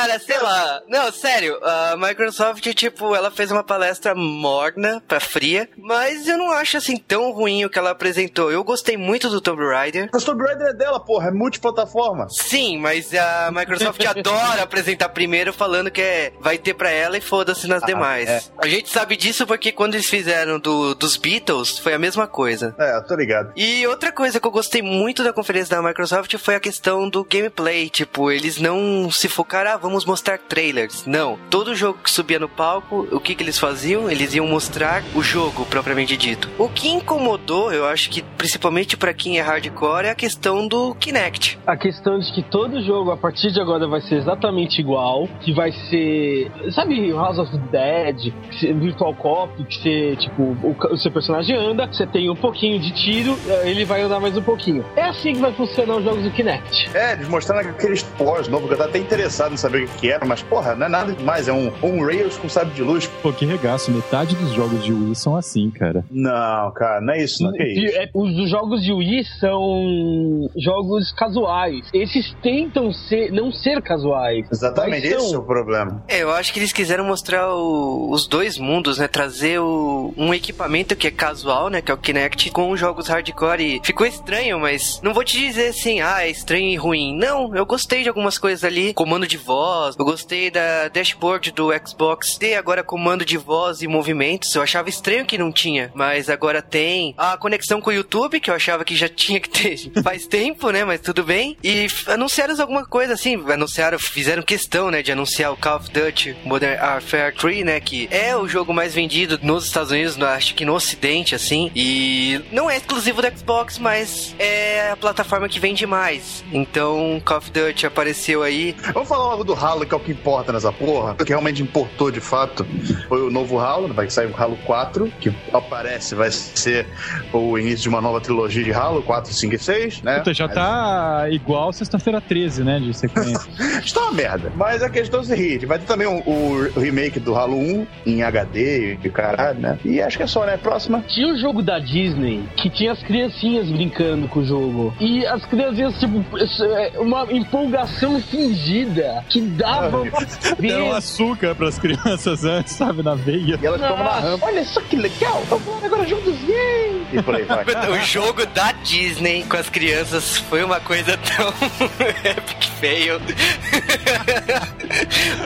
Cara, 0.00 0.18
sei 0.18 0.38
lá. 0.38 0.82
Não, 0.88 1.12
sério, 1.12 1.58
a 1.62 1.94
Microsoft, 1.94 2.66
tipo, 2.72 3.14
ela 3.14 3.30
fez 3.30 3.50
uma 3.50 3.62
palestra 3.62 4.14
morna 4.14 5.02
pra 5.06 5.20
fria, 5.20 5.68
mas 5.76 6.26
eu 6.26 6.38
não 6.38 6.50
acho 6.52 6.78
assim 6.78 6.96
tão 6.96 7.30
ruim 7.32 7.66
o 7.66 7.68
que 7.68 7.78
ela 7.78 7.90
apresentou. 7.90 8.50
Eu 8.50 8.64
gostei 8.64 8.96
muito 8.96 9.28
do 9.28 9.42
Tomb 9.42 9.62
Raider. 9.62 10.08
Mas 10.10 10.24
Tomb 10.24 10.42
Raider 10.42 10.68
é 10.68 10.72
dela, 10.72 10.98
porra, 10.98 11.28
é 11.28 11.30
multiplataforma. 11.30 12.28
Sim, 12.30 12.78
mas 12.78 13.12
a 13.14 13.50
Microsoft 13.52 14.02
adora 14.06 14.62
apresentar 14.62 15.10
primeiro 15.10 15.52
falando 15.52 15.90
que 15.90 16.00
é, 16.00 16.32
vai 16.40 16.56
ter 16.56 16.72
pra 16.72 16.90
ela 16.90 17.18
e 17.18 17.20
foda-se 17.20 17.68
nas 17.68 17.82
demais. 17.82 18.26
é. 18.26 18.42
A 18.56 18.66
gente 18.66 18.88
sabe 18.88 19.16
disso 19.16 19.46
porque 19.46 19.70
quando 19.70 19.96
eles 19.96 20.08
fizeram 20.08 20.58
do, 20.58 20.94
dos 20.94 21.18
Beatles, 21.18 21.78
foi 21.78 21.92
a 21.92 21.98
mesma 21.98 22.26
coisa. 22.26 22.74
É, 22.78 22.98
tô 23.02 23.14
ligado. 23.14 23.52
E 23.54 23.86
outra 23.86 24.10
coisa 24.10 24.40
que 24.40 24.46
eu 24.46 24.50
gostei 24.50 24.80
muito 24.80 25.22
da 25.22 25.32
conferência 25.32 25.76
da 25.76 25.82
Microsoft 25.82 26.34
foi 26.38 26.54
a 26.54 26.60
questão 26.60 27.06
do 27.06 27.22
gameplay. 27.22 27.90
Tipo, 27.90 28.30
eles 28.30 28.58
não 28.58 29.10
se 29.10 29.28
focaram, 29.28 29.72
ah, 29.72 29.76
vamos 29.76 29.89
mostrar 30.04 30.38
trailers. 30.38 31.04
Não. 31.06 31.38
Todo 31.50 31.74
jogo 31.74 31.98
que 32.02 32.10
subia 32.10 32.38
no 32.38 32.48
palco, 32.48 33.06
o 33.10 33.20
que, 33.20 33.34
que 33.34 33.42
eles 33.42 33.58
faziam? 33.58 34.10
Eles 34.10 34.34
iam 34.34 34.46
mostrar 34.46 35.02
o 35.14 35.22
jogo 35.22 35.64
propriamente 35.66 36.16
dito. 36.16 36.48
O 36.58 36.68
que 36.68 36.88
incomodou, 36.88 37.72
eu 37.72 37.86
acho 37.86 38.10
que 38.10 38.22
principalmente 38.22 38.96
pra 38.96 39.12
quem 39.12 39.38
é 39.38 39.42
hardcore, 39.42 40.06
é 40.06 40.10
a 40.10 40.14
questão 40.14 40.66
do 40.66 40.94
Kinect. 40.94 41.58
A 41.66 41.76
questão 41.76 42.18
de 42.18 42.32
que 42.32 42.42
todo 42.42 42.82
jogo 42.84 43.10
a 43.10 43.16
partir 43.16 43.50
de 43.52 43.60
agora 43.60 43.86
vai 43.88 44.00
ser 44.00 44.16
exatamente 44.16 44.80
igual, 44.80 45.28
que 45.40 45.52
vai 45.52 45.72
ser, 45.72 46.50
sabe, 46.72 47.10
House 47.12 47.38
of 47.38 47.50
the 47.52 47.58
Dead, 47.70 48.32
que 48.50 48.58
você- 48.58 48.72
Virtual 48.72 49.14
Cop, 49.14 49.64
que 49.64 49.76
você, 49.82 50.16
tipo, 50.16 50.42
o, 50.42 50.76
o 50.92 50.96
seu 50.96 51.10
personagem 51.10 51.56
anda, 51.56 51.86
você 51.86 52.06
tem 52.06 52.30
um 52.30 52.36
pouquinho 52.36 52.78
de 52.78 52.90
tiro, 52.92 53.36
eh, 53.48 53.70
ele 53.70 53.84
vai 53.84 54.02
andar 54.02 54.20
mais 54.20 54.36
um 54.36 54.42
pouquinho. 54.42 54.84
É 54.96 55.02
assim 55.04 55.34
que 55.34 55.40
vai 55.40 55.52
funcionar 55.52 55.96
os 55.96 56.04
jogos 56.04 56.22
do 56.22 56.30
Kinect. 56.30 56.90
É, 56.94 57.12
eles 57.12 57.28
mostraram 57.28 57.70
aqueles 57.70 58.02
pós 58.02 58.48
novos, 58.48 58.68
que 58.68 58.74
eu 58.74 58.78
tava 58.78 58.90
até 58.90 58.98
interessado 58.98 59.52
em 59.52 59.56
saber 59.56 59.79
o 59.84 59.88
que 59.88 60.10
era, 60.10 60.24
mas 60.24 60.42
porra, 60.42 60.74
não 60.74 60.86
é 60.86 60.88
nada 60.88 61.12
demais, 61.12 61.48
é 61.48 61.52
um, 61.52 61.70
um 61.82 62.04
Rails 62.04 62.36
com 62.36 62.48
sabre 62.48 62.74
de 62.74 62.82
luz. 62.82 63.06
Pô, 63.22 63.32
que 63.32 63.44
regaço. 63.44 63.90
Metade 63.90 64.36
dos 64.36 64.52
jogos 64.52 64.84
de 64.84 64.92
Wii 64.92 65.14
são 65.14 65.36
assim, 65.36 65.70
cara. 65.70 66.04
Não, 66.10 66.70
cara, 66.72 67.00
não 67.00 67.12
é 67.14 67.22
isso, 67.22 67.42
não, 67.42 67.52
é 67.56 67.66
isso. 67.72 67.96
É, 67.96 68.08
Os 68.14 68.30
os 68.40 68.50
jogos 68.50 68.82
de 68.82 68.92
Wii 68.92 69.24
são 69.38 70.48
jogos 70.56 71.12
casuais. 71.12 71.86
Esses 71.92 72.34
tentam 72.42 72.92
ser, 72.92 73.30
não 73.32 73.50
ser 73.52 73.80
casuais. 73.82 74.46
Exatamente, 74.50 75.08
são. 75.08 75.18
esse 75.18 75.34
é 75.34 75.38
o 75.38 75.42
problema. 75.42 76.02
É, 76.08 76.22
eu 76.22 76.32
acho 76.32 76.52
que 76.52 76.58
eles 76.58 76.72
quiseram 76.72 77.04
mostrar 77.04 77.52
o- 77.54 78.10
os 78.10 78.26
dois 78.26 78.58
mundos, 78.58 78.98
né? 78.98 79.08
Trazer 79.08 79.60
o- 79.60 80.12
um 80.16 80.32
equipamento 80.34 80.96
que 80.96 81.06
é 81.06 81.10
casual, 81.10 81.68
né? 81.68 81.80
Que 81.82 81.90
é 81.90 81.94
o 81.94 81.98
Kinect, 81.98 82.50
com 82.50 82.76
jogos 82.76 83.08
hardcore. 83.08 83.60
E 83.76 83.80
ficou 83.84 84.06
estranho, 84.06 84.58
mas 84.60 85.00
não 85.02 85.12
vou 85.14 85.24
te 85.24 85.38
dizer 85.38 85.68
assim, 85.68 86.00
ah, 86.00 86.22
é 86.24 86.30
estranho 86.30 86.68
e 86.68 86.76
ruim. 86.76 87.16
Não, 87.16 87.54
eu 87.54 87.66
gostei 87.66 88.02
de 88.02 88.08
algumas 88.08 88.38
coisas 88.38 88.64
ali. 88.64 88.92
Comando 88.94 89.26
de 89.26 89.36
voz, 89.36 89.69
voz, 89.70 89.94
eu 89.96 90.04
gostei 90.04 90.50
da 90.50 90.88
dashboard 90.88 91.52
do 91.52 91.70
Xbox 91.86 92.36
ter 92.36 92.56
agora 92.56 92.82
comando 92.82 93.24
de 93.24 93.36
voz 93.36 93.82
e 93.82 93.86
movimentos. 93.86 94.52
Eu 94.52 94.62
achava 94.62 94.88
estranho 94.88 95.24
que 95.24 95.38
não 95.38 95.52
tinha, 95.52 95.92
mas 95.94 96.28
agora 96.28 96.60
tem. 96.60 97.14
A 97.16 97.36
conexão 97.36 97.80
com 97.80 97.90
o 97.90 97.92
YouTube, 97.92 98.40
que 98.40 98.50
eu 98.50 98.54
achava 98.54 98.84
que 98.84 98.96
já 98.96 99.06
tinha 99.20 99.38
que 99.38 99.48
ter 99.48 99.76
faz 100.02 100.26
tempo, 100.26 100.70
né? 100.70 100.84
Mas 100.84 101.00
tudo 101.00 101.22
bem. 101.22 101.56
E 101.62 101.86
anunciaram 102.08 102.60
alguma 102.60 102.84
coisa 102.84 103.14
assim, 103.14 103.36
anunciaram, 103.48 103.96
fizeram 103.96 104.42
questão, 104.42 104.90
né, 104.90 105.02
de 105.02 105.12
anunciar 105.12 105.52
o 105.52 105.56
Call 105.56 105.76
of 105.76 105.90
Duty 105.90 106.36
Modern 106.44 106.80
Warfare 106.80 107.34
3, 107.34 107.64
né, 107.64 107.80
que 107.80 108.08
é 108.10 108.36
o 108.36 108.48
jogo 108.48 108.74
mais 108.74 108.92
vendido 108.92 109.38
nos 109.40 109.66
Estados 109.66 109.92
Unidos, 109.92 110.20
acho 110.20 110.54
que 110.54 110.64
no 110.64 110.74
ocidente, 110.74 111.34
assim, 111.34 111.70
e 111.76 112.40
não 112.50 112.68
é 112.68 112.76
exclusivo 112.76 113.22
do 113.22 113.38
Xbox, 113.38 113.78
mas 113.78 114.34
é 114.38 114.90
a 114.90 114.96
plataforma 114.96 115.48
que 115.48 115.60
vende 115.60 115.86
mais. 115.86 116.42
Então, 116.52 117.22
Call 117.24 117.38
of 117.38 117.50
Duty 117.50 117.86
apareceu 117.86 118.42
aí. 118.42 118.74
Vamos 118.92 119.08
falar 119.08 119.24
logo 119.24 119.44
do 119.44 119.49
Halo, 119.54 119.86
que 119.86 119.94
é 119.94 119.96
o 119.96 120.00
que 120.00 120.12
importa 120.12 120.52
nessa 120.52 120.72
porra. 120.72 121.12
O 121.12 121.24
que 121.24 121.30
realmente 121.30 121.62
importou 121.62 122.10
de 122.10 122.20
fato 122.20 122.66
foi 123.08 123.22
o 123.22 123.30
novo 123.30 123.58
Halo, 123.58 123.92
vai 123.92 124.08
sair 124.10 124.26
o 124.26 124.36
Halo 124.36 124.56
4, 124.64 125.12
que 125.20 125.32
aparece 125.52 126.14
vai 126.14 126.30
ser 126.30 126.86
o 127.32 127.58
início 127.58 127.82
de 127.82 127.88
uma 127.88 128.00
nova 128.00 128.20
trilogia 128.20 128.62
de 128.62 128.72
Halo, 128.72 129.02
4, 129.02 129.32
5 129.32 129.54
e 129.54 129.58
6, 129.58 130.02
né? 130.02 130.18
Puta, 130.18 130.34
já 130.34 130.46
Mas... 130.46 130.54
tá 130.54 131.26
igual 131.30 131.72
sexta-feira 131.72 132.20
13, 132.20 132.64
né, 132.64 132.80
de 132.80 132.94
sequência. 132.94 133.50
Está 133.84 134.02
uma 134.02 134.12
merda. 134.12 134.52
Mas 134.56 134.82
a 134.82 134.90
questão 134.90 135.20
é 135.20 135.22
o 135.22 135.26
seguinte, 135.26 135.66
vai 135.66 135.78
ter 135.78 135.86
também 135.86 136.06
o, 136.06 136.22
o 136.26 136.80
remake 136.80 137.18
do 137.18 137.34
Halo 137.34 137.56
1 137.56 137.86
em 138.06 138.22
HD 138.22 138.98
e 139.02 139.10
caralho, 139.10 139.58
né? 139.58 139.78
E 139.84 140.00
acho 140.00 140.16
que 140.16 140.22
é 140.22 140.26
só, 140.26 140.44
né? 140.44 140.56
Próxima. 140.56 141.02
Tinha 141.08 141.28
o 141.28 141.32
um 141.32 141.36
jogo 141.36 141.62
da 141.62 141.78
Disney 141.78 142.44
que 142.56 142.70
tinha 142.70 142.92
as 142.92 143.02
criancinhas 143.02 143.68
brincando 143.70 144.28
com 144.28 144.40
o 144.40 144.44
jogo. 144.44 144.94
E 145.00 145.26
as 145.26 145.44
criancinhas, 145.46 145.98
tipo, 145.98 146.24
é, 146.36 146.98
uma 146.98 147.26
empolgação 147.32 148.20
fingida 148.20 149.24
que 149.28 149.39
dava. 149.48 150.02
Deram 150.58 150.92
açúcar 150.92 151.54
pras 151.54 151.78
crianças 151.78 152.44
antes, 152.44 152.74
sabe, 152.74 153.02
na 153.02 153.14
veia. 153.14 153.58
E 153.60 153.66
elas 153.66 153.80
ficam 153.80 153.96
na 153.96 154.18
rampa. 154.18 154.46
Olha 154.46 154.64
só 154.64 154.80
que 154.82 154.96
legal! 154.96 155.42
Vamos 155.48 155.84
agora 155.84 156.06
juntos, 156.06 156.34
yay! 156.48 157.06
E 157.12 157.22
por 157.22 157.34
aí 157.34 157.44
vai. 157.44 157.64
o 157.90 158.04
jogo 158.04 158.46
da 158.46 158.72
Disney 158.72 159.44
com 159.44 159.56
as 159.56 159.68
crianças 159.68 160.38
foi 160.38 160.62
uma 160.62 160.80
coisa 160.80 161.18
tão 161.18 161.48
epic 162.24 162.64
fail. 162.80 163.20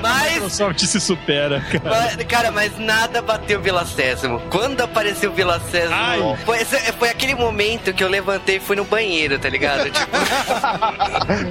mas. 0.02 0.28
A 0.28 0.35
Microsoft 0.35 0.80
se 0.80 1.00
supera, 1.00 1.61
cara. 1.61 2.16
Mas, 2.16 2.24
cara, 2.26 2.50
mas 2.50 2.78
nada 2.78 3.22
bateu 3.22 3.61
Vila 3.61 3.85
Sésamo. 3.85 4.40
Quando 4.50 4.80
apareceu 4.80 5.33
Vila 5.33 5.61
Sésamo, 5.70 6.37
foi, 6.44 6.64
foi, 6.98 7.09
aquele 7.09 7.35
momento 7.35 7.92
que 7.92 8.02
eu 8.02 8.09
levantei 8.09 8.57
e 8.57 8.61
fui 8.61 8.76
no 8.76 8.85
banheiro, 8.85 9.38
tá 9.38 9.48
ligado? 9.48 9.90
Tipo... 9.90 10.16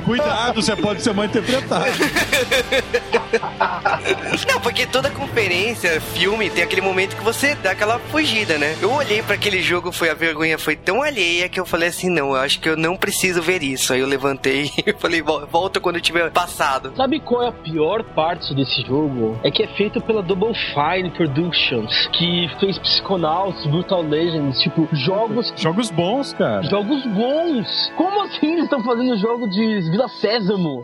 Cuidado, 0.06 0.62
você 0.62 0.75
pode 0.75 1.01
ser 1.01 1.13
mal 1.13 1.25
interpretado. 1.25 1.86
Não, 4.51 4.59
porque 4.59 4.85
toda 4.85 5.09
conferência, 5.09 5.99
filme, 5.99 6.49
tem 6.49 6.63
aquele 6.63 6.81
momento 6.81 7.15
que 7.15 7.23
você 7.23 7.55
dá 7.55 7.71
aquela 7.71 7.99
fugida, 7.99 8.57
né? 8.57 8.75
Eu 8.81 8.91
olhei 8.91 9.21
para 9.21 9.35
aquele 9.35 9.61
jogo, 9.61 9.91
foi 9.91 10.09
a 10.09 10.13
vergonha 10.13 10.57
foi 10.57 10.75
tão 10.75 11.01
alheia 11.01 11.49
que 11.49 11.59
eu 11.59 11.65
falei 11.65 11.89
assim, 11.89 12.09
não, 12.09 12.29
eu 12.29 12.37
acho 12.37 12.59
que 12.59 12.69
eu 12.69 12.77
não 12.77 12.95
preciso 12.95 13.41
ver 13.41 13.63
isso. 13.63 13.93
Aí 13.93 13.99
eu 13.99 14.07
levantei 14.07 14.71
e 14.85 14.93
falei, 14.93 15.21
volta 15.21 15.79
quando 15.79 15.99
tiver 15.99 16.31
passado. 16.31 16.93
Sabe 16.95 17.19
qual 17.19 17.43
é 17.43 17.47
a 17.49 17.51
pior 17.51 18.03
parte 18.15 18.53
desse 18.53 18.81
jogo? 18.83 19.39
É 19.43 19.51
que 19.51 19.63
é 19.63 19.67
feito 19.75 20.01
pela 20.01 20.21
Double 20.21 20.53
Fine 20.73 21.11
Productions, 21.11 22.07
que 22.13 22.49
fez 22.59 22.77
Psychonauts, 22.79 23.65
Brutal 23.67 24.03
Legends, 24.03 24.59
tipo, 24.61 24.87
jogos... 24.93 25.53
Jogos 25.57 25.89
bons, 25.89 26.33
cara. 26.33 26.63
Jogos 26.63 27.05
bons! 27.07 27.91
Como 27.95 28.21
assim 28.23 28.53
eles 28.53 28.63
estão 28.65 28.83
fazendo 28.83 29.17
jogo 29.17 29.49
de 29.49 29.81
Vila 29.91 30.07
Sésamo? 30.21 30.81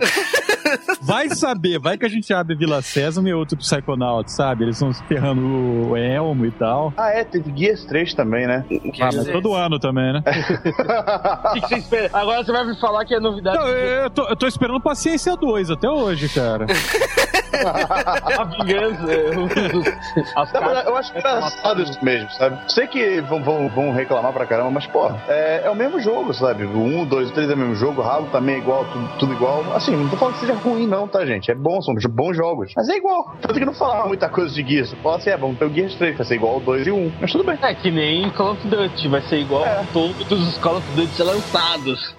vai 1.01 1.29
saber, 1.39 1.80
vai 1.80 1.97
que 1.97 2.06
a 2.06 2.10
gente 2.10 2.34
abre 2.34 2.56
Vila 2.56 2.82
Sésamo 2.82 3.28
e 3.28 3.34
outro 3.34 3.58
Psychonauts, 3.58 4.34
sabe? 4.34 4.65
Eles 4.65 4.75
estão 4.75 4.93
ferrando 5.08 5.89
o 5.89 5.97
Elmo 5.97 6.45
e 6.45 6.52
tal. 6.52 6.93
Ah, 6.97 7.10
é, 7.12 7.23
teve 7.23 7.52
Guias 7.52 7.86
3 7.86 8.13
também, 8.13 8.45
né? 8.47 8.65
Ah, 8.99 9.10
mas 9.13 9.28
todo 9.28 9.54
ano 9.54 9.80
também, 9.80 10.13
né? 10.13 10.23
O 10.23 11.54
que, 11.54 11.62
que, 11.62 11.67
você 11.67 11.75
espera? 11.75 12.10
Agora 12.13 12.43
você 12.43 12.52
vai 12.52 12.65
me 12.65 12.80
falar 12.80 13.06
que 13.06 13.13
é 13.13 13.19
novidade. 13.19 13.58
Não, 13.58 13.67
eu, 13.67 14.10
tô, 14.10 14.28
eu 14.28 14.36
tô 14.36 14.47
esperando 14.47 14.80
Paciência 14.80 15.36
2 15.36 15.71
até 15.71 15.89
hoje, 15.89 16.30
cara. 16.30 16.65
a 17.65 18.43
vingança. 18.43 19.04
As 20.36 20.54
Não, 20.54 20.73
eu 20.82 20.97
acho 20.97 21.17
engraçado 21.17 21.82
isso 21.82 22.04
mesmo, 22.04 22.30
sabe? 22.32 22.60
Sei 22.71 22.88
que 22.88 23.21
vão, 23.21 23.43
vão, 23.43 23.69
vão 23.69 23.91
reclamar 23.91 24.32
pra 24.34 24.45
caramba, 24.45 24.71
mas, 24.71 24.88
pô, 24.88 25.10
é, 25.28 25.63
é, 25.65 25.69
o 25.69 25.75
mesmo 25.75 25.99
jogo, 25.99 26.34
sabe? 26.34 26.63
O 26.65 26.78
1, 26.78 27.06
2, 27.06 27.32
3 27.32 27.49
é 27.49 27.54
o 27.54 27.58
mesmo 27.58 27.75
jogo, 27.75 28.02
o 28.02 28.06
Halo 28.06 28.28
também 28.32 28.56
é 28.56 28.58
igual, 28.60 28.86
tudo, 28.86 29.10
tudo, 29.19 29.34
igual. 29.34 29.63
Assim, 29.75 29.95
não 29.95 30.10
tô 30.10 30.17
falando 30.17 30.36
que 30.36 30.41
seja 30.41 30.54
ruim, 30.54 30.88
não, 30.88 31.08
tá, 31.08 31.25
gente? 31.25 31.29
É 31.30 31.56
bom, 31.56 31.82
são 31.82 31.94
bons 32.10 32.36
jogos. 32.36 32.72
Mas 32.76 32.89
é 32.89 32.98
igual. 32.98 33.36
Tanto 33.42 33.54
que 33.54 33.65
não 33.65 33.74
falava 33.74 34.08
muita 34.08 34.30
coisa 34.30 34.54
de 34.54 34.68
Gears. 34.68 34.94
Fala 35.04 35.18
assim, 35.18 35.30
é, 35.30 35.38
vamos 35.38 35.58
ter 35.58 35.65
o 35.65 35.74
Gears 35.74 35.96
3, 35.96 36.18
vai 36.18 36.26
ser 36.26 36.36
igual 36.36 36.58
o 36.58 36.60
2 36.60 36.88
e 36.88 36.92
1. 36.92 37.12
Mas 37.22 37.32
tudo 37.32 37.44
bem. 37.44 37.58
É 37.62 37.76
que 37.76 37.92
nem 37.92 38.30
Call 38.32 38.54
of 38.54 38.68
Duty, 38.68 39.08
vai 39.08 39.22
ser 39.22 39.39
igual 39.39 39.65
é. 39.65 39.82
a 39.82 39.84
todos 39.94 40.32
os 40.32 40.58
Call 40.58 40.78
of 40.78 40.92
Duty 40.96 41.24
lançados. 41.24 42.15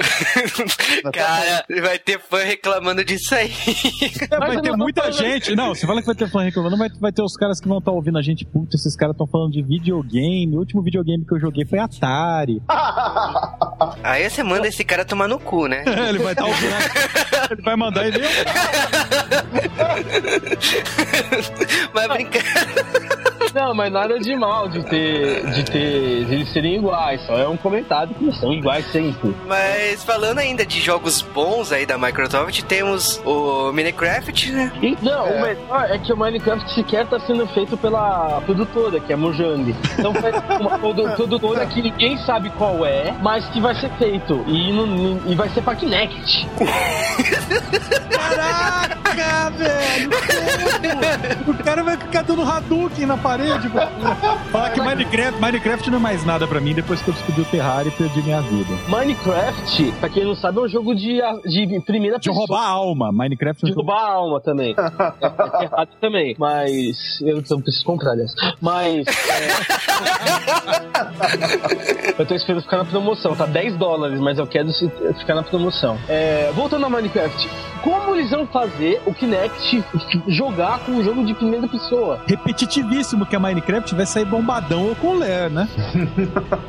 Cara, 1.13 1.65
vai 1.83 1.99
ter 1.99 2.21
fã 2.21 2.39
reclamando 2.39 3.05
disso 3.05 3.35
aí. 3.35 3.53
É, 4.31 4.39
vai 4.39 4.61
ter 4.61 4.77
muita 4.77 5.11
gente. 5.11 5.55
Não, 5.55 5.75
você 5.75 5.87
fala 5.87 6.01
que 6.01 6.07
vai 6.07 6.15
ter 6.15 6.31
fã 6.31 6.43
reclamando, 6.43 6.77
mas 6.77 6.97
vai 6.99 7.13
ter 7.13 7.23
os 7.23 7.37
caras 7.37 7.61
que 7.61 7.69
vão 7.69 7.79
estar 7.79 7.91
tá 7.91 7.97
ouvindo 7.97 8.19
a 8.19 8.23
gente. 8.23 8.45
Puta, 8.45 8.77
esses 8.77 8.95
caras 8.97 9.15
estão 9.15 9.27
falando 9.27 9.53
de 9.53 9.63
videogame. 9.63 10.55
O 10.55 10.59
último 10.61 10.83
videogame 10.83 11.25
que 11.25 11.35
eu 11.35 11.41
joguei 11.41 11.65
foi 11.65 11.79
Atari. 11.79 12.63
Aí 14.03 14.29
você 14.29 14.43
manda 14.43 14.69
esse 14.69 14.85
cara 14.85 15.05
tomar 15.05 15.29
no 15.29 15.39
cu, 15.39 15.67
né? 15.67 15.85
É, 15.87 16.09
ele 16.11 16.19
vai 16.19 16.33
estar 16.33 16.45
tá 16.45 16.49
ouvindo. 16.49 16.75
ele 17.51 17.63
vai 17.63 17.77
mandar 17.77 18.07
e 18.07 18.11
Mas 21.95 22.09
brincando. 22.09 23.10
Não, 23.61 23.75
mas 23.75 23.93
nada 23.93 24.19
de 24.19 24.35
mal 24.35 24.69
de 24.69 24.83
ter, 24.83 25.45
de 25.51 25.65
ter, 25.65 26.25
de 26.25 26.35
eles 26.35 26.51
serem 26.51 26.77
iguais. 26.77 27.21
Só 27.27 27.37
é 27.37 27.47
um 27.47 27.59
comentário 27.59 28.15
que 28.15 28.25
eles 28.25 28.41
são 28.41 28.55
iguais 28.55 28.91
sempre. 28.91 29.37
Mas 29.47 30.03
falando 30.03 30.39
ainda 30.39 30.65
de 30.65 30.81
jogos 30.81 31.21
bons 31.21 31.71
aí 31.71 31.85
da 31.85 31.99
Microsoft, 31.99 32.63
temos 32.63 33.21
o 33.23 33.71
Minecraft, 33.71 34.51
né? 34.53 34.73
E, 34.81 34.97
não, 35.03 35.27
é. 35.27 35.37
o 35.37 35.43
melhor 35.43 35.91
é 35.91 35.99
que 35.99 36.11
o 36.11 36.17
Minecraft 36.17 36.75
sequer 36.75 37.07
tá 37.07 37.21
sendo 37.21 37.47
feito 37.49 37.77
pela 37.77 38.41
produtora, 38.47 38.99
que 38.99 39.13
é 39.13 39.17
Mojang. 39.17 39.77
Então 39.99 40.15
foi 40.15 40.33
uma 40.59 40.79
produtora 41.15 41.67
que 41.67 41.83
ninguém 41.83 42.17
sabe 42.25 42.49
qual 42.57 42.87
é, 42.87 43.15
mas 43.21 43.47
que 43.51 43.61
vai 43.61 43.75
ser 43.75 43.91
feito. 43.99 44.43
E, 44.47 44.73
não, 44.73 45.21
e 45.27 45.35
vai 45.35 45.51
ser 45.51 45.61
pra 45.61 45.75
Kinect. 45.75 46.49
Caraca, 48.11 49.00
velho! 49.57 50.11
o 51.49 51.65
cara 51.65 51.83
vai 51.83 51.97
ficar 51.97 52.23
dando 52.23 52.43
Hadouken 52.43 53.07
na 53.07 53.17
parede 53.17 53.31
parede. 53.41 53.69
Falar 54.51 54.71
que 54.71 54.81
Minecraft, 54.81 55.41
Minecraft 55.41 55.91
não 55.91 55.99
é 55.99 56.01
mais 56.01 56.25
nada 56.25 56.47
pra 56.47 56.61
mim 56.61 56.75
depois 56.75 57.01
que 57.03 57.11
eu 57.11 57.15
descobri 57.15 57.43
o 57.43 57.45
Terraria 57.47 57.91
e 57.91 57.95
perdi 57.95 58.23
minha 58.23 58.41
vida. 58.41 58.75
Minecraft, 58.89 59.93
pra 60.01 60.09
quem 60.09 60.25
não 60.25 60.35
sabe, 60.35 60.59
é 60.59 60.63
um 60.63 60.69
jogo 60.69 60.95
de, 60.95 61.21
de 61.45 61.81
primeira 61.83 62.19
de 62.19 62.29
pessoa. 62.29 62.47
De 62.47 62.53
roubar 62.53 62.67
a 62.67 62.71
alma. 62.71 63.13
Minecraft 63.13 63.65
é 63.65 63.67
um 63.67 63.71
De 63.71 63.77
roubar 63.77 64.01
a 64.01 64.13
alma 64.13 64.41
também. 64.41 64.75
é, 64.79 65.61
é 65.61 65.65
errado 65.65 65.89
também. 66.01 66.35
Mas. 66.39 67.21
Eu 67.21 67.43
não 67.51 67.61
preciso 67.61 67.85
comprar, 67.85 68.13
aliás. 68.13 68.35
Mas. 68.61 69.07
É... 69.07 69.51
eu 72.19 72.27
tô 72.27 72.35
esperando 72.35 72.63
ficar 72.63 72.79
na 72.79 72.85
promoção. 72.85 73.37
Tá 73.37 73.47
10 73.47 73.77
dólares, 73.77 74.19
mas 74.21 74.39
eu 74.39 74.47
quero 74.47 74.69
ficar 75.19 75.35
na 75.35 75.43
promoção. 75.43 75.99
É... 76.09 76.51
Voltando 76.55 76.87
a 76.87 76.91
Minecraft. 76.91 77.49
Como 77.83 78.15
eles 78.15 78.31
vão 78.31 78.47
fazer 78.47 79.00
o 79.07 79.15
Kinect 79.15 79.85
jogar 80.29 80.81
com 80.81 80.93
um 80.93 81.05
jogo 81.05 81.25
de 81.25 81.35
primeira 81.35 81.67
pessoa? 81.69 82.23
Repetitivíssimo 82.27 83.27
que 83.27 83.37
a 83.37 83.41
Minecraft 83.41 83.95
vai 83.95 84.07
sair 84.07 84.25
bombadão 84.25 84.89
ou 84.89 84.97
com 84.97 85.15
Ler, 85.15 85.51
né? 85.51 85.69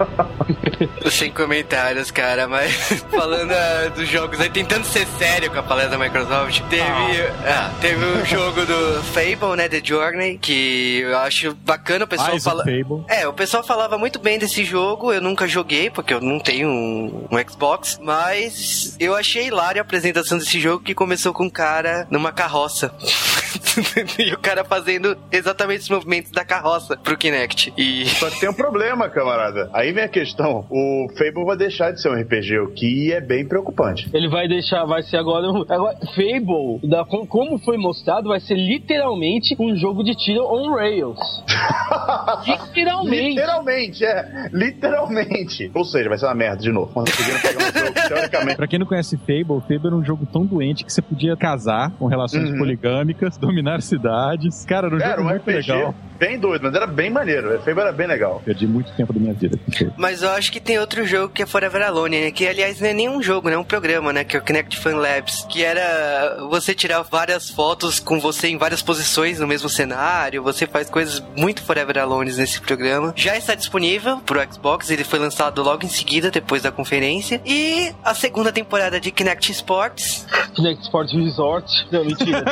Sem 1.10 1.32
comentários, 1.32 2.12
cara, 2.12 2.48
mas 2.48 2.74
falando 3.12 3.52
uh, 3.52 3.92
dos 3.96 4.08
jogos 4.08 4.40
aí, 4.40 4.50
tentando 4.50 4.86
ser 4.86 5.06
sério 5.18 5.52
com 5.52 5.60
a 5.60 5.64
palestra 5.64 5.98
da 5.98 6.04
Microsoft, 6.04 6.62
teve, 6.70 6.82
ah. 6.84 7.42
Ah, 7.46 7.72
teve 7.80 8.04
o 8.04 8.26
jogo 8.26 8.66
do 8.66 9.04
Fable, 9.04 9.58
né, 9.58 9.68
The 9.70 9.82
Journey, 9.84 10.38
que 10.38 11.02
eu 11.02 11.18
acho 11.20 11.54
bacana 11.56 12.06
o 12.06 12.08
pessoal 12.08 12.40
fala... 12.40 12.64
É, 13.08 13.28
o 13.28 13.34
pessoal 13.34 13.64
falava 13.64 13.98
muito 13.98 14.20
bem 14.20 14.40
desse 14.40 14.64
jogo, 14.64 15.12
eu 15.14 15.22
nunca 15.22 15.48
joguei, 15.48 15.90
porque 15.90 16.14
eu 16.14 16.22
não 16.22 16.40
tenho 16.40 16.68
um, 16.68 17.28
um 17.32 17.50
Xbox, 17.50 18.00
mas 18.02 18.96
eu 19.00 19.16
achei 19.16 19.48
hilário 19.48 19.82
a 19.82 19.84
apresentação 19.84 20.38
desse 20.38 20.60
jogo 20.60 20.84
que 20.84 20.94
começou 20.94 21.34
com 21.34 21.46
um 21.46 21.50
cara 21.50 22.08
numa 22.10 22.21
carroça. 22.30 22.92
e 24.20 24.34
o 24.34 24.40
cara 24.40 24.64
fazendo 24.66 25.18
exatamente 25.32 25.82
os 25.82 25.90
movimentos 25.90 26.32
da 26.32 26.44
carroça 26.44 26.98
pro 26.98 27.18
Kinect. 27.18 27.74
E... 27.78 28.06
Só 28.06 28.30
que 28.30 28.40
tem 28.40 28.50
um 28.50 28.54
problema, 28.54 29.10
camarada. 29.10 29.70
Aí 29.74 29.92
vem 29.92 30.04
a 30.04 30.10
questão: 30.10 30.66
o 30.70 31.08
Fable 31.18 31.46
vai 31.46 31.58
deixar 31.58 31.92
de 31.92 32.02
ser 32.02 32.10
um 32.10 32.22
RPG, 32.22 32.60
o 32.60 32.72
que 32.72 33.12
é 33.14 33.22
bem 33.22 33.48
preocupante. 33.48 34.10
Ele 34.14 34.28
vai 34.28 34.48
deixar, 34.48 34.86
vai 34.86 35.04
ser 35.04 35.18
agora 35.18 35.50
um. 35.50 35.62
Agora, 35.70 35.98
Fable, 36.16 36.80
da, 36.84 37.06
como 37.06 37.58
foi 37.60 37.78
mostrado, 37.78 38.30
vai 38.30 38.40
ser 38.40 38.56
literalmente 38.56 39.56
um 39.60 39.76
jogo 39.76 40.04
de 40.04 40.16
tiro 40.16 40.44
on 40.44 40.74
rails. 40.76 41.20
Literalmente. 42.46 43.30
Literalmente, 43.30 44.06
é. 44.06 44.50
Literalmente. 44.52 45.72
Ou 45.74 45.86
seja, 45.86 46.10
vai 46.10 46.18
ser 46.18 46.26
uma 46.26 46.36
merda 46.36 46.58
de 46.58 46.72
novo. 46.72 46.92
Pegar 46.94 47.60
um 47.60 47.80
jogo, 47.80 47.94
teoricamente. 48.08 48.58
Pra 48.58 48.68
quem 48.68 48.80
não 48.80 48.86
conhece 48.86 49.18
Fable, 49.18 49.62
Fable 49.62 49.88
era 49.88 49.96
um 49.96 50.04
jogo 50.04 50.26
tão 50.26 50.46
doente 50.46 50.84
que 50.84 50.92
você 50.92 51.02
podia 51.02 51.36
casar 51.36 51.92
com 51.92 52.08
relações 52.12 52.50
Uhum. 52.52 52.58
poligâmicas, 52.60 53.38
dominar 53.40 53.82
cidades. 53.82 54.66
Cara, 54.66 54.88
era 54.88 54.96
um 54.96 55.00
Era 55.00 55.10
jogo 55.16 55.22
um 55.22 55.26
muito 55.30 55.42
RPG 55.42 55.72
legal. 55.72 55.96
bem 56.20 56.40
doido, 56.40 56.62
mas 56.64 56.76
era 56.76 56.86
bem 56.86 57.10
maneiro. 57.10 57.56
O 57.56 57.60
Fable 57.60 57.82
era 57.82 57.92
bem 57.92 58.08
legal. 58.08 58.42
Perdi 58.46 58.68
muito 58.68 58.92
tempo 58.94 59.14
da 59.14 59.20
minha 59.20 59.34
vida. 59.34 59.58
Mas 59.98 60.22
eu 60.22 60.30
acho 60.32 60.52
que 60.52 60.60
tem 60.60 60.78
outro 60.78 61.06
jogo 61.06 61.34
que 61.34 61.42
é 61.42 61.46
Forever 61.46 61.82
Alone, 61.82 62.20
né? 62.22 62.32
Que 62.32 62.48
aliás 62.48 62.80
não 62.80 62.88
é 62.90 62.94
nem 62.94 63.10
um 63.10 63.22
jogo, 63.24 63.48
né? 63.50 63.56
É 63.56 63.58
um 63.58 63.64
programa, 63.64 64.12
né? 64.14 64.24
Que 64.24 64.36
é 64.36 64.40
o 64.40 64.44
Kinect 64.44 64.78
Fan 64.78 64.98
Labs. 64.98 65.46
Que 65.50 65.64
era 65.64 66.46
você 66.50 66.76
tirar 66.76 67.02
várias 67.04 67.50
fotos 67.50 68.00
com 68.00 68.20
você 68.20 68.48
em 68.50 68.58
várias 68.58 68.82
posições 68.82 69.40
no 69.40 69.48
mesmo 69.48 69.70
cenário. 69.70 70.44
Você 70.44 70.68
faz 70.68 70.90
coisas 70.90 71.24
muito 71.36 71.64
Forever 71.64 71.98
Alone 71.98 72.32
nesse 72.34 72.60
programa. 72.62 73.14
Já 73.16 73.36
está 73.38 73.56
disponível 73.56 74.18
pro 74.20 74.40
Xbox. 74.52 74.90
Ele 74.92 75.04
foi 75.04 75.20
lançado 75.20 75.62
logo 75.64 75.86
em 75.86 75.90
seguida, 75.90 76.30
depois 76.30 76.62
da 76.62 76.72
conferência. 76.72 77.42
E 77.46 77.92
a 78.04 78.14
segunda 78.14 78.52
temporada 78.52 79.00
de 79.00 79.12
Kinect 79.12 79.52
Sports. 79.52 80.26
Kinect 80.56 80.84
Sport 80.84 81.12
Resort. 81.14 81.66
Não, 82.02 82.06
mentira. 82.06 82.44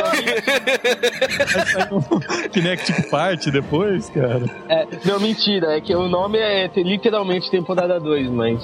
Kinect 2.52 3.10
Party 3.10 3.50
depois, 3.50 4.08
cara. 4.10 4.42
É, 4.68 4.86
não, 5.04 5.18
mentira. 5.20 5.76
É 5.76 5.80
que 5.80 5.94
o 5.94 6.08
nome 6.08 6.38
é 6.38 6.68
te- 6.68 6.82
literalmente 6.82 7.50
temporada 7.50 7.98
2, 8.00 8.30
mas. 8.30 8.62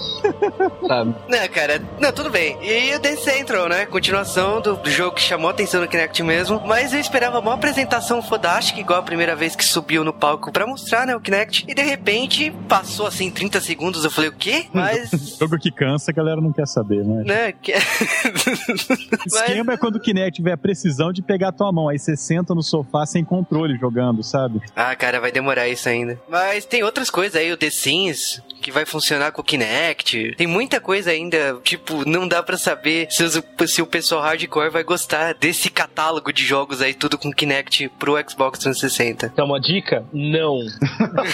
Sabe? 0.86 1.14
Não, 1.28 1.48
cara, 1.52 1.82
não, 2.00 2.12
tudo 2.12 2.30
bem. 2.30 2.56
E 2.62 2.94
o 2.94 3.00
The 3.00 3.16
Central, 3.16 3.68
né? 3.68 3.86
Continuação 3.86 4.60
do, 4.60 4.76
do 4.76 4.90
jogo 4.90 5.16
que 5.16 5.22
chamou 5.22 5.48
a 5.48 5.52
atenção 5.52 5.80
no 5.80 5.88
Kinect 5.88 6.22
mesmo. 6.22 6.62
Mas 6.66 6.92
eu 6.92 7.00
esperava 7.00 7.38
uma 7.38 7.54
apresentação 7.54 8.22
fodástica, 8.22 8.80
igual 8.80 9.00
a 9.00 9.02
primeira 9.02 9.34
vez 9.36 9.54
que 9.56 9.64
subiu 9.64 10.04
no 10.04 10.12
palco 10.12 10.52
pra 10.52 10.66
mostrar, 10.66 11.06
né? 11.06 11.14
O 11.16 11.20
Kinect. 11.20 11.64
E 11.68 11.74
de 11.74 11.82
repente, 11.82 12.52
passou 12.68 13.06
assim 13.06 13.30
30 13.30 13.60
segundos. 13.60 14.04
Eu 14.04 14.10
falei, 14.10 14.30
o 14.30 14.34
quê? 14.34 14.66
Mas. 14.72 15.10
Jogo 15.38 15.58
que 15.58 15.70
cansa, 15.70 16.10
a 16.10 16.14
galera 16.14 16.40
não 16.40 16.52
quer 16.52 16.66
saber, 16.66 17.04
né? 17.04 17.22
né? 17.24 17.52
Que... 17.52 17.72
O 17.72 17.76
esquema 19.26 19.74
é 19.74 19.76
quando 19.76 19.96
o 19.96 20.00
Kinect 20.00 20.36
tiver 20.36 20.52
a 20.52 20.56
precisão 20.56 21.12
de 21.12 21.22
pegar 21.26 21.48
a 21.48 21.52
tua 21.52 21.72
mão. 21.72 21.88
Aí 21.88 21.98
você 21.98 22.16
senta 22.16 22.54
no 22.54 22.62
sofá 22.62 23.04
sem 23.04 23.24
controle 23.24 23.76
jogando, 23.78 24.22
sabe? 24.22 24.60
Ah, 24.74 24.94
cara, 24.94 25.20
vai 25.20 25.32
demorar 25.32 25.68
isso 25.68 25.88
ainda. 25.88 26.18
Mas 26.28 26.64
tem 26.64 26.82
outras 26.82 27.10
coisas 27.10 27.36
aí, 27.36 27.52
o 27.52 27.56
The 27.56 27.70
Sims, 27.70 28.40
que 28.62 28.70
vai 28.70 28.86
funcionar 28.86 29.32
com 29.32 29.40
o 29.40 29.44
Kinect. 29.44 30.34
Tem 30.36 30.46
muita 30.46 30.80
coisa 30.80 31.10
ainda, 31.10 31.58
tipo, 31.62 32.08
não 32.08 32.26
dá 32.26 32.42
pra 32.42 32.56
saber 32.56 33.06
se, 33.10 33.22
os- 33.24 33.42
se 33.66 33.82
o 33.82 33.86
pessoal 33.86 34.22
hardcore 34.22 34.70
vai 34.70 34.84
gostar 34.84 35.34
desse 35.34 35.70
catálogo 35.70 36.32
de 36.32 36.44
jogos 36.44 36.80
aí, 36.80 36.94
tudo 36.94 37.18
com 37.18 37.32
Kinect 37.32 37.88
pro 37.98 38.14
Xbox 38.28 38.58
360. 38.60 39.26
Então, 39.26 39.46
uma 39.46 39.60
dica? 39.60 40.04
Não. 40.12 40.58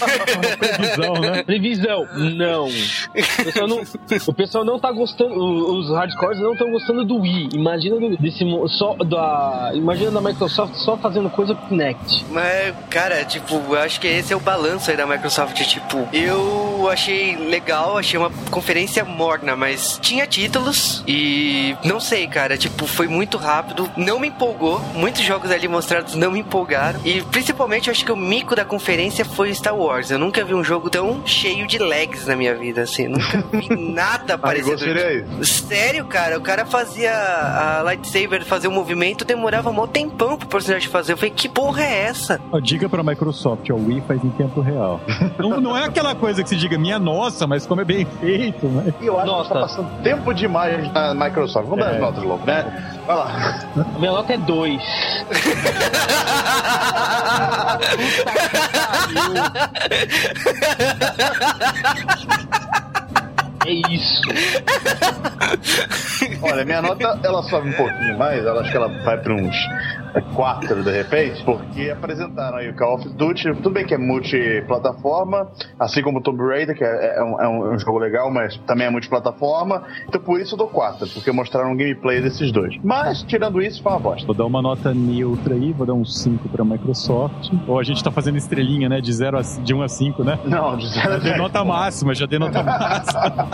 Previsão, 0.59 1.15
né? 1.15 1.43
Previsão? 1.43 2.07
Não. 2.37 2.67
O 2.69 3.45
pessoal 3.45 3.69
não, 3.69 3.83
o 4.29 4.35
pessoal 4.35 4.65
não 4.65 4.79
tá 4.79 4.91
gostando, 4.93 5.35
os 5.35 5.91
hardcores 5.91 6.39
não 6.41 6.53
estão 6.53 6.71
gostando 6.71 7.05
do 7.05 7.17
Wii. 7.21 7.51
Imagina 7.55 7.97
desse 8.17 8.45
só 8.79 8.95
da, 8.97 9.73
imagina 9.83 10.11
da 10.11 10.21
Microsoft 10.21 10.75
só 10.77 10.97
fazendo 10.97 11.29
coisa 11.29 11.55
com 11.55 11.69
Kinect. 11.69 12.25
Mas, 12.31 12.75
cara, 12.89 13.25
tipo, 13.25 13.55
eu 13.55 13.79
acho 13.79 14.01
que 14.01 14.07
esse 14.07 14.33
é 14.33 14.37
o 14.37 14.41
balanço 14.41 14.91
aí 14.91 14.97
da 14.97 15.07
Microsoft. 15.07 15.61
Tipo, 15.63 16.09
eu 16.13 16.89
achei 16.91 17.37
legal, 17.37 17.99
achei 17.99 18.19
uma 18.19 18.31
conferência 18.51 19.05
morna, 19.05 19.55
mas 19.57 19.99
tinha 20.01 20.27
títulos 20.27 21.03
e 21.07 21.77
não 21.85 22.01
sei, 22.01 22.27
cara, 22.27 22.57
tipo, 22.57 22.87
foi 22.87 23.09
muito 23.09 23.37
rápido, 23.37 23.91
não 23.97 24.19
me 24.19 24.29
empolgou. 24.29 24.81
Muitos 24.95 25.23
jogos 25.23 25.51
ali 25.51 25.69
mostrados 25.69 26.15
não 26.15 26.31
me 26.31 26.41
empolgaram. 26.41 27.01
E 27.05 27.21
principalmente 27.23 27.89
eu 27.89 27.93
acho 27.93 28.05
que 28.05 28.13
o 28.13 28.17
mico 28.17 28.55
da 28.55 28.65
conferência 28.65 29.25
foi 29.25 29.55
Star 29.55 29.77
Wars. 29.77 30.11
Eu 30.11 30.19
nunca 30.19 30.45
vi 30.45 30.55
um 30.55 30.65
jogo 30.65 30.89
tão 30.91 31.27
cheio 31.27 31.67
de 31.67 31.79
lags 31.79 32.27
na 32.27 32.37
minha 32.37 32.55
vida, 32.55 32.83
assim. 32.83 33.09
Nunca 33.09 33.43
vi 33.53 33.69
nada 33.93 34.39
parecido. 34.39 34.79
seria 34.79 35.13
isso. 35.41 35.67
Sério, 35.67 36.05
cara, 36.07 36.39
o 36.39 36.41
cara 36.41 36.65
fazia 36.67 37.13
a 37.13 37.83
lightsaber 37.83 38.45
fazer 38.45 38.69
o 38.69 38.73
movimento, 38.73 39.25
demorava 39.25 39.62
um 39.71 39.87
tempão 39.87 40.37
pro 40.37 40.49
personagem 40.49 40.89
fazer. 40.89 41.13
Eu 41.13 41.17
falei, 41.17 41.31
que 41.31 41.49
porra 41.49 41.83
é 41.83 42.05
essa? 42.07 42.41
Diga 42.63 42.89
pra 42.89 43.03
Microsoft, 43.03 43.69
ó, 43.71 43.75
o 43.75 43.87
Wii 43.87 44.03
faz 44.07 44.23
em 44.25 44.31
tempo 44.31 44.61
real. 44.61 45.01
não, 45.39 45.61
não 45.61 45.77
é 45.77 45.85
aquela 45.85 46.15
coisa 46.15 46.43
que 46.43 46.49
se 46.49 46.57
diga, 46.57 46.79
minha 46.79 46.99
nossa, 46.99 47.47
mas 47.47 47.67
como 47.67 47.81
é 47.81 47.85
bem 47.85 48.05
feito, 48.21 48.67
né? 48.67 48.93
Eu 49.01 49.19
acho 49.19 49.27
Nossa. 49.27 49.49
que 49.49 49.55
tá 49.55 49.61
passando 49.61 50.03
tempo 50.03 50.33
demais 50.35 50.93
na 50.93 51.15
Microsoft. 51.15 51.67
Vamos 51.69 51.85
dar 51.85 51.93
É. 51.93 51.95
as 51.97 52.01
notas 52.01 52.25
logo, 52.25 52.45
né? 52.47 52.99
Vai 53.07 53.17
lá. 53.17 53.61
A 53.97 53.99
minha 53.99 54.13
nota 54.13 54.33
é 54.33 54.39
2. 54.39 54.83
É 63.67 63.73
isso. 63.93 64.23
Olha, 66.43 66.65
minha 66.65 66.83
nota 66.83 67.19
ela 67.23 67.43
sobe 67.45 67.69
um 67.71 67.73
pouquinho 67.73 68.19
mais, 68.19 68.45
ela 68.45 68.61
acho 68.61 68.71
que 68.71 68.77
ela 68.77 68.89
vai 69.05 69.17
pra 69.19 69.35
uns 69.35 69.57
4 70.35 70.83
de 70.83 70.91
repente, 70.91 71.43
porque 71.45 71.91
apresentaram 71.91 72.59
aí 72.59 72.69
o 72.71 72.77
Call 72.77 72.95
of 72.97 73.09
Duty, 73.11 73.55
tudo 73.57 73.71
bem 73.71 73.87
que 73.87 73.95
é 73.95 73.99
multiplataforma, 73.99 75.49
assim 75.79 76.03
como 76.03 76.19
o 76.19 76.23
Tomb 76.23 76.43
Raider, 76.47 76.77
que 76.77 76.85
é, 76.85 77.17
é 77.19 77.23
um, 77.23 77.41
é 77.41 77.49
um- 77.49 77.73
é 77.73 77.75
um 77.75 77.79
jogo 77.79 77.99
legal, 77.99 78.31
mas 78.31 78.57
também 78.67 78.87
é 78.87 78.91
multiplataforma, 78.91 79.83
então 80.09 80.21
por 80.21 80.41
isso 80.41 80.55
eu 80.55 80.59
dou 80.59 80.69
4, 80.69 81.07
porque 81.09 81.31
mostraram 81.33 81.73
um 81.73 81.77
gameplay 81.77 82.21
desses 82.21 82.53
dois. 82.53 82.75
Mas, 82.85 83.23
tirando 83.23 83.61
isso, 83.63 83.83
foi 83.83 83.93
uma 83.93 83.99
bosta. 84.01 84.27
Vou 84.27 84.35
dar 84.35 84.45
uma 84.45 84.61
nota 84.61 84.93
neutra 84.93 85.55
aí, 85.55 85.73
vou 85.73 85.87
dar 85.87 85.95
um 85.95 86.05
5 86.05 86.49
pra 86.49 86.65
Microsoft. 86.65 87.51
Ou 87.67 87.79
a 87.79 87.83
gente 87.83 88.03
tá 88.05 88.11
fazendo 88.11 88.37
estrelinha, 88.37 88.89
né? 88.89 89.01
De, 89.01 89.13
zero 89.13 89.39
a, 89.39 89.43
de 89.43 89.75
1 89.75 89.83
a 89.83 89.89
5, 89.89 90.25
né? 90.25 90.39
Não, 90.45 90.77
de 90.77 90.89
zero 90.89 91.15
a 91.15 91.19
Já 91.19 91.31
dei 91.31 91.37
nota 91.37 91.65
máxima, 91.65 92.15
já 92.15 92.27
dei 92.27 92.39
nota 92.39 92.63
máxima. 92.63 93.49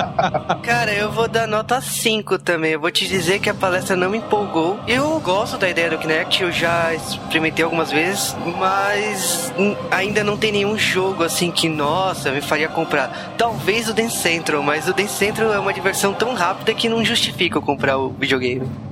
Cara, 0.63 0.93
eu 0.93 1.11
vou 1.11 1.29
dar 1.29 1.47
nota 1.47 1.81
5 1.81 2.39
também. 2.39 2.73
Eu 2.73 2.81
vou 2.81 2.91
te 2.91 3.07
dizer 3.09 3.41
que 3.41 3.51
a 3.51 3.55
palestra 3.55 3.97
não 3.97 4.11
me 4.11 4.19
empolgou. 4.19 4.79
Eu 4.87 5.19
gosto 5.21 5.59
da 5.59 5.69
ideia 5.69 5.91
do 5.91 5.99
Kinect, 5.99 6.43
eu 6.43 6.53
já 6.53 6.95
experimentei 6.95 7.65
algumas 7.65 7.91
vezes, 7.91 8.37
mas 8.59 9.53
ainda 9.91 10.23
não 10.23 10.37
tem 10.37 10.53
nenhum 10.53 10.79
jogo 10.79 11.25
assim 11.25 11.51
que, 11.51 11.69
nossa, 11.69 12.31
me 12.31 12.41
faria 12.41 12.69
comprar. 12.69 13.35
Talvez 13.37 13.89
o 13.89 13.95
Dance 13.95 14.19
Central, 14.19 14.63
mas 14.63 14.89
o 14.89 14.95
Dance 14.95 15.15
Central 15.15 15.53
é 15.53 15.59
uma 15.59 15.73
diversão 15.73 16.13
tão 16.15 16.35
rápida 16.35 16.75
que 16.75 16.89
não 16.89 17.05
justifica 17.05 17.59
eu 17.59 17.63
comprar 17.63 17.99
o 17.99 18.11
videogame. 18.11 18.88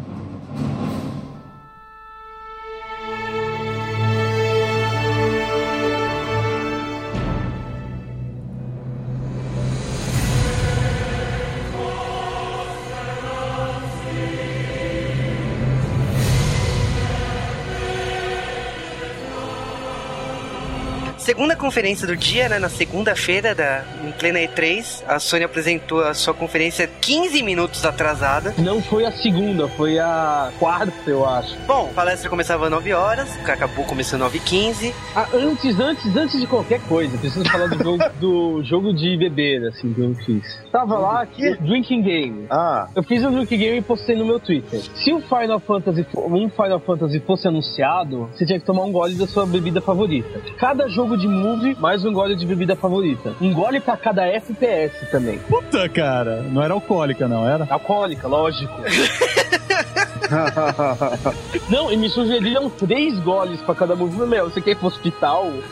Segunda 21.36 21.54
conferência 21.54 22.06
do 22.06 22.16
dia, 22.16 22.48
né? 22.48 22.58
Na 22.58 22.70
segunda-feira, 22.70 23.54
da, 23.54 23.84
em 24.02 24.10
plena 24.10 24.38
E3, 24.38 25.02
a 25.06 25.18
Sony 25.18 25.44
apresentou 25.44 26.00
a 26.02 26.14
sua 26.14 26.32
conferência 26.32 26.88
15 27.02 27.42
minutos 27.42 27.84
atrasada. 27.84 28.54
Não 28.56 28.80
foi 28.80 29.04
a 29.04 29.12
segunda, 29.12 29.68
foi 29.68 29.98
a 29.98 30.50
quarta, 30.58 30.94
eu 31.06 31.28
acho. 31.28 31.54
Bom, 31.66 31.90
a 31.90 31.94
palestra 31.94 32.30
começava 32.30 32.64
às 32.64 32.70
9 32.70 32.90
horas, 32.94 33.28
acabou 33.46 33.84
começando 33.84 34.22
às 34.22 34.32
9h15. 34.32 34.94
Ah, 35.14 35.26
antes, 35.34 35.78
antes, 35.78 36.16
antes 36.16 36.40
de 36.40 36.46
qualquer 36.46 36.80
coisa, 36.88 37.18
preciso 37.18 37.44
falar 37.50 37.66
do 37.68 37.84
jogo, 37.84 38.04
do 38.18 38.62
jogo 38.64 38.94
de 38.94 39.14
beber, 39.18 39.68
assim, 39.68 39.92
que 39.92 40.00
eu 40.00 40.14
fiz. 40.24 40.42
Tava 40.72 40.96
lá, 40.96 41.26
quê? 41.26 41.54
Drinking 41.60 42.00
Game. 42.00 42.46
Ah, 42.48 42.88
Eu 42.96 43.02
fiz 43.02 43.22
um 43.22 43.30
Drinking 43.30 43.58
Game 43.58 43.76
e 43.76 43.82
postei 43.82 44.16
no 44.16 44.24
meu 44.24 44.40
Twitter. 44.40 44.80
Se 44.94 45.12
o 45.12 45.20
Final 45.20 45.60
Fantasy, 45.60 46.06
um 46.16 46.48
Final 46.48 46.80
Fantasy 46.80 47.20
fosse 47.20 47.46
anunciado, 47.46 48.30
você 48.32 48.46
tinha 48.46 48.58
que 48.58 48.64
tomar 48.64 48.84
um 48.84 48.90
gole 48.92 49.16
da 49.16 49.26
sua 49.26 49.44
bebida 49.44 49.82
favorita. 49.82 50.40
Cada 50.56 50.88
jogo 50.88 51.14
de 51.18 51.25
movie, 51.28 51.76
mais 51.78 52.04
um 52.04 52.12
gole 52.12 52.36
de 52.36 52.46
bebida 52.46 52.76
favorita. 52.76 53.34
Um 53.40 53.52
gole 53.52 53.80
pra 53.80 53.96
cada 53.96 54.26
FPS 54.26 55.10
também. 55.10 55.38
Puta, 55.38 55.88
cara. 55.88 56.42
Não 56.42 56.62
era 56.62 56.74
alcoólica, 56.74 57.26
não, 57.28 57.48
era? 57.48 57.66
Alcoólica, 57.68 58.26
lógico. 58.28 58.72
Não, 61.68 61.92
e 61.92 61.96
me 61.96 62.08
sugeriram 62.08 62.70
três 62.70 63.18
goles 63.20 63.60
pra 63.60 63.74
cada 63.74 63.96
movie. 63.96 64.26
Meu, 64.26 64.50
você 64.50 64.60
quer 64.60 64.72
ir 64.72 64.76
pro 64.76 64.88
hospital? 64.88 65.52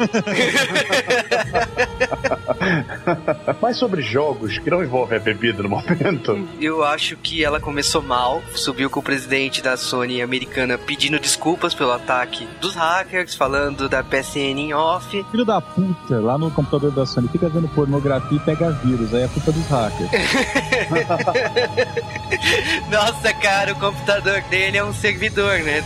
mas 3.60 3.76
sobre 3.76 4.00
jogos 4.02 4.58
que 4.58 4.70
não 4.70 4.82
envolvem 4.82 5.18
a 5.18 5.20
bebida 5.20 5.62
no 5.62 5.68
momento, 5.68 6.48
Eu 6.60 6.82
acho 6.84 7.16
que 7.16 7.44
ela 7.44 7.60
começou 7.60 8.02
mal, 8.02 8.42
subiu 8.54 8.88
com 8.88 9.00
o 9.00 9.02
presidente 9.02 9.60
da 9.62 9.76
Sony 9.76 10.22
americana 10.22 10.78
pedindo 10.78 11.18
desculpas 11.18 11.74
pelo 11.74 11.92
ataque 11.92 12.48
dos 12.60 12.74
hackers, 12.74 13.34
falando 13.34 13.88
da 13.88 14.02
PSN 14.02 14.58
em 14.58 14.74
off. 14.74 15.24
Filho 15.30 15.44
da 15.44 15.60
puta, 15.60 16.18
lá 16.20 16.38
no 16.38 16.50
computador 16.50 16.90
da 16.92 17.04
Sony, 17.06 17.28
fica 17.28 17.48
vendo 17.48 17.68
pornografia 17.68 18.36
e 18.36 18.40
pega 18.40 18.70
vírus. 18.70 19.14
Aí 19.14 19.22
é 19.22 19.28
culpa 19.28 19.52
dos 19.52 19.68
hackers. 19.68 20.10
Nossa, 22.90 23.32
cara, 23.34 23.72
o 23.72 23.76
computador 23.76 24.04
computador 24.04 24.42
dele 24.48 24.78
é 24.78 24.84
um 24.84 24.92
servidor, 24.92 25.58
né? 25.60 25.82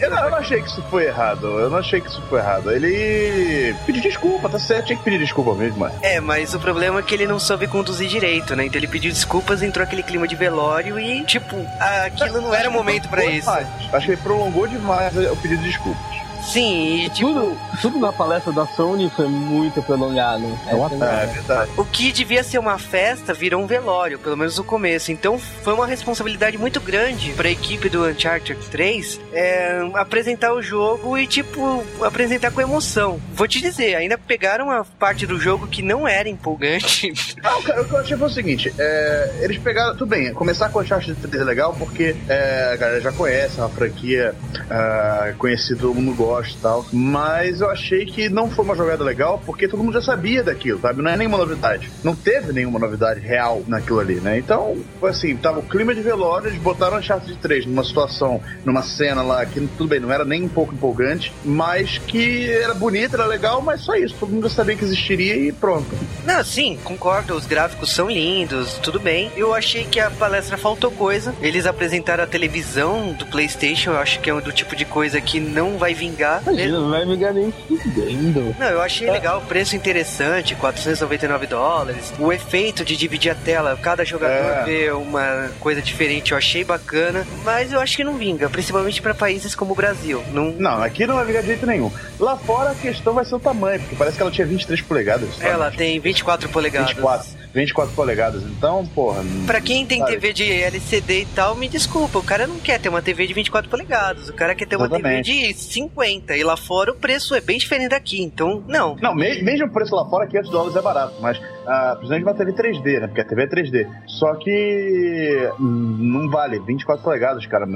eu, 0.00 0.10
não, 0.10 0.24
eu 0.24 0.30
não 0.30 0.38
achei 0.38 0.60
que 0.60 0.68
isso 0.68 0.82
foi 0.90 1.06
errado. 1.06 1.46
Eu 1.58 1.70
não 1.70 1.78
achei 1.78 2.00
que 2.00 2.08
isso 2.08 2.22
foi 2.28 2.38
errado. 2.38 2.70
Ele 2.70 3.74
pediu 3.86 4.02
desculpa, 4.02 4.48
tá 4.48 4.58
certo, 4.58 4.86
tinha 4.86 4.98
que 4.98 5.04
pedir 5.04 5.18
desculpa 5.18 5.54
mesmo, 5.54 5.78
mano. 5.78 5.94
É, 6.02 6.20
mas 6.20 6.54
o 6.54 6.60
problema 6.60 7.00
é 7.00 7.02
que 7.02 7.14
ele 7.14 7.26
não 7.26 7.38
soube 7.38 7.66
conduzir 7.66 8.08
direito, 8.08 8.54
né? 8.56 8.66
Então 8.66 8.78
ele 8.78 8.88
pediu 8.88 9.10
desculpas, 9.10 9.62
entrou 9.62 9.84
aquele 9.84 10.02
clima 10.02 10.26
de 10.26 10.36
velório 10.36 10.98
e, 10.98 11.24
tipo, 11.24 11.56
aquilo 11.78 12.40
não 12.40 12.54
era 12.54 12.70
momento 12.70 13.08
para 13.08 13.24
isso. 13.24 13.50
Acho 13.50 14.06
que 14.06 14.12
ele 14.12 14.22
prolongou 14.22 14.66
demais 14.66 15.14
o 15.16 15.36
pedido 15.36 15.62
de 15.62 15.68
desculpas. 15.68 16.21
Sim, 16.42 17.04
e 17.04 17.10
tipo... 17.10 17.32
Tudo, 17.32 17.58
tudo 17.80 17.98
na 17.98 18.12
palestra 18.12 18.52
da 18.52 18.66
Sony 18.66 19.10
foi 19.10 19.28
muito 19.28 19.82
prolongado. 19.82 20.44
É, 20.66 20.74
é, 20.74 21.22
é 21.22 21.26
verdade. 21.26 21.70
O 21.76 21.84
que 21.84 22.12
devia 22.12 22.42
ser 22.42 22.58
uma 22.58 22.78
festa 22.78 23.32
virou 23.32 23.62
um 23.62 23.66
velório, 23.66 24.18
pelo 24.18 24.36
menos 24.36 24.58
no 24.58 24.64
começo. 24.64 25.12
Então 25.12 25.38
foi 25.38 25.72
uma 25.72 25.86
responsabilidade 25.86 26.58
muito 26.58 26.80
grande 26.80 27.32
para 27.32 27.48
a 27.48 27.50
equipe 27.50 27.88
do 27.88 28.04
Uncharted 28.06 28.60
3 28.70 29.20
é, 29.32 29.80
apresentar 29.94 30.52
o 30.52 30.62
jogo 30.62 31.16
e, 31.16 31.26
tipo, 31.26 31.84
apresentar 32.02 32.50
com 32.50 32.60
emoção. 32.60 33.20
Vou 33.32 33.46
te 33.46 33.60
dizer, 33.60 33.94
ainda 33.94 34.18
pegaram 34.18 34.66
uma 34.66 34.84
parte 34.84 35.26
do 35.26 35.38
jogo 35.38 35.66
que 35.66 35.82
não 35.82 36.06
era 36.06 36.28
empolgante. 36.28 37.12
Ah, 37.42 37.58
o 37.58 37.62
que 37.62 37.70
eu 37.70 37.98
achei 37.98 38.16
foi 38.16 38.26
o 38.26 38.30
seguinte: 38.30 38.72
é, 38.78 39.38
eles 39.40 39.58
pegaram. 39.58 39.92
Tudo 39.96 40.06
bem, 40.06 40.32
começar 40.32 40.68
com 40.68 40.78
o 40.78 40.82
Uncharted 40.82 41.14
3 41.14 41.42
é 41.42 41.44
legal 41.44 41.74
porque 41.78 42.14
é, 42.28 42.70
a 42.72 42.76
galera 42.76 43.00
já 43.00 43.12
conhece, 43.12 43.58
é 43.58 43.62
uma 43.62 43.68
franquia 43.68 44.34
uh, 44.54 45.36
conhecida, 45.36 45.80
todo 45.80 45.94
mundo 45.94 46.14
gosta 46.14 46.31
gosto 46.32 46.56
e 46.56 46.60
tal. 46.60 46.86
Mas 46.92 47.60
eu 47.60 47.70
achei 47.70 48.06
que 48.06 48.28
não 48.28 48.50
foi 48.50 48.64
uma 48.64 48.74
jogada 48.74 49.04
legal 49.04 49.40
porque 49.44 49.68
todo 49.68 49.82
mundo 49.82 49.94
já 49.94 50.02
sabia 50.02 50.42
daquilo, 50.42 50.80
sabe? 50.80 51.02
Não 51.02 51.10
é 51.10 51.16
nenhuma 51.16 51.38
novidade. 51.38 51.90
Não 52.02 52.14
teve 52.14 52.52
nenhuma 52.52 52.78
novidade 52.78 53.20
real 53.20 53.62
naquilo 53.66 54.00
ali, 54.00 54.16
né? 54.16 54.38
Então, 54.38 54.76
assim, 55.02 55.36
tava 55.36 55.60
o 55.60 55.62
clima 55.62 55.94
de 55.94 56.00
velório, 56.00 56.48
eles 56.48 56.60
botaram 56.60 56.96
a 56.96 57.00
de 57.00 57.36
3 57.36 57.66
numa 57.66 57.84
situação, 57.84 58.40
numa 58.64 58.82
cena 58.82 59.22
lá 59.22 59.44
que 59.44 59.60
tudo 59.76 59.88
bem, 59.88 60.00
não 60.00 60.10
era 60.10 60.24
nem 60.24 60.42
um 60.42 60.48
pouco 60.48 60.74
empolgante, 60.74 61.32
mas 61.44 61.98
que 61.98 62.50
era 62.50 62.74
bonita, 62.74 63.16
era 63.16 63.26
legal, 63.26 63.60
mas 63.60 63.82
só 63.82 63.94
isso. 63.94 64.14
Todo 64.18 64.30
mundo 64.32 64.48
já 64.48 64.54
sabia 64.54 64.76
que 64.76 64.84
existiria 64.84 65.36
e 65.36 65.52
pronto. 65.52 65.88
Não, 66.24 66.42
sim, 66.42 66.78
concordo. 66.82 67.34
Os 67.34 67.46
gráficos 67.46 67.92
são 67.92 68.10
lindos, 68.10 68.74
tudo 68.82 68.98
bem. 68.98 69.30
Eu 69.36 69.54
achei 69.54 69.84
que 69.84 70.00
a 70.00 70.10
palestra 70.10 70.56
faltou 70.56 70.90
coisa. 70.90 71.34
Eles 71.40 71.66
apresentaram 71.66 72.24
a 72.24 72.26
televisão 72.26 73.12
do 73.12 73.26
PlayStation, 73.26 73.90
eu 73.90 73.98
acho 73.98 74.20
que 74.20 74.30
é 74.30 74.40
do 74.40 74.52
tipo 74.52 74.74
de 74.74 74.84
coisa 74.84 75.20
que 75.20 75.38
não 75.38 75.76
vai 75.76 75.92
vingar 75.94 76.21
Imagina, 76.46 76.80
não 76.80 76.90
vai 76.90 77.04
me 77.04 77.16
ganhar 77.16 77.32
nem 77.32 77.52
fudendo. 77.52 78.54
Não, 78.58 78.66
eu 78.66 78.80
achei 78.80 79.08
é. 79.08 79.12
legal, 79.12 79.38
o 79.38 79.42
preço 79.42 79.76
interessante, 79.76 80.54
499 80.54 81.46
dólares. 81.46 82.12
O 82.18 82.32
efeito 82.32 82.84
de 82.84 82.96
dividir 82.96 83.32
a 83.32 83.34
tela, 83.34 83.78
cada 83.80 84.04
jogador 84.04 84.34
é. 84.34 84.64
vê 84.64 84.90
uma 84.90 85.50
coisa 85.60 85.80
diferente, 85.80 86.32
eu 86.32 86.38
achei 86.38 86.64
bacana, 86.64 87.26
mas 87.44 87.72
eu 87.72 87.80
acho 87.80 87.96
que 87.96 88.04
não 88.04 88.14
vinga, 88.14 88.48
principalmente 88.48 89.00
para 89.00 89.14
países 89.14 89.54
como 89.54 89.72
o 89.72 89.76
Brasil. 89.76 90.22
Não... 90.32 90.52
não, 90.52 90.82
aqui 90.82 91.06
não 91.06 91.16
vai 91.16 91.24
vingar 91.24 91.42
de 91.42 91.48
jeito 91.48 91.66
nenhum. 91.66 91.90
Lá 92.18 92.36
fora 92.36 92.70
a 92.70 92.74
questão 92.74 93.12
vai 93.12 93.24
ser 93.24 93.34
o 93.34 93.40
tamanho, 93.40 93.80
porque 93.80 93.96
parece 93.96 94.16
que 94.16 94.22
ela 94.22 94.30
tinha 94.30 94.46
23 94.46 94.80
polegadas. 94.82 95.36
Sabe? 95.36 95.50
Ela 95.50 95.70
tem 95.70 95.98
24 95.98 96.48
polegadas. 96.48 96.90
24. 96.90 97.41
24 97.52 97.94
polegadas. 97.94 98.42
Então, 98.42 98.86
porra. 98.86 99.22
Pra 99.46 99.60
quem 99.60 99.84
tem 99.86 99.98
sabe? 99.98 100.12
TV 100.12 100.32
de 100.32 100.50
LCD 100.50 101.22
e 101.22 101.26
tal, 101.26 101.54
me 101.54 101.68
desculpa, 101.68 102.18
o 102.18 102.22
cara 102.22 102.46
não 102.46 102.58
quer 102.58 102.80
ter 102.80 102.88
uma 102.88 103.02
TV 103.02 103.26
de 103.26 103.34
24 103.34 103.70
polegadas, 103.70 104.28
o 104.28 104.32
cara 104.32 104.54
quer 104.54 104.66
ter 104.66 104.76
Exatamente. 104.76 105.04
uma 105.04 105.22
TV 105.24 105.52
de 105.52 105.54
50. 105.54 106.36
E 106.36 106.42
lá 106.42 106.56
fora 106.56 106.92
o 106.92 106.94
preço 106.94 107.34
é 107.34 107.40
bem 107.40 107.58
diferente 107.58 107.90
daqui, 107.90 108.22
então, 108.22 108.62
não. 108.66 108.96
Não, 109.00 109.14
mesmo 109.14 109.66
o 109.66 109.72
preço 109.72 109.94
lá 109.94 110.08
fora, 110.08 110.26
500 110.26 110.50
dólares 110.50 110.76
é 110.76 110.82
barato, 110.82 111.14
mas 111.20 111.40
ah, 111.66 111.94
precisamos 111.96 112.18
de 112.18 112.24
uma 112.24 112.34
TV 112.34 112.52
3D, 112.52 113.00
né? 113.00 113.06
Porque 113.06 113.20
a 113.20 113.24
TV 113.24 113.42
é 113.42 113.46
3D. 113.46 113.88
Só 114.06 114.34
que 114.36 115.50
hum, 115.60 115.96
não 115.98 116.28
vale 116.30 116.58
24 116.60 117.02
polegadas, 117.02 117.46
cara. 117.46 117.66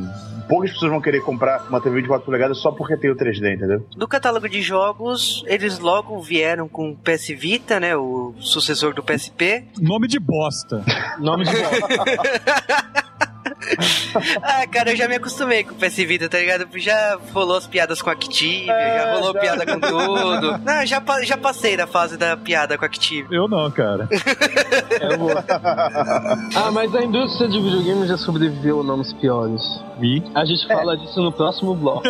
Poucas 0.49 0.72
pessoas 0.72 0.90
vão 0.90 1.01
querer 1.01 1.20
comprar 1.20 1.66
uma 1.68 1.81
TV 1.81 1.96
de 1.96 2.03
24 2.03 2.25
polegadas 2.25 2.59
só 2.59 2.70
porque 2.70 2.96
tem 2.96 3.11
o 3.11 3.16
3D, 3.16 3.55
entendeu? 3.55 3.87
Do 3.96 4.09
catálogo 4.09 4.49
de 4.49 4.62
jogos, 4.62 5.44
eles 5.46 5.79
logo 5.79 6.20
vieram 6.20 6.68
com 6.68 6.90
o 6.90 6.96
PS 6.96 7.29
Vita, 7.29 7.81
né? 7.81 7.96
O 7.96 8.35
sucessor 8.38 8.94
do 8.94 9.03
PSP. 9.03 9.64
Nome 9.81 10.09
de 10.09 10.18
bosta. 10.18 10.83
Nome 11.18 11.44
de 11.44 11.53
bosta. 11.53 13.07
ah, 14.42 14.66
cara, 14.66 14.92
eu 14.92 14.97
já 14.97 15.09
me 15.09 15.16
acostumei 15.16 15.64
com 15.64 15.73
o 15.73 15.77
PS 15.77 15.97
Vita, 15.97 16.29
tá 16.29 16.38
ligado? 16.38 16.66
Já 16.77 17.19
rolou 17.33 17.57
as 17.57 17.66
piadas 17.66 18.03
com 18.03 18.11
a 18.11 18.12
Active, 18.12 18.71
é, 18.71 18.99
já 18.99 19.14
rolou 19.14 19.33
já. 19.33 19.40
piada 19.40 19.66
com 19.66 19.81
tudo. 19.81 20.59
Não, 20.64 20.87
já, 20.87 21.03
já 21.23 21.37
passei 21.37 21.77
da 21.77 21.87
fase 21.87 22.16
da 22.16 22.37
piada 22.37 22.77
com 22.77 22.85
a 22.85 22.87
Active. 22.87 23.35
Eu 23.35 23.49
não, 23.49 23.71
cara. 23.71 24.09
eu 25.01 25.19
vou. 25.19 25.31
Ah, 25.37 26.71
mas 26.73 26.95
a 26.95 27.03
indústria 27.03 27.49
de 27.49 27.61
videogame 27.61 28.07
já 28.07 28.16
sobreviveu 28.16 28.81
a 28.81 28.85
nomes 28.85 29.12
piores. 29.14 29.62
E? 30.01 30.23
A 30.35 30.45
gente 30.45 30.66
fala 30.66 30.95
é. 30.95 30.97
disso 30.97 31.23
no 31.23 31.33
próximo 31.33 31.75
bloco. 31.75 32.03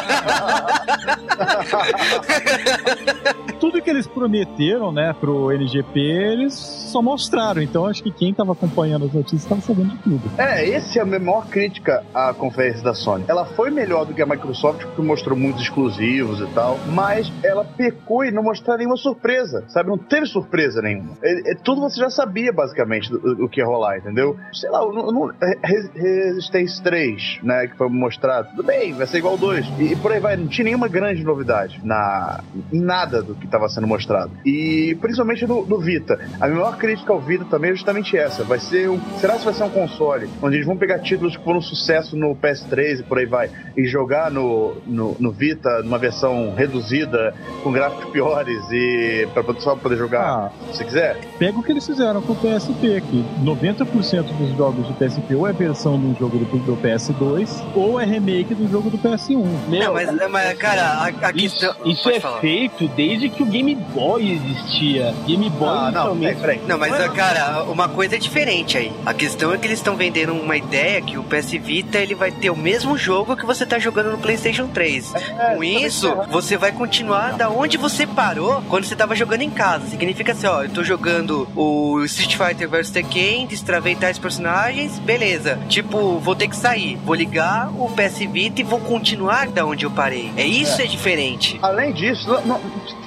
Tudo 3.60 3.82
que 3.82 3.90
eles 3.90 4.06
prometeram, 4.06 4.92
né, 4.92 5.14
pro 5.18 5.52
NGP, 5.52 6.00
eles 6.00 6.54
só 6.54 7.02
mostraram. 7.02 7.62
Então 7.62 7.86
acho 7.86 8.02
que 8.02 8.10
quem 8.10 8.32
tava 8.32 8.52
acompanhando 8.52 9.06
as 9.06 9.12
notícias 9.12 9.44
tava 9.44 9.60
sabendo 9.60 9.90
de 9.90 9.98
tudo. 9.98 10.22
É, 10.38 10.66
esse 10.66 10.98
é 10.98 11.02
a 11.02 11.06
maior 11.06 11.46
crítica 11.46 12.04
à 12.14 12.32
conferência 12.32 12.82
da 12.82 12.94
Sony. 12.94 13.24
Ela 13.28 13.44
foi 13.44 13.70
melhor 13.70 14.06
do 14.06 14.14
que 14.14 14.22
a 14.22 14.26
Microsoft, 14.26 14.84
porque 14.84 15.02
mostrou 15.02 15.36
muitos 15.36 15.62
exclusivos 15.62 16.40
e 16.40 16.46
tal, 16.54 16.78
mas 16.88 17.30
ela 17.44 17.64
pecou 17.64 18.24
e 18.24 18.30
não 18.30 18.42
mostrou 18.42 18.76
nenhuma 18.76 18.96
surpresa, 18.96 19.64
sabe? 19.68 19.88
Não 19.88 19.98
teve 19.98 20.26
surpresa 20.26 20.80
nenhuma. 20.80 21.16
É, 21.22 21.52
é 21.52 21.54
tudo 21.54 21.80
você 21.80 22.00
já 22.00 22.10
sabia, 22.10 22.52
basicamente, 22.52 23.10
do, 23.10 23.48
que 23.48 23.60
ia 23.60 23.66
rolar, 23.66 23.98
entendeu? 23.98 24.36
Sei 24.52 24.70
lá, 24.70 24.80
no, 24.80 25.12
no, 25.12 25.34
Resistance 25.62 26.82
3, 26.82 27.40
né, 27.42 27.66
que 27.66 27.76
foi 27.76 27.88
mostrado, 27.88 28.48
tudo 28.50 28.62
bem, 28.62 28.94
vai 28.94 29.06
ser 29.06 29.18
igual 29.18 29.36
2. 29.36 29.66
E, 29.78 29.89
e 29.90 29.96
por 29.96 30.12
aí 30.12 30.20
vai, 30.20 30.36
não 30.36 30.46
tinha 30.46 30.64
nenhuma 30.64 30.86
grande 30.86 31.24
novidade 31.24 31.80
na, 31.82 32.44
em 32.72 32.80
nada 32.80 33.22
do 33.22 33.34
que 33.34 33.44
estava 33.44 33.68
sendo 33.68 33.86
mostrado. 33.86 34.30
E 34.44 34.96
principalmente 35.00 35.46
no, 35.46 35.66
no, 35.66 35.80
Vita. 35.80 36.20
A 36.40 36.46
maior 36.46 36.76
crítica 36.76 37.12
ao 37.12 37.20
Vita 37.20 37.44
também 37.46 37.70
é 37.70 37.74
justamente 37.74 38.16
essa. 38.16 38.44
Vai 38.44 38.60
ser 38.60 38.88
um. 38.88 39.00
Será 39.18 39.36
que 39.36 39.44
vai 39.44 39.54
ser 39.54 39.64
um 39.64 39.70
console 39.70 40.28
onde 40.40 40.56
eles 40.56 40.66
vão 40.66 40.76
pegar 40.76 41.00
títulos 41.00 41.36
que 41.36 41.42
foram 41.42 41.60
sucesso 41.60 42.16
no 42.16 42.36
PS3 42.36 43.00
e 43.00 43.02
por 43.02 43.18
aí 43.18 43.26
vai, 43.26 43.50
e 43.76 43.86
jogar 43.86 44.30
no, 44.30 44.76
no, 44.86 45.16
no 45.18 45.32
Vita 45.32 45.82
numa 45.82 45.98
versão 45.98 46.54
reduzida, 46.54 47.34
com 47.62 47.72
gráficos 47.72 48.10
piores 48.10 48.60
e 48.70 49.26
pra 49.34 49.42
só 49.58 49.74
poder 49.74 49.96
jogar 49.96 50.20
ah, 50.22 50.50
se 50.72 50.84
quiser? 50.84 51.16
Pega 51.38 51.58
o 51.58 51.62
que 51.62 51.72
eles 51.72 51.84
fizeram 51.84 52.22
com 52.22 52.32
o 52.32 52.36
PSP, 52.36 53.00
que 53.00 53.24
90% 53.42 54.36
dos 54.36 54.56
jogos 54.56 54.86
do 54.86 54.94
PSP 54.94 55.34
ou 55.34 55.48
é 55.48 55.52
versão 55.52 55.98
do 55.98 56.16
jogo 56.18 56.38
do, 56.38 56.58
do 56.58 56.76
PS2 56.76 57.60
ou 57.74 57.98
é 58.00 58.04
remake 58.04 58.54
do 58.54 58.68
jogo 58.68 58.90
do 58.90 58.98
PS1. 58.98 59.44
Meu, 59.80 59.94
não, 59.94 59.94
mas, 59.94 60.30
mas 60.30 60.58
cara, 60.58 60.82
a, 60.82 61.06
a 61.06 61.32
questão... 61.32 61.70
Isso, 61.84 61.88
isso 61.88 62.10
é 62.10 62.20
falar. 62.20 62.40
feito 62.40 62.88
desde 62.88 63.28
que 63.28 63.42
o 63.42 63.46
Game 63.46 63.74
Boy 63.74 64.32
existia. 64.32 65.14
Game 65.26 65.48
Boy 65.50 65.68
ah, 65.68 65.90
não, 65.90 66.18
peraí, 66.18 66.60
não, 66.66 66.78
mas 66.78 66.90
cara, 67.12 67.64
uma 67.64 67.88
coisa 67.88 68.16
é 68.16 68.18
diferente 68.18 68.76
aí. 68.76 68.92
A 69.06 69.14
questão 69.14 69.52
é 69.52 69.58
que 69.58 69.66
eles 69.66 69.78
estão 69.78 69.96
vendendo 69.96 70.32
uma 70.32 70.56
ideia 70.56 71.00
que 71.00 71.16
o 71.16 71.24
PS 71.24 71.52
Vita 71.52 71.98
ele 71.98 72.14
vai 72.14 72.30
ter 72.30 72.50
o 72.50 72.56
mesmo 72.56 72.96
jogo 72.96 73.36
que 73.36 73.46
você 73.46 73.64
tá 73.64 73.78
jogando 73.78 74.10
no 74.10 74.18
PlayStation 74.18 74.66
3. 74.68 75.14
É, 75.14 75.54
Com 75.54 75.64
isso, 75.64 76.14
você 76.30 76.56
vai 76.56 76.72
continuar 76.72 77.32
da 77.32 77.48
onde 77.48 77.76
você 77.76 78.06
parou 78.06 78.62
quando 78.68 78.84
você 78.84 78.96
tava 78.96 79.14
jogando 79.14 79.42
em 79.42 79.50
casa. 79.50 79.86
Significa 79.86 80.32
assim, 80.32 80.46
ó, 80.46 80.62
eu 80.62 80.70
tô 80.70 80.82
jogando 80.82 81.48
o 81.56 82.02
Street 82.04 82.36
Fighter 82.36 82.68
vs 82.68 82.90
Tekken, 82.90 83.46
destravei 83.46 83.94
tais 83.94 84.18
personagens, 84.18 84.98
beleza. 84.98 85.58
Tipo, 85.68 86.18
vou 86.18 86.34
ter 86.34 86.48
que 86.48 86.56
sair, 86.56 86.96
vou 87.04 87.14
ligar 87.14 87.70
o 87.70 87.88
PS 87.90 88.18
Vita 88.30 88.60
e 88.60 88.64
vou 88.64 88.80
continuar 88.80 89.48
da 89.48 89.64
onde 89.64 89.69
eu 89.84 89.90
parei. 89.90 90.30
É 90.36 90.44
isso 90.44 90.80
é, 90.80 90.84
é 90.84 90.86
diferente. 90.86 91.58
Além 91.62 91.92
disso, 91.92 92.28
não, 92.44 92.60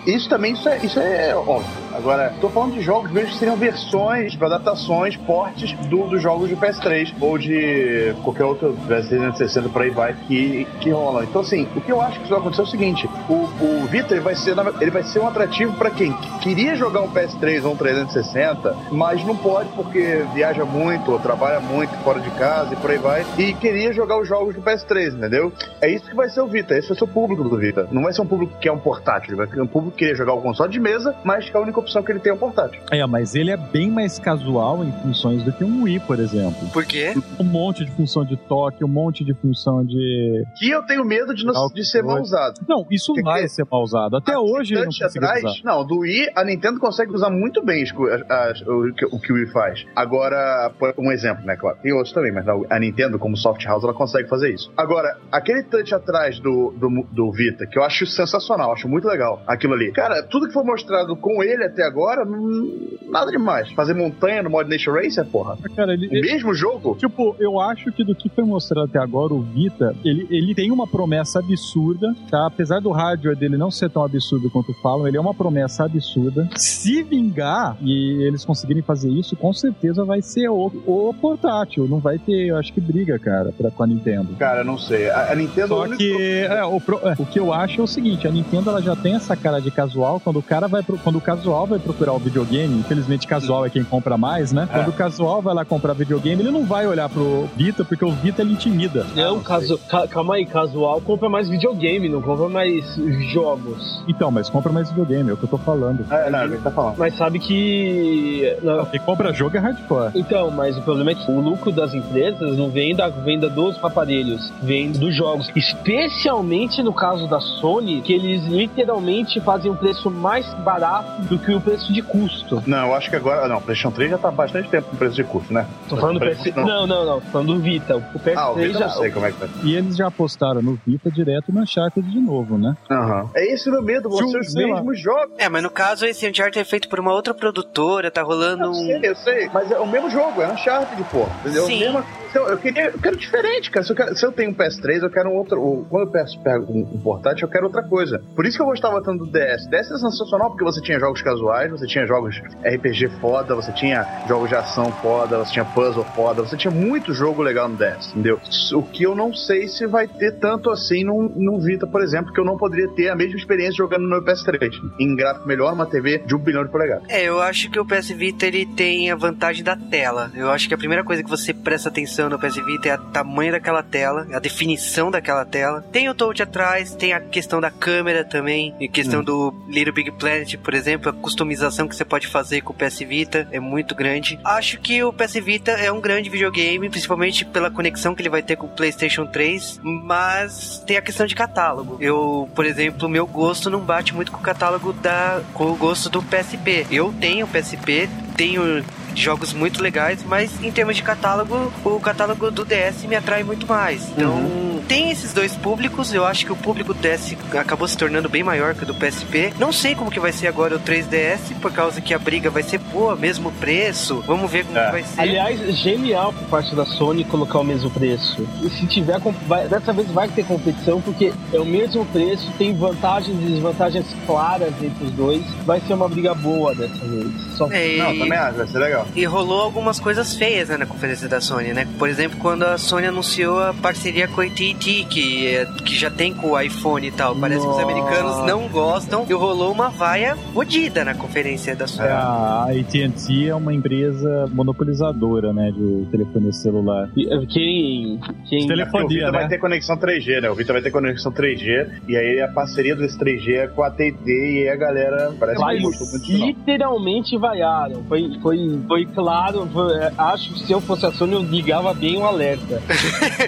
isso 0.06 0.30
também 0.30 0.54
isso 0.54 0.67
é, 0.69 0.78
isso 0.78 0.99
é 0.99 1.36
óbvio. 1.36 1.83
Agora, 1.96 2.34
tô 2.42 2.50
falando 2.50 2.74
de 2.74 2.82
jogos 2.82 3.12
mesmo 3.12 3.30
que 3.30 3.38
seriam 3.38 3.56
versões, 3.56 4.36
adaptações, 4.42 5.16
portes 5.16 5.74
do, 5.88 6.08
dos 6.08 6.22
jogos 6.22 6.50
de 6.50 6.56
PS3 6.56 7.14
ou 7.22 7.38
de 7.38 8.14
qualquer 8.24 8.46
outro 8.46 8.76
PS360 8.88 9.70
por 9.72 9.84
aí 9.84 9.90
vai 9.90 10.14
que, 10.14 10.66
que 10.82 10.90
rolam. 10.90 11.24
Então, 11.24 11.42
assim, 11.42 11.68
o 11.76 11.82
que 11.82 11.92
eu 11.92 12.02
acho 12.02 12.20
que 12.20 12.30
vai 12.30 12.40
acontecer 12.40 12.62
é 12.62 12.64
o 12.64 12.68
seguinte: 12.68 13.10
o, 13.30 13.34
o 13.34 13.88
Vita 13.88 14.20
vai, 14.22 14.36
ser, 14.36 14.56
ele 14.82 14.92
vai 14.92 15.04
ser 15.04 15.20
um 15.20 15.28
atrativo 15.28 15.74
para 15.74 15.92
quem 15.92 16.12
queria 16.42 16.76
jogar 16.76 17.02
um 17.02 17.10
PS3 17.10 17.64
ou 17.64 17.74
um 17.74 17.76
360, 17.78 18.76
mas 18.92 19.24
não 19.24 19.36
pode 19.36 19.70
porque 19.70 20.26
viaja 20.34 20.66
muito 20.66 21.12
ou 21.12 21.20
trabalha 21.20 21.60
muito 21.60 21.96
fora 22.04 22.20
de 22.20 22.30
casa 22.32 22.74
e 22.74 22.78
por 22.78 22.92
aí 22.92 22.98
vai, 22.98 23.26
e 23.38 23.54
queria 23.54 23.94
jogar 23.94 24.20
os 24.20 24.28
jogos 24.28 24.56
do 24.56 24.62
PS3, 24.62 25.16
entendeu? 25.16 25.52
É 25.80 25.90
isso 25.90 26.10
que 26.10 26.16
vai 26.16 26.30
ser 26.30 26.42
o 26.42 26.48
Vita, 26.48 26.76
esse 26.76 26.90
vai 26.90 26.98
ser 26.98 27.04
o 27.04 27.08
público 27.08 27.44
do 27.44 27.58
Vita. 27.58 27.88
Não 27.92 28.04
vai 28.04 28.14
ser 28.14 28.22
um 28.22 28.28
público 28.28 28.58
que 28.60 28.68
é 28.68 28.72
um 28.72 28.80
portátil, 28.80 29.38
vai 29.38 29.48
ser 29.48 29.62
um 29.62 29.68
público 29.68 29.96
que 29.96 30.00
queria 30.00 30.16
jogar 30.16 30.34
o 30.34 30.42
console 30.42 30.72
de 30.72 30.80
mesa, 30.80 31.16
mas 31.24 31.50
que 31.50 31.56
a 31.56 31.60
única 31.60 31.83
opção 31.84 32.02
que 32.04 32.12
ele 32.12 32.19
tem 32.19 32.32
é 32.32 32.36
o 32.36 32.38
portátil. 32.38 32.82
É, 32.91 33.06
mas 33.06 33.36
ele 33.36 33.52
é 33.52 33.58
bem 33.58 33.89
mais 33.91 34.17
casual 34.19 34.84
em 34.84 34.91
funções 35.04 35.43
do 35.43 35.52
que 35.52 35.63
um 35.63 35.84
Wii, 35.84 36.00
por 36.02 36.19
exemplo. 36.19 36.67
Por 36.72 36.86
quê? 36.86 37.13
Um 37.39 37.43
monte 37.43 37.86
de 37.86 37.91
função 37.91 38.26
de 38.26 38.36
toque, 38.36 38.84
um 38.84 38.88
monte 38.88 39.24
de 39.24 39.34
função 39.34 39.84
de. 39.86 40.43
Que 40.58 40.69
eu 40.69 40.82
tenho 40.84 41.04
medo 41.06 41.34
de, 41.34 41.46
não, 41.46 41.67
de 41.67 41.84
ser 41.86 42.04
mal 42.04 42.22
usado. 42.22 42.60
Não, 42.67 42.86
isso 42.89 43.13
Que 43.13 43.22
vai 43.22 43.43
que- 43.43 43.50
ser 43.50 43.65
mal 43.72 43.84
usado. 43.84 44.17
Até 44.17 44.38
hoje 44.38 44.74
eu 44.76 44.82
não 44.86 44.89
atrás, 45.08 45.43
usar. 45.43 45.53
não, 45.64 45.86
do 45.86 45.99
Wii, 45.99 46.30
a 46.36 46.43
Nintendo 46.43 46.80
consegue 46.80 47.12
usar 47.14 47.30
muito 47.30 47.64
bem 47.64 47.84
as 47.84 47.91
co- 47.91 48.08
as- 48.08 48.22
as- 48.30 48.62
o, 48.62 48.93
que- 48.93 49.05
o 49.05 49.20
que 49.20 49.32
o 49.32 49.36
Wii 49.36 49.47
faz. 49.51 49.86
Agora, 49.95 50.72
um 50.97 51.12
exemplo, 51.12 51.45
né, 51.45 51.55
claro, 51.55 51.78
tem 51.82 51.91
outros 51.93 52.14
também, 52.14 52.32
mas 52.32 52.47
a 52.47 52.53
a 52.70 52.80
Nintendo, 52.80 53.20
como 53.20 53.36
soft 53.36 53.64
house, 53.66 53.84
ela 53.84 53.93
consegue 53.93 54.28
fazer 54.30 54.53
isso. 54.53 54.72
Agora, 54.78 55.18
aquele 55.32 55.64
touch 55.64 55.93
atrás 55.93 56.39
do, 56.39 56.72
do, 56.78 57.05
do 57.12 57.32
Vita, 57.32 57.66
que 57.68 57.78
eu 57.78 57.84
acho 57.84 58.05
sensacional, 58.05 58.72
acho 58.72 58.88
muito 58.88 59.08
legal, 59.08 59.41
aquilo 59.45 59.74
ali. 59.74 59.91
Cara, 59.91 60.24
tudo 60.24 60.47
que 60.47 60.53
foi 60.53 60.64
mostrado 60.64 61.16
com 61.18 61.43
ele 61.43 61.64
até 61.74 61.84
agora, 61.84 62.24
não- 62.26 62.71
nada 63.09 63.32
demais. 63.32 63.71
Fazer 63.71 63.93
montanha 63.93 64.41
no 64.43 64.49
modo 64.49 64.69
Nation 64.69 64.91
Racer, 64.93 65.26
porra. 65.26 65.57
Cara, 65.76 65.93
ele, 65.93 66.07
O 66.07 66.21
mesmo 66.21 66.53
jogo? 66.53 66.95
Tipo, 66.95 67.36
eu 67.39 67.59
acho 67.59 67.91
que 67.91 68.03
do 68.03 68.15
que 68.15 68.30
foi 68.30 68.43
mostrado 68.43 68.86
até 68.88 68.99
agora, 68.99 69.34
o 69.34 69.41
Vita, 69.41 69.95
ele, 70.03 70.28
ele 70.30 70.55
tem 70.55 70.71
uma 70.71 70.88
promessa 70.88 71.39
absurda, 71.39 72.13
tá? 72.30 72.47
Apesar 72.47 72.80
do 72.80 72.91
hardware 72.91 73.36
dele 73.36 73.57
não 73.57 73.69
ser 73.71 73.89
tão 73.89 74.03
absurdo 74.03 74.49
quanto 74.49 74.74
falam, 74.82 75.07
ele 75.07 75.17
é 75.17 75.19
uma 75.21 75.34
promessa 75.34 75.86
absurda. 75.86 76.47
Se 76.55 77.03
vingar 77.03 77.78
e 77.82 78.24
eles 78.24 78.45
conseguirem 78.45 78.82
fazer 78.84 79.09
isso, 79.09 79.36
com 79.36 79.51
certeza 79.53 80.03
vai 80.05 80.21
ser 80.21 80.49
o, 80.49 80.71
o 80.86 81.13
portátil. 81.19 81.88
Não 81.88 81.99
vai 81.99 82.17
ter, 82.19 82.47
eu 82.47 82.57
acho 82.57 82.71
que 82.74 82.82
briga, 82.82 83.17
cara, 83.19 83.51
pra, 83.51 83.71
com 83.71 83.84
a 83.84 83.88
Nintendo. 83.88 84.36
Cara, 84.38 84.61
eu 84.61 84.65
não 84.65 84.78
sei. 84.78 85.09
A, 85.09 85.32
a 85.32 85.36
Nintendo... 85.36 85.69
Só 85.69 85.82
único- 85.84 85.97
que 85.97 86.39
é, 86.49 86.63
o, 86.63 86.80
pro- 86.80 86.99
é, 87.07 87.15
o 87.17 87.26
que 87.26 87.39
eu 87.39 87.51
acho 87.53 87.82
é 87.82 87.84
o 87.84 87.88
seguinte, 87.88 88.28
a 88.28 88.32
Nintendo 88.32 88.69
ela 88.69 88.82
já 88.82 88.95
tem 88.95 89.15
essa 89.15 89.36
cara 89.36 89.59
de 89.59 89.71
casual, 89.71 90.19
quando 90.19 90.39
o 90.39 90.43
cara 90.43 90.67
vai 90.67 90.84
pro- 90.84 90.97
quando 90.97 91.17
o 91.17 91.21
casual 91.21 91.62
vai 91.66 91.80
procurar 91.80 92.14
o 92.14 92.20
videogame, 92.20 92.80
infelizmente 92.80 93.28
casual 93.28 93.66
é 93.66 93.70
quem 93.70 93.84
compra 93.84 94.18
mais, 94.18 94.51
né? 94.51 94.68
É. 94.72 94.78
Quando 94.78 94.89
o 94.89 94.93
casual 94.93 95.41
vai 95.41 95.53
lá 95.53 95.66
comprar 95.66 95.93
videogame, 95.93 96.41
ele 96.41 96.51
não 96.51 96.66
vai 96.66 96.86
olhar 96.88 97.09
pro 97.09 97.49
Vita, 97.55 97.84
porque 97.84 98.03
o 98.05 98.11
Vita 98.11 98.41
ele 98.41 98.53
intimida. 98.53 99.05
Não, 99.16 99.39
caso, 99.39 99.78
ca- 99.89 100.07
calma 100.07 100.36
aí, 100.36 100.45
casual 100.45 100.99
compra 101.01 101.30
mais 101.30 101.47
videogame, 101.49 102.07
não 102.09 102.22
compra 102.22 102.49
mais 102.49 102.84
jogos. 103.32 104.03
Então, 104.07 104.32
mas 104.32 104.49
compra 104.49 104.72
mais 104.72 104.89
videogame, 104.89 105.30
é 105.30 105.34
o 105.34 105.38
que 105.38 105.43
eu 105.43 105.49
tô 105.49 105.57
falando. 105.57 106.05
É, 106.11 106.30
não, 106.30 106.43
ele 106.43 106.57
tá 106.57 106.72
falando. 106.72 106.97
Mas 106.97 107.16
sabe 107.18 107.39
que. 107.39 108.55
não, 108.61 108.86
Quem 108.86 108.99
compra 108.99 109.34
jogo 109.34 109.55
é 109.57 109.59
hardcore. 109.59 110.11
Então, 110.16 110.51
mas 110.51 110.78
o 110.78 110.82
problema 110.82 111.11
é 111.11 111.16
que 111.16 111.30
o 111.32 111.39
lucro 111.39 111.72
das 111.72 111.93
empresas 111.93 112.57
não 112.57 112.70
vem 112.70 112.95
da 112.95 113.09
venda 113.09 113.49
dos 113.49 113.82
aparelhos, 113.84 114.51
vem 114.61 114.91
dos 114.91 115.16
jogos. 115.16 115.49
Especialmente 115.55 116.82
no 116.84 116.93
caso 116.93 117.28
da 117.28 117.39
Sony, 117.39 118.01
que 118.01 118.14
eles 118.14 118.43
literalmente 118.45 119.39
fazem 119.41 119.72
um 119.72 119.76
preço 119.76 120.09
mais 120.09 120.45
barato 120.55 121.22
do 121.24 121.38
que 121.38 121.53
o 121.58 121.62
preço 121.62 121.91
de 121.93 122.01
custo. 122.01 122.62
Não, 122.68 122.88
eu 122.88 122.93
acho 122.95 123.10
que 123.10 123.16
agora... 123.16 123.47
Não, 123.47 123.58
o 123.58 123.62
PlayStation 123.62 123.91
3 123.95 124.12
já 124.12 124.18
tá 124.18 124.28
há 124.30 124.32
bastante 124.32 124.70
tempo 124.70 124.89
com 124.89 124.97
preço 124.97 125.16
de 125.16 125.24
custo, 125.24 125.54
né? 125.54 125.66
Tô 125.89 125.97
falando 125.97 126.20
do 126.20 126.26
PS... 126.30 126.56
não. 126.56 126.66
Não, 126.66 126.88
não, 126.88 127.06
não. 127.06 127.22
Tô 127.22 127.28
falando 127.32 127.54
do 127.56 127.60
Vita. 127.60 127.95
O 127.97 128.01
PS3 128.20 128.34
Ah, 128.38 128.51
o 128.51 128.56
Vita 128.56 128.68
eu 128.68 128.74
já. 128.80 128.88
não 128.88 128.93
sei 128.95 129.12
como 129.12 129.26
é 129.26 129.32
que 129.32 129.39
tá. 129.39 129.47
E 129.64 129.76
eles 129.76 129.95
já 129.95 130.08
apostaram 130.08 130.62
no 130.62 130.78
Vita 130.86 131.10
direto 131.12 131.51
no 131.51 131.62
Uncharted 131.62 132.10
de 132.10 132.20
novo, 132.20 132.58
né? 132.58 132.76
Aham. 132.89 133.30
É 133.36 133.54
esse 133.54 133.70
o 133.70 133.72
meu 133.72 133.82
medo, 133.82 134.10
vão 134.10 134.20
Se 134.20 134.32
ser 134.32 134.38
o- 134.38 134.41
os 134.41 134.54
mesmos 134.54 134.99
jogos. 134.99 135.34
É, 135.38 135.49
mas 135.49 135.64
no 135.64 135.70
caso 135.70 136.06
esse 136.06 136.28
Uncharted 136.30 136.60
é 136.60 136.64
feito 136.64 136.88
por 136.89 136.99
uma 136.99 137.14
outra 137.14 137.34
produtora, 137.34 138.10
tá 138.12 138.22
rolando 138.22 138.64
Eu 138.64 138.70
um. 138.72 138.74
sei, 138.74 138.99
eu 139.04 139.16
sei, 139.16 139.49
mas 139.54 139.70
é 139.72 139.80
o 139.80 139.88
mesmo 139.88 140.10
jogo, 140.10 140.41
é 140.41 140.51
Uncharted, 140.51 141.04
pô. 141.12 141.26
Entendeu? 141.41 141.66
Sim. 141.66 141.80
Mesma- 141.80 142.06
então, 142.30 142.47
eu, 142.47 142.58
queria, 142.58 142.86
eu 142.88 142.97
quero 142.99 143.16
diferente, 143.16 143.70
cara. 143.70 143.86
Se 143.86 143.91
eu, 143.91 143.95
quero- 143.95 144.16
se 144.18 144.26
eu 144.26 144.32
tenho 144.32 144.49
um 144.49 144.54
PS3, 144.56 145.04
eu 145.04 145.10
quero 145.12 145.30
um 145.30 145.36
outro. 145.38 145.62
ou 145.62 145.86
Quando 145.88 146.08
eu 146.08 146.12
peço, 146.12 146.39
pego 146.39 146.66
um, 146.74 146.80
um 146.80 146.99
portátil, 146.99 147.45
eu 147.45 147.51
quero 147.51 147.66
outra 147.66 147.84
coisa. 147.84 148.24
Por 148.36 148.43
isso 148.47 148.58
que 148.58 148.64
eu 148.64 148.66
gostava 148.66 149.04
tanto 149.04 149.26
do 149.26 149.32
DS. 149.32 149.68
DS 149.70 149.91
é 149.91 149.97
sensacional 149.99 150.49
porque 150.49 150.64
você 150.64 150.82
tinha 150.82 150.99
jogos 150.99 151.22
casuais, 151.22 151.43
você 151.70 151.88
tinha 151.88 152.06
jogos 152.06 152.41
RPG 152.64 153.10
foda, 153.20 153.56
você 153.56 153.72
tinha 153.72 154.06
jogos 154.28 154.50
de 154.50 154.56
ação 154.56 154.91
foda, 154.91 155.38
você 155.38 155.54
tinha 155.54 155.66
puzzle 155.66 156.06
foda, 156.16 156.41
você 156.41 156.58
tinha 156.58 156.72
muito 156.72 157.14
jogo 157.14 157.41
legal 157.41 157.70
no 157.70 157.76
DS, 157.76 158.10
entendeu? 158.12 158.39
O 158.74 158.84
que 158.84 159.04
eu 159.04 159.16
não 159.16 159.34
sei 159.34 159.68
se 159.68 159.86
vai 159.86 160.08
ter 160.08 160.34
tanto 160.34 160.70
assim 160.70 161.04
no, 161.04 161.30
no 161.30 161.60
Vita, 161.60 161.88
por 161.88 162.02
exemplo, 162.02 162.34
que 162.34 162.39
eu 162.39 162.46
não 162.46 162.58
poderia 162.58 162.88
ter 162.89 163.10
a 163.10 163.16
mesma 163.16 163.38
experiência 163.38 163.76
jogando 163.76 164.04
no 164.04 164.10
meu 164.10 164.24
PS3. 164.24 164.74
Em 165.00 165.16
gráfico 165.16 165.48
melhor, 165.48 165.74
uma 165.74 165.86
TV 165.86 166.20
de 166.20 166.36
um 166.36 166.39
bilhão 166.39 166.64
de 166.64 166.72
polegadas. 166.72 167.04
É, 167.10 167.24
eu 167.24 167.41
acho 167.41 167.70
que 167.70 167.80
o 167.80 167.86
PS 167.86 168.10
Vita 168.10 168.46
ele 168.46 168.66
tem 168.66 169.12
a 169.12 169.16
vantagem 169.16 169.64
da 169.64 169.76
tela. 169.76 170.32
Eu 170.36 170.50
acho 170.50 170.68
que 170.68 170.74
a 170.74 170.78
primeira 170.78 171.04
coisa 171.04 171.24
que 171.24 171.30
você 171.30 171.54
presta 171.54 171.89
atenção 171.89 172.30
no 172.30 172.39
PS 172.39 172.56
Vita 172.56 172.89
é 172.89 172.96
o 172.96 172.98
tamanho 173.12 173.52
daquela 173.52 173.84
tela, 173.84 174.28
a 174.34 174.39
definição 174.39 175.12
daquela 175.12 175.46
tela. 175.46 175.82
Tem 175.91 176.10
o 176.10 176.16
touch 176.16 176.41
atrás, 176.41 176.96
tem 176.96 177.14
a 177.14 177.20
questão 177.20 177.60
da 177.60 177.72
câmera 177.72 178.24
também, 178.24 178.74
e 178.80 178.88
questão 178.88 179.24
do 179.24 179.54
Little 179.68 179.94
Big 179.94 180.12
Planet, 180.12 180.58
por 180.58 180.74
exemplo, 180.74 181.10
customização 181.34 181.88
que 181.88 181.96
você 181.96 182.06
pode 182.06 182.28
fazer 182.28 182.62
com 182.62 182.72
o 182.72 182.76
PS 182.76 183.00
Vita 183.00 183.48
é 183.52 183.60
muito 183.60 183.96
grande. 183.96 184.40
Acho 184.44 184.80
que 184.80 185.04
o 185.04 185.12
PS 185.12 185.34
Vita 185.34 185.72
é 185.72 185.92
um 185.92 186.00
grande 186.00 186.30
videogame, 186.30 186.90
principalmente 186.90 187.44
pela 187.44 187.72
conexão 187.72 188.14
que 188.14 188.22
ele 188.22 188.30
vai 188.30 188.44
ter 188.44 188.56
com 188.56 188.68
o 188.68 188.70
PlayStation 188.70 189.26
3, 189.26 189.80
mas 189.84 190.84
tem 190.86 190.96
a 190.96 191.02
questão 191.02 191.26
de 191.26 191.34
catálogo. 191.34 191.98
Eu, 192.00 192.48
por 192.54 192.66
exemplo, 192.66 193.10
meu 193.10 193.26
gosto 193.26 193.70
não 193.70 193.80
bate 193.80 194.14
muito 194.14 194.32
com 194.32 194.38
o 194.38 194.42
catálogo 194.42 194.94
da 194.94 195.42
com 195.54 195.72
o 195.72 195.76
gosto 195.76 196.10
do 196.10 196.22
PSP. 196.22 196.86
Eu 196.92 197.14
tenho 197.20 197.48
PSP, 197.48 198.08
tenho 198.38 198.84
jogos 199.16 199.53
muito 199.53 199.82
legais, 199.82 200.24
mas 200.28 200.51
em 200.64 200.72
termos 200.72 200.95
de 200.95 201.03
catálogo, 201.03 201.72
o 201.84 201.99
catálogo 201.99 202.49
do 202.51 202.66
DS 202.66 203.05
me 203.07 203.16
atrai 203.16 203.43
muito 203.43 203.68
mais. 203.68 204.09
Então, 204.09 204.82
tem 204.88 205.11
esses 205.11 205.34
dois 205.34 205.55
públicos, 205.55 206.14
eu 206.14 206.26
acho 206.26 206.45
que 206.45 206.51
o 206.51 206.55
público 206.55 206.93
do 206.93 206.99
DS 206.99 207.36
acabou 207.57 207.88
se 207.88 207.97
tornando 207.97 208.28
bem 208.30 208.43
maior 208.43 208.74
que 208.76 208.84
o 208.84 208.86
do 208.86 208.93
PSP. 208.95 209.53
Não 209.59 209.72
sei 209.72 209.95
como 209.95 210.11
que 210.11 210.20
vai 210.20 210.32
ser 210.32 210.47
agora 210.47 210.76
o 210.76 210.80
3DS, 210.80 211.53
por 211.61 211.72
causa 211.72 212.01
que 212.01 212.14
a 212.14 212.20
briga 212.20 212.49
vai 212.49 212.64
ser 212.64 212.80
boa, 212.80 213.16
mesmo 213.16 213.51
preço. 213.53 214.22
Vamos 214.28 214.49
ver 214.51 214.66
como 214.66 214.78
É. 214.78 214.91
vai 214.91 215.03
ser. 215.03 215.22
Aliás, 215.22 215.59
genial 215.78 216.34
por 216.34 216.47
parte 216.47 216.76
da 216.76 216.86
Sony 216.86 217.24
colocar 217.24 217.59
o 217.59 217.64
mesmo 217.64 217.89
preço. 217.89 218.47
E 218.61 218.70
se 218.70 218.86
tiver, 218.88 219.20
vai- 219.47 219.68
dessa 219.68 219.93
vez 219.93 220.07
vai 220.09 220.28
ter 220.28 220.43
competição, 220.45 221.01
porque 221.01 221.32
é 221.53 221.59
o 221.59 221.66
mesmo 221.66 222.05
preço, 222.07 222.51
tem 222.57 222.74
vantagens 222.76 223.38
e 223.41 223.45
desvantagens 223.51 224.05
claras 224.26 224.74
entre 224.82 225.05
os 225.05 225.11
dois. 225.11 225.41
Vai 225.66 225.80
ser 225.82 225.93
uma 225.93 226.09
briga 226.09 226.34
boa 226.34 226.74
dessa 226.76 227.05
vez. 227.05 227.32
Só 227.57 227.68
É, 227.72 227.97
Não, 227.97 228.18
também 228.20 228.38
acho, 228.38 228.57
vai 228.57 228.68
ser 228.68 228.80
legal. 228.80 229.03
E 229.16 229.26
rolou 229.26 229.62
algumas 229.62 229.99
coisas 229.99 230.36
feias 230.36 230.70
né, 230.70 230.78
na 230.78 230.86
conferência 230.86 231.28
da 231.28 231.39
Sony, 231.41 231.74
né? 231.74 231.88
Por 231.97 232.10
exemplo, 232.10 232.38
quando 232.39 232.64
a 232.64 232.78
Sony 232.78 233.08
anunciou 233.08 233.60
a 233.62 233.74
parceria 233.74 234.28
com 234.28 234.41
a 234.41 234.45
AT&T, 234.45 235.06
que, 235.10 235.47
é- 235.47 235.66
que 235.86 235.95
já 235.95 236.10
tem 236.10 236.34
com 236.34 236.51
o 236.51 236.60
iPhone 236.60 237.08
e 237.08 237.12
tal. 237.12 237.36
Parece 237.36 237.62
que 237.62 237.68
os 237.68 237.78
Nossa. 237.78 237.84
americanos 237.91 238.45
não 238.45 238.68
gostam 238.68 239.26
e 239.30 239.34
rolou 239.34 239.72
uma 239.72 239.89
vaia 239.89 240.36
fodida 240.54 241.04
na 241.06 241.14
conferência 241.14 241.76
da 241.76 241.88
Sony. 241.88 242.08
A 242.10 242.66
AT&T 242.70 243.47
é 243.47 243.56
uma 243.56 243.74
empresa 243.74 244.47
monopolizadora, 244.54 245.54
né, 245.54 245.72
de 245.72 246.06
telefonia 246.12 246.51
celular. 246.51 247.10
E, 247.16 247.26
eh, 247.32 247.45
Quem. 247.47 248.20
quem 248.49 248.62
É 248.62 248.66
o 248.66 248.68
Telefonia, 248.68 249.08
Vita 249.08 249.32
né? 249.32 249.39
vai 249.39 249.47
ter 249.47 249.58
conexão 249.60 249.97
3G, 249.97 250.41
né? 250.41 250.49
O 250.49 250.56
Vita 250.56 250.74
vai 250.74 250.82
ter 250.82 250.91
conexão 250.91 251.32
3G 251.32 251.89
e 252.08 252.16
aí 252.18 252.41
a 252.41 252.47
parceria 252.47 252.95
desse 252.95 253.18
3G 253.18 253.54
é 253.56 253.68
com 253.68 253.84
a 253.84 253.88
AT&T 253.88 254.26
e 254.26 254.60
aí 254.62 254.70
a 254.70 254.76
galera 254.76 255.34
parece 255.39 255.60
Vai, 255.60 255.78
que 255.78 255.84
gostou 255.84 256.08
muito 256.08 256.32
literalmente 256.32 257.38
vaiaram. 257.38 258.04
Foi, 258.04 258.30
foi, 258.41 258.80
foi 258.94 259.06
claro. 259.08 259.68
foi- 259.74 259.96
é, 259.98 260.12
acho 260.18 260.54
que 260.54 260.60
se 260.60 260.72
eu 260.72 260.80
fosse 260.80 261.04
a 261.06 261.12
Sony, 261.12 261.34
eu 261.34 261.41
ligava 261.41 261.94
bem 261.96 262.18
o 262.18 262.26
alerta. 262.26 262.82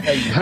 É 0.05 0.13
isso. 0.15 0.39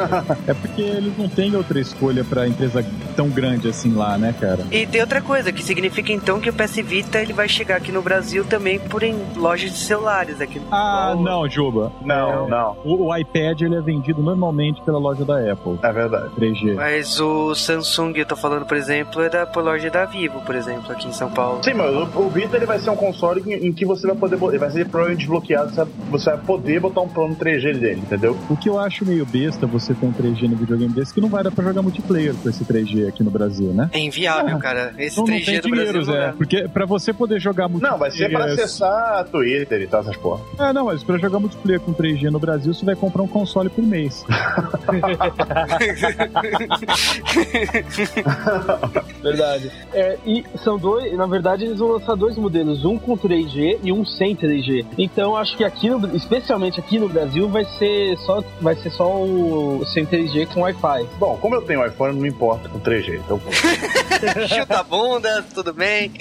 É 0.48 0.54
porque 0.54 0.82
eles 0.82 1.18
não 1.18 1.28
têm 1.30 1.56
outra 1.56 1.80
escolha 1.80 2.24
pra 2.24 2.48
empresa 2.48 2.84
tão 3.16 3.30
grande 3.30 3.68
assim 3.68 3.94
lá, 3.94 4.18
né, 4.18 4.34
cara? 4.40 4.66
E 4.72 4.86
tem 4.88 5.00
outra 5.02 5.22
coisa, 5.22 5.52
que 5.52 5.64
significa 5.64 6.12
então 6.12 6.40
que 6.40 6.50
o 6.50 6.54
PS 6.54 6.78
Vita 6.78 7.20
ele 7.20 7.34
vai 7.34 7.48
chegar 7.48 7.78
aqui 7.78 7.92
no 7.92 8.02
Brasil 8.02 8.44
também 8.46 8.80
por 8.80 9.04
em 9.04 9.16
lojas 9.36 9.72
de 9.72 9.78
celulares 9.78 10.42
aqui. 10.42 10.62
Ah, 10.72 11.16
não, 11.18 11.48
Juba. 11.50 11.92
Não, 12.02 12.48
não, 12.48 12.78
O, 12.84 13.08
o 13.10 13.18
iPad 13.18 13.62
ele 13.62 13.76
é 13.76 13.82
vendido 13.82 14.22
normalmente 14.22 14.82
pela 14.82 14.98
loja 15.00 15.24
da 15.24 15.38
Apple, 15.52 15.78
é 15.82 15.92
verdade. 15.92 16.30
3G. 16.40 16.76
Mas 16.76 17.20
o 17.20 17.54
Samsung, 17.54 18.14
eu 18.18 18.26
tô 18.26 18.36
falando, 18.36 18.66
por 18.66 18.78
exemplo, 18.78 19.22
é 19.22 19.30
da 19.30 19.46
por 19.46 19.64
loja 19.64 19.90
da 19.90 20.06
Vivo, 20.06 20.42
por 20.42 20.56
exemplo, 20.56 20.92
aqui 20.92 21.08
em 21.08 21.14
São 21.14 21.30
Paulo. 21.30 21.60
Sim, 21.64 21.74
mas 21.74 21.94
o, 21.96 22.20
o 22.20 22.30
Vita 22.30 22.56
ele 22.58 22.66
vai 22.66 22.80
ser 22.80 22.90
um 22.90 22.96
console 22.96 23.42
em, 23.46 23.68
em 23.68 23.74
que 23.74 23.86
você 23.86 24.08
vai 24.08 24.16
poder, 24.16 24.38
ele 24.42 24.58
vai 24.58 24.72
ser 24.72 24.88
provavelmente 24.94 25.22
desbloqueado, 25.22 25.70
você 25.72 25.76
vai, 25.84 25.88
você 26.12 26.30
vai 26.30 26.40
poder 26.46 26.80
botar 26.80 27.02
um 27.02 27.08
plano 27.10 27.36
3G 27.36 27.78
dele, 27.80 28.02
entendeu? 28.02 28.38
O 28.48 28.56
que 28.56 28.70
eu 28.70 28.78
acho 28.80 29.04
meio 29.04 29.26
besta 29.26 29.66
você 29.66 29.92
ter 29.96 30.06
um 30.06 30.14
3G 30.14 30.44
no 30.48 30.56
videogame 30.56 30.94
desse 30.94 31.12
que 31.12 31.20
não 31.20 31.30
vai 31.30 31.44
dar 31.44 31.50
pra 31.52 31.64
jogar 31.64 31.82
multiplayer 31.82 32.36
com 32.36 32.48
esse 32.48 32.64
3G 32.64 33.08
aqui 33.08 33.24
no 33.24 33.32
Brasil, 33.32 33.74
né? 33.74 33.90
É 33.92 33.98
inviável, 34.00 34.56
Ah, 34.56 34.60
cara. 34.60 34.94
Esse 35.00 35.18
Não, 35.18 35.26
não 35.26 35.34
3G 35.36 35.46
tem 35.46 35.62
do 35.62 35.70
Brasil 35.70 35.92
dinheiro, 35.94 35.98
não 35.98 36.14
Zé. 36.14 36.28
dá. 36.28 36.34
Porque 36.34 36.68
pra 36.68 36.86
você 36.86 37.12
poder 37.12 37.40
jogar 37.40 37.68
multiplayer... 37.68 37.92
Não, 37.92 38.00
vai 38.00 38.12
ser 38.12 38.30
pra 38.32 38.46
acessar 38.46 39.26
Twitter 39.26 39.82
e 39.82 39.88
tal, 39.88 40.02
essas 40.02 40.16
porra. 40.16 40.42
Ah, 40.60 40.72
não, 40.72 40.86
mas 40.86 41.04
pra 41.04 41.18
jogar 41.18 41.40
multiplayer 41.40 41.82
com 41.82 41.92
3G 41.94 42.30
no 42.30 42.40
Brasil, 42.40 42.72
você 42.74 42.86
vai 42.86 42.96
comprar 42.96 43.24
um 43.24 43.28
console 43.28 43.70
por 43.70 43.84
mês. 43.84 44.24
Verdade. 49.22 49.72
É, 49.94 50.18
e 50.26 50.44
são 50.64 50.78
dois, 50.78 51.12
na 51.18 51.26
verdade, 51.26 51.66
eles 51.66 51.80
vão 51.80 51.90
lançar 51.94 52.16
dois 52.16 52.38
modelos, 52.38 52.84
um 52.86 52.98
com 52.98 53.18
3G 53.18 53.80
e 53.84 53.92
um 53.92 54.06
sem 54.06 54.36
3G. 54.36 54.83
Então 54.98 55.36
acho 55.36 55.56
que 55.58 55.64
aqui, 55.64 55.90
no, 55.90 56.16
especialmente 56.16 56.80
aqui 56.80 57.00
no 57.00 57.10
Brasil, 57.10 57.50
vai 57.50 57.66
ser 57.78 58.18
só, 58.20 58.44
vai 58.62 58.76
ser 58.76 58.90
só 58.92 59.12
o 59.22 59.84
sem 59.94 60.06
3G 60.06 60.48
com 60.54 60.62
Wi-Fi. 60.62 61.08
Bom, 61.20 61.38
como 61.42 61.56
eu 61.56 61.62
tenho 61.62 61.86
iPhone, 61.86 62.14
não 62.14 62.22
me 62.22 62.30
importa 62.30 62.70
com 62.70 62.80
3G. 62.80 63.16
Então, 63.26 63.40
Chuta 64.48 64.80
a 64.80 64.84
bunda, 64.84 65.44
tudo 65.54 65.74
bem. 65.74 66.12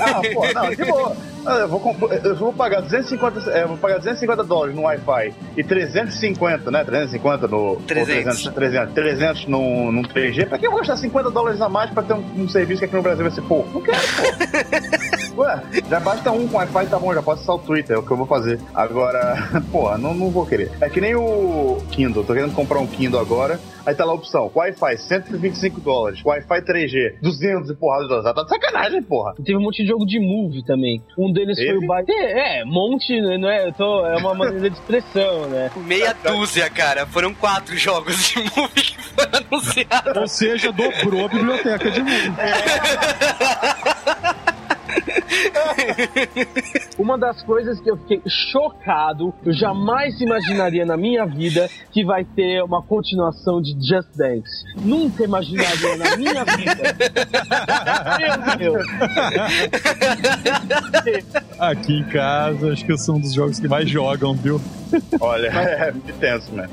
ah, 0.00 0.20
pô, 0.32 0.52
não, 0.52 0.70
de 0.70 0.84
boa. 0.84 1.16
Ah, 1.46 1.58
Eu 1.58 1.68
vou, 1.68 1.78
comp- 1.80 2.10
eu 2.10 2.34
vou 2.36 2.52
pagar 2.54 2.80
250, 2.80 3.50
é, 3.50 3.64
eu 3.64 3.68
vou 3.68 3.76
pagar 3.76 3.98
250 3.98 4.42
dólares 4.44 4.74
no 4.74 4.82
Wi-Fi 4.82 5.34
e 5.58 5.62
350, 5.62 6.70
né? 6.70 6.82
350 6.84 7.46
no. 7.48 7.56
ou 7.58 7.76
300. 7.82 8.42
300, 8.42 8.54
300, 8.54 8.94
300 8.94 9.46
no, 9.46 9.92
no 9.92 10.02
3G. 10.02 10.46
Pra 10.48 10.56
que 10.58 10.66
eu 10.66 10.70
vou 10.70 10.78
gastar 10.80 10.96
50 10.96 11.30
dólares 11.30 11.60
a 11.60 11.68
mais 11.68 11.90
pra 11.90 12.02
ter 12.02 12.14
um, 12.14 12.24
um 12.44 12.48
serviço 12.48 12.78
que 12.80 12.86
aqui 12.86 12.96
no 12.96 13.02
Brasil 13.02 13.24
vai 13.24 13.32
ser 13.34 13.42
pouco? 13.42 13.68
Não 13.74 13.82
quero, 13.82 13.98
pô. 13.98 15.13
Ué, 15.36 15.62
já 15.88 15.98
basta 15.98 16.30
um 16.30 16.46
com 16.46 16.56
Wi-Fi, 16.56 16.86
tá 16.86 16.98
bom, 16.98 17.12
já 17.12 17.22
posso 17.22 17.38
acessar 17.38 17.56
o 17.56 17.58
Twitter, 17.58 17.96
é 17.96 17.98
o 17.98 18.02
que 18.02 18.10
eu 18.10 18.16
vou 18.16 18.26
fazer. 18.26 18.60
Agora, 18.74 19.36
porra, 19.72 19.98
não, 19.98 20.14
não 20.14 20.30
vou 20.30 20.46
querer. 20.46 20.70
É 20.80 20.88
que 20.88 21.00
nem 21.00 21.14
o 21.16 21.78
Kindle, 21.90 22.24
tô 22.24 22.32
querendo 22.32 22.54
comprar 22.54 22.78
um 22.78 22.86
Kindle 22.86 23.20
agora. 23.20 23.58
Aí 23.84 23.94
tá 23.94 24.04
lá 24.04 24.12
a 24.12 24.14
opção: 24.14 24.50
Wi-Fi 24.54 24.96
125 24.96 25.80
dólares, 25.80 26.24
Wi-Fi 26.24 26.62
3G 26.62 27.16
200 27.20 27.70
e 27.70 27.74
porrada 27.74 28.04
de 28.04 28.08
dólares. 28.08 28.34
Tá 28.34 28.42
de 28.42 28.48
sacanagem, 28.48 29.02
porra. 29.02 29.34
Teve 29.36 29.56
um 29.56 29.62
monte 29.62 29.82
de 29.82 29.88
jogo 29.88 30.06
de 30.06 30.20
movie 30.20 30.64
também. 30.64 31.02
Um 31.18 31.32
deles 31.32 31.58
foi 31.58 31.66
Teve? 31.66 31.84
o 31.84 31.88
Byte. 31.88 32.12
É, 32.12 32.60
é, 32.60 32.64
monte, 32.64 33.20
né, 33.20 33.36
não 33.36 33.48
é? 33.48 33.68
Eu 33.68 33.72
tô, 33.72 34.06
é 34.06 34.16
uma 34.16 34.34
maneira 34.34 34.70
de 34.70 34.76
expressão, 34.76 35.46
né? 35.48 35.70
Meia 35.84 36.14
dúzia, 36.24 36.70
cara. 36.70 37.06
Foram 37.06 37.34
quatro 37.34 37.76
jogos 37.76 38.16
de 38.28 38.38
movie 38.38 38.82
que 38.82 39.02
foram 39.02 39.40
anunciados. 39.50 40.16
Ou 40.16 40.28
seja, 40.28 40.72
dobrou 40.72 41.26
a 41.26 41.28
biblioteca 41.28 41.90
de 41.90 42.00
mundo. 42.00 42.36
Uma 46.98 47.16
das 47.18 47.42
coisas 47.42 47.80
que 47.80 47.90
eu 47.90 47.96
fiquei 47.96 48.22
chocado, 48.26 49.34
eu 49.44 49.52
jamais 49.52 50.20
imaginaria 50.20 50.86
na 50.86 50.96
minha 50.96 51.26
vida 51.26 51.68
que 51.92 52.04
vai 52.04 52.24
ter 52.24 52.62
uma 52.62 52.82
continuação 52.82 53.60
de 53.60 53.72
Just 53.72 54.08
Dance. 54.16 54.64
Nunca 54.76 55.24
imaginaria 55.24 55.96
na 55.96 56.16
minha 56.16 56.44
vida. 56.44 56.94
Meu 58.58 58.58
Deus. 58.58 58.86
Aqui 61.58 61.98
em 61.98 62.04
casa, 62.04 62.72
acho 62.72 62.84
que 62.84 62.96
são 62.96 63.16
um 63.16 63.20
dos 63.20 63.34
jogos 63.34 63.58
que 63.58 63.66
mais 63.68 63.88
jogam, 63.88 64.34
viu? 64.34 64.60
Olha, 65.20 65.48
é 65.48 65.92
muito 65.92 66.12
tenso, 66.18 66.52
né? 66.52 66.68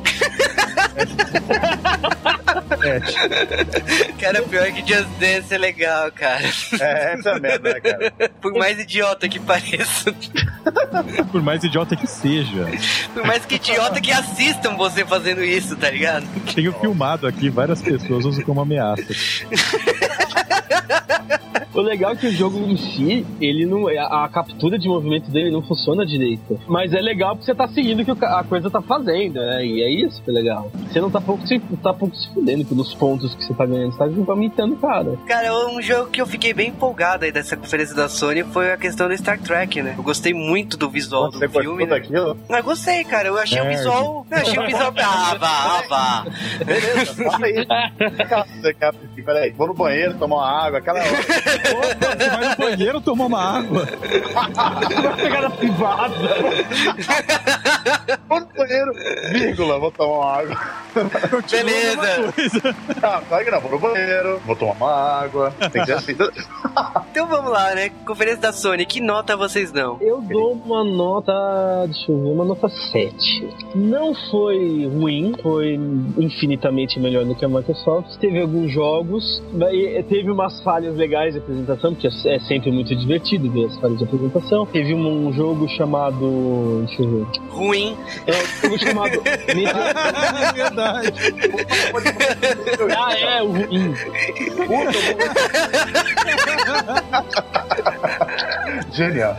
Cara, 4.19 4.41
pior 4.43 4.71
que 4.71 4.81
Just 4.81 5.09
Dance 5.19 5.53
é 5.53 5.57
legal, 5.57 6.11
cara. 6.11 6.43
É, 6.79 7.13
essa 7.13 7.29
é 7.31 7.39
merda, 7.39 7.73
né, 7.73 7.79
cara? 7.79 8.11
Por 8.41 8.53
mais 8.53 8.79
idiota 8.79 9.27
que 9.29 9.39
pareça. 9.39 10.13
Por 11.31 11.41
mais 11.41 11.63
idiota 11.63 11.95
que 11.95 12.07
seja. 12.07 12.67
Por 13.13 13.25
mais 13.25 13.45
que 13.45 13.55
idiota 13.55 14.01
que 14.01 14.11
assistam 14.11 14.75
você 14.75 15.05
fazendo 15.05 15.43
isso, 15.43 15.75
tá 15.75 15.89
ligado? 15.89 16.25
Tenho 16.53 16.73
filmado 16.73 17.27
aqui 17.27 17.49
várias 17.49 17.81
pessoas 17.81 18.25
usam 18.25 18.43
como 18.43 18.61
ameaça. 18.61 19.03
O 21.73 21.79
legal 21.79 22.11
é 22.11 22.15
que 22.17 22.27
o 22.27 22.31
jogo 22.31 22.57
em 22.57 22.75
si, 22.75 23.25
ele 23.39 23.65
não. 23.65 23.87
A, 23.87 24.25
a 24.25 24.29
captura 24.29 24.77
de 24.77 24.89
movimento 24.89 25.31
dele 25.31 25.49
não 25.49 25.61
funciona 25.61 26.05
direito. 26.05 26.59
Mas 26.67 26.93
é 26.93 26.99
legal 26.99 27.29
porque 27.35 27.45
você 27.45 27.55
tá 27.55 27.67
seguindo 27.69 28.01
o 28.01 28.05
que 28.05 28.11
o 28.11 28.25
a 28.25 28.43
coisa 28.43 28.69
tá 28.69 28.81
fazendo, 28.81 29.39
né? 29.39 29.65
E 29.65 29.81
é 29.81 29.89
isso 29.89 30.21
que 30.21 30.29
é 30.29 30.33
legal. 30.33 30.69
Você 30.89 30.99
não 30.99 31.09
tá 31.09 31.21
pouco 31.21 31.47
se, 31.47 31.59
tá 31.81 31.93
pouco 31.93 32.13
se 32.15 32.27
fudendo 32.33 32.65
pelos 32.65 32.93
pontos 32.93 33.33
que 33.35 33.45
você 33.45 33.53
tá 33.53 33.65
ganhando, 33.65 33.93
você 33.93 34.25
tá 34.25 34.33
imitando 34.33 34.73
o 34.73 34.77
cara. 34.77 35.17
Cara, 35.25 35.67
um 35.69 35.81
jogo 35.81 36.09
que 36.11 36.21
eu 36.21 36.27
fiquei 36.27 36.53
bem 36.53 36.69
empolgado 36.69 37.23
aí 37.23 37.31
dessa 37.31 37.55
conferência 37.55 37.95
da 37.95 38.09
Sony 38.09 38.43
foi 38.43 38.73
a 38.73 38.77
questão 38.77 39.07
do 39.07 39.17
Star 39.17 39.39
Trek, 39.39 39.81
né? 39.81 39.95
Eu 39.97 40.03
gostei 40.03 40.33
muito 40.33 40.75
do 40.75 40.89
visual 40.89 41.31
Você 41.31 41.39
do 41.39 41.53
gostou 41.53 41.61
filme. 41.61 41.85
Né? 41.85 41.89
daquilo? 41.91 42.37
Mas 42.49 42.65
gostei, 42.65 43.03
cara. 43.05 43.29
Eu 43.29 43.37
achei 43.37 43.61
o 43.61 43.63
Nerd. 43.63 43.77
visual. 43.77 44.25
Eu 44.29 44.37
achei 44.37 44.59
o 44.59 44.65
visual. 44.65 44.91
Ah, 45.03 45.35
vá, 45.35 45.47
ah, 45.47 45.83
vá. 45.89 46.25
Beleza, 46.65 47.15
fala 47.23 47.45
aí. 47.45 47.65
Peraí, 49.25 49.51
vou 49.51 49.67
no 49.67 49.73
banheiro 49.73 50.15
tomar 50.21 50.35
uma 50.35 50.65
água, 50.65 50.77
aquela 50.77 50.99
hora. 50.99 51.09
Opa, 51.09 52.15
você 52.15 52.29
vai 52.29 52.49
no 52.49 52.55
banheiro 52.55 53.01
tomar 53.01 53.25
uma 53.25 53.57
água. 53.57 53.87
Vai 55.01 55.15
pegar 55.15 55.41
na 55.41 55.49
privada. 55.49 56.15
Vírgula, 59.31 59.79
vou 59.79 59.91
tomar 59.91 60.17
uma 60.17 60.37
água. 60.37 60.59
Beleza. 61.49 62.75
Ah, 63.01 63.21
não, 63.51 63.61
vou 63.61 63.71
no 63.71 63.79
banheiro, 63.79 64.41
vou 64.45 64.55
tomar 64.55 64.73
uma 64.73 64.91
água. 64.91 65.53
Tem 65.71 65.81
que 65.81 65.85
ser 65.85 65.93
assim. 65.93 66.15
Então 67.11 67.27
vamos 67.27 67.51
lá, 67.51 67.75
né? 67.75 67.89
Conferência 68.05 68.39
da 68.39 68.53
Sony. 68.53 68.85
Que 68.85 69.01
nota 69.01 69.35
vocês 69.35 69.69
dão? 69.69 69.97
Eu 69.99 70.21
dou 70.21 70.53
uma 70.53 70.81
nota. 70.81 71.33
Deixa 71.85 72.09
eu 72.09 72.17
ver, 72.21 72.29
uma 72.29 72.45
nota 72.45 72.69
7. 72.69 73.49
Não 73.75 74.13
foi 74.29 74.87
ruim, 74.87 75.33
foi 75.41 75.73
infinitamente 76.17 76.97
melhor 76.99 77.25
do 77.25 77.35
que 77.35 77.43
a 77.43 77.49
Microsoft. 77.49 78.17
Teve 78.17 78.39
alguns 78.39 78.71
jogos, 78.71 79.43
e 79.73 80.01
teve 80.03 80.31
umas 80.31 80.61
falhas 80.61 80.95
legais 80.95 81.33
de 81.33 81.39
apresentação, 81.39 81.93
porque 81.93 82.07
é 82.07 82.39
sempre 82.39 82.71
muito 82.71 82.95
divertido 82.95 83.51
ver 83.51 83.65
as 83.65 83.77
falhas 83.77 83.97
de 83.97 84.05
apresentação. 84.05 84.65
Teve 84.65 84.93
um, 84.93 85.27
um 85.27 85.33
jogo 85.33 85.67
chamado. 85.67 86.83
Deixa 86.87 87.03
eu 87.03 87.09
ver. 87.09 87.39
Ruim. 87.49 87.97
É 88.25 88.31
um 88.31 88.61
jogo 88.61 88.79
chamado. 88.79 89.20
É 89.25 90.53
verdade. 90.53 91.13
ah, 92.97 93.17
é, 93.17 93.41
o 93.41 93.51
ruim. 93.51 93.95
Genial. 98.91 99.35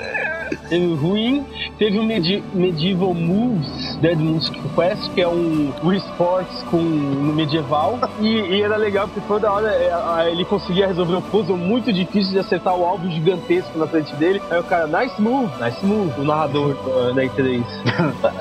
Ruim, 1.00 1.44
teve 1.78 1.98
o 1.98 2.02
Medi- 2.02 2.42
Medieval 2.52 3.14
Moves, 3.14 3.96
Dead 3.96 4.18
Moon's 4.18 4.48
Quest, 4.74 5.10
que 5.14 5.20
é 5.20 5.28
um 5.28 5.72
Wii 5.84 5.98
Sports 5.98 6.62
com, 6.70 6.76
no 6.78 7.32
medieval. 7.32 7.98
E, 8.20 8.26
e 8.28 8.62
era 8.62 8.76
legal 8.76 9.06
porque 9.08 9.26
toda 9.26 9.50
hora 9.50 9.68
é, 9.68 9.92
a- 9.92 10.28
ele 10.30 10.44
conseguia 10.44 10.86
resolver 10.86 11.16
um 11.16 11.22
puzzle 11.22 11.56
muito 11.56 11.92
difícil 11.92 12.32
de 12.32 12.38
acertar 12.38 12.74
o 12.74 12.84
alvo 12.84 13.08
gigantesco 13.10 13.76
na 13.78 13.86
frente 13.86 14.14
dele. 14.16 14.40
Aí 14.50 14.58
o 14.58 14.64
cara, 14.64 14.86
nice 14.86 15.20
move, 15.20 15.50
nice 15.62 15.84
move, 15.84 16.20
o 16.20 16.24
narrador 16.24 16.76
uh, 16.86 17.12
da 17.14 17.22
E3. 17.22 17.62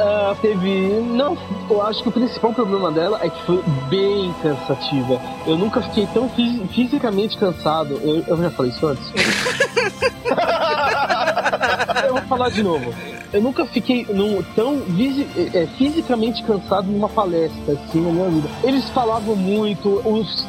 Ah, 0.03 0.36
teve. 0.41 0.70
Não, 1.01 1.38
eu 1.70 1.82
acho 1.86 2.01
que 2.03 2.09
o 2.09 2.12
principal 2.12 2.53
problema 2.53 2.91
dela 2.91 3.20
é 3.22 3.30
que 3.30 3.41
foi 3.43 3.62
bem 3.89 4.34
cansativa. 4.41 5.20
Eu 5.45 5.57
nunca 5.57 5.82
fiquei 5.82 6.07
tão 6.07 6.28
fisi- 6.30 6.62
fisicamente 6.74 7.38
cansado. 7.38 7.99
Eu, 8.03 8.24
eu 8.28 8.38
já 8.38 8.49
falei 8.51 8.72
isso 8.72 8.88
antes. 8.88 9.12
Eu 12.08 12.14
vou 12.14 12.22
falar 12.24 12.49
de 12.49 12.64
novo. 12.64 12.93
Eu 13.34 13.41
nunca 13.41 13.66
fiquei 13.66 14.06
num, 14.10 14.43
tão 14.56 14.78
visi- 14.80 15.28
é, 15.54 15.66
fisicamente 15.78 16.43
cansado 16.43 16.88
numa 16.88 17.08
palestra 17.08 17.74
assim 17.74 18.02
na 18.02 18.12
minha 18.12 18.30
vida. 18.30 18.49
Eles 18.64 18.89
falavam 18.89 19.36
muito, 19.36 20.02
os. 20.06 20.45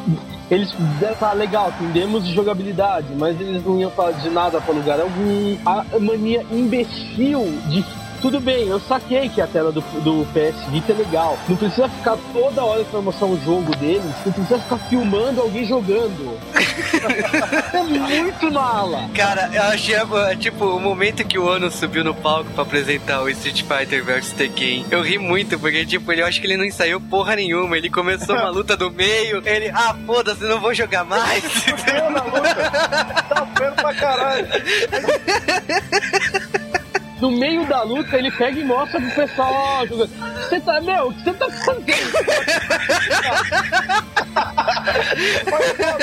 Eles 0.50 0.70
deram 1.00 1.14
falar, 1.16 1.34
legal, 1.34 1.72
entendemos 1.80 2.26
de 2.26 2.34
jogabilidade, 2.34 3.06
mas 3.16 3.40
eles 3.40 3.64
não 3.64 3.78
iam 3.80 3.90
falar 3.90 4.12
de 4.12 4.28
nada 4.28 4.60
pra 4.60 4.74
lugar 4.74 5.00
algum. 5.00 5.56
A 5.64 5.84
mania 6.00 6.44
imbecil 6.50 7.44
de 7.68 7.82
tudo 8.22 8.38
bem, 8.38 8.68
eu 8.68 8.78
saquei 8.78 9.28
que 9.28 9.40
a 9.40 9.46
tela 9.48 9.72
do, 9.72 9.80
do 9.80 10.24
PS 10.32 10.70
Vita 10.70 10.92
é 10.92 10.94
legal. 10.94 11.36
Não 11.48 11.56
precisa 11.56 11.88
ficar 11.88 12.16
toda 12.32 12.62
hora 12.62 12.84
pra 12.84 13.00
mostrar 13.00 13.26
o 13.26 13.36
jogo 13.44 13.74
deles. 13.76 14.14
Não 14.24 14.32
precisa 14.32 14.60
ficar 14.60 14.78
filmando 14.88 15.40
alguém 15.40 15.66
jogando. 15.66 16.38
é 17.74 17.82
muito 17.82 18.52
mala. 18.52 19.10
Cara, 19.12 19.50
eu 19.52 19.62
achei, 19.64 19.96
eh, 19.96 20.36
tipo, 20.36 20.64
o 20.64 20.78
momento 20.78 21.24
que 21.24 21.36
o 21.36 21.52
Ono 21.52 21.68
subiu 21.68 22.04
no 22.04 22.14
palco 22.14 22.48
pra 22.52 22.62
apresentar 22.62 23.22
o 23.22 23.28
Street 23.28 23.62
Fighter 23.62 24.04
vs 24.04 24.32
Tekken, 24.32 24.86
eu 24.90 25.02
ri 25.02 25.18
muito, 25.18 25.58
porque, 25.58 25.84
tipo, 25.84 26.12
ele, 26.12 26.22
eu 26.22 26.26
acho 26.26 26.40
que 26.40 26.46
ele 26.46 26.56
não 26.56 26.64
ensaiou 26.64 27.00
porra 27.00 27.34
nenhuma. 27.34 27.76
Ele 27.76 27.90
começou 27.90 28.36
uma 28.36 28.50
luta 28.50 28.76
do 28.76 28.88
meio, 28.88 29.42
ele, 29.44 29.68
ah, 29.70 29.96
foda-se, 30.06 30.44
não 30.44 30.60
vou 30.60 30.72
jogar 30.72 31.02
mais. 31.02 31.42
Eu 31.92 32.10
na 32.10 32.22
luta. 32.22 32.54
Tá 33.28 33.46
vendo 33.58 33.74
pra 33.74 33.94
caralho. 33.94 34.46
No 37.22 37.30
meio 37.30 37.64
da 37.68 37.84
luta, 37.84 38.18
ele 38.18 38.32
pega 38.32 38.58
e 38.58 38.64
mostra 38.64 39.00
pro 39.00 39.10
pessoal, 39.12 39.52
ó. 39.54 39.86
Você 39.86 40.58
tá, 40.58 40.80
meu, 40.80 41.06
o 41.06 41.14
que 41.14 41.22
você 41.22 41.32
tá 41.34 41.48
fazendo? 41.52 41.86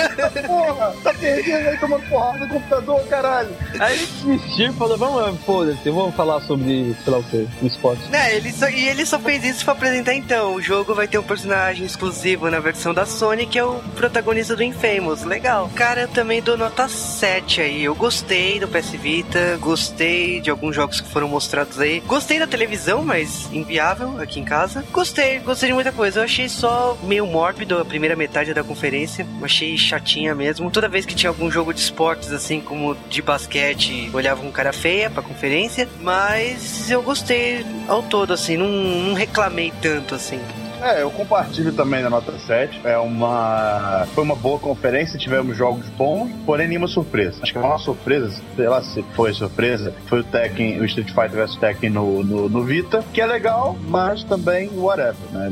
Porra, 0.46 0.94
tá 1.04 1.14
perdido 1.14 1.56
aí 1.56 1.78
tomando 1.78 2.10
porrada 2.10 2.40
no 2.40 2.48
computador, 2.48 3.02
caralho. 3.08 3.50
Aí 3.80 3.98
ele 3.98 4.08
desistiu 4.38 4.72
e 4.72 4.74
falou, 4.74 4.98
vamos, 4.98 5.40
foda-se, 5.42 5.90
vamos 5.90 6.16
falar 6.16 6.42
sobre, 6.42 6.96
sei 7.04 7.14
lá 7.14 7.20
o 7.20 7.24
que, 7.24 7.48
o 7.62 7.68
esporte. 7.68 8.08
né, 8.10 8.36
ele 8.36 8.52
só, 8.52 8.70
e 8.70 8.88
ele 8.88 9.06
só 9.06 9.20
fez 9.20 9.44
isso 9.44 9.64
pra 9.64 9.74
apresentar 9.74 10.14
então. 10.14 10.56
O 10.56 10.62
jogo 10.62 10.94
vai 10.94 11.08
ter 11.08 11.18
um 11.18 11.24
personagem 11.24 11.86
exclusivo 11.86 12.50
na 12.50 12.60
versão 12.60 12.94
da 12.94 13.06
Sony, 13.06 13.46
que 13.46 13.58
é 13.60 13.64
o 13.64 13.80
protagonista 13.96 14.56
do 14.56 14.64
Infamous. 14.64 15.24
Legal. 15.24 15.70
Cara, 15.76 16.02
eu 16.02 16.08
também 16.08 16.42
dou 16.42 16.58
nota 16.58 16.88
7 16.88 17.62
aí. 17.62 17.84
Eu 17.84 17.96
gostei 17.96 18.60
do 18.60 18.68
PS 18.68 18.92
Vita, 18.92 19.58
gostei 19.60 20.42
de 20.42 20.50
alguns 20.50 20.76
jogos 20.76 21.00
que 21.02 21.08
foram 21.10 21.28
mostrados 21.28 21.80
aí. 21.80 22.00
Gostei 22.02 22.40
da 22.40 22.48
televisão, 22.48 23.04
mas 23.04 23.50
inviável 23.52 24.20
aqui 24.20 24.40
em 24.40 24.46
casa. 24.46 24.84
Gostei, 24.92 25.40
gostei 25.40 25.70
de 25.70 25.74
muita 25.76 25.92
coisa. 25.92 26.20
Eu 26.20 26.24
achei 26.24 26.50
só 26.50 26.98
meio 27.04 27.26
mórbido 27.26 27.78
a 27.78 27.86
primeira 27.86 28.16
metade 28.16 28.54
da 28.54 28.64
conferência. 28.64 29.26
Achei 29.42 29.78
chatinha 30.10 30.34
mesmo. 30.34 30.72
Toda 30.72 30.89
vez 30.89 31.05
que 31.05 31.14
tinha 31.14 31.30
algum 31.30 31.51
jogo 31.51 31.74
de 31.74 31.80
esportes, 31.80 32.32
assim, 32.32 32.60
como 32.60 32.95
de 33.10 33.22
basquete, 33.22 34.10
olhava 34.14 34.41
com 34.41 34.51
cara 34.51 34.74
feia 34.74 35.10
pra 35.10 35.22
conferência. 35.22 35.88
Mas 36.01 36.89
eu 36.89 37.01
gostei 37.01 37.66
ao 37.88 38.01
todo, 38.01 38.34
assim, 38.34 38.57
não, 38.57 38.68
não 38.68 39.14
reclamei 39.14 39.72
tanto, 39.82 40.16
assim. 40.16 40.39
É, 40.82 41.01
eu 41.01 41.12
compartilho 41.12 41.74
também 41.74 42.01
da 42.01 42.10
nota 42.10 42.32
7. 42.39 42.82
É 42.86 42.97
uma. 42.97 44.07
Foi 44.16 44.24
uma 44.24 44.36
boa 44.36 44.57
conferência, 44.57 45.20
tivemos 45.20 45.57
jogos 45.57 45.86
bons, 45.89 46.32
porém 46.45 46.70
nenhuma 46.70 46.88
surpresa. 46.88 47.39
Acho 47.41 47.51
que 47.51 47.57
a 47.57 47.62
maior 47.62 47.80
surpresa, 47.80 48.41
sei 48.55 48.68
lá 48.68 48.82
se 48.82 49.03
foi 49.14 49.34
surpresa, 49.34 49.93
foi 50.05 50.22
o 50.22 50.24
Tekken, 50.24 50.80
o 50.80 50.86
Street 50.86 51.10
Fighter 51.10 51.32
vs 51.32 51.57
Tekken 51.57 51.89
no, 51.89 52.24
no, 52.24 52.47
no 52.47 52.64
Vita, 52.64 53.03
que 53.14 53.20
é 53.20 53.26
legal, 53.26 53.78
mas 53.89 54.24
também 54.24 54.70
whatever, 54.74 55.16
né? 55.34 55.51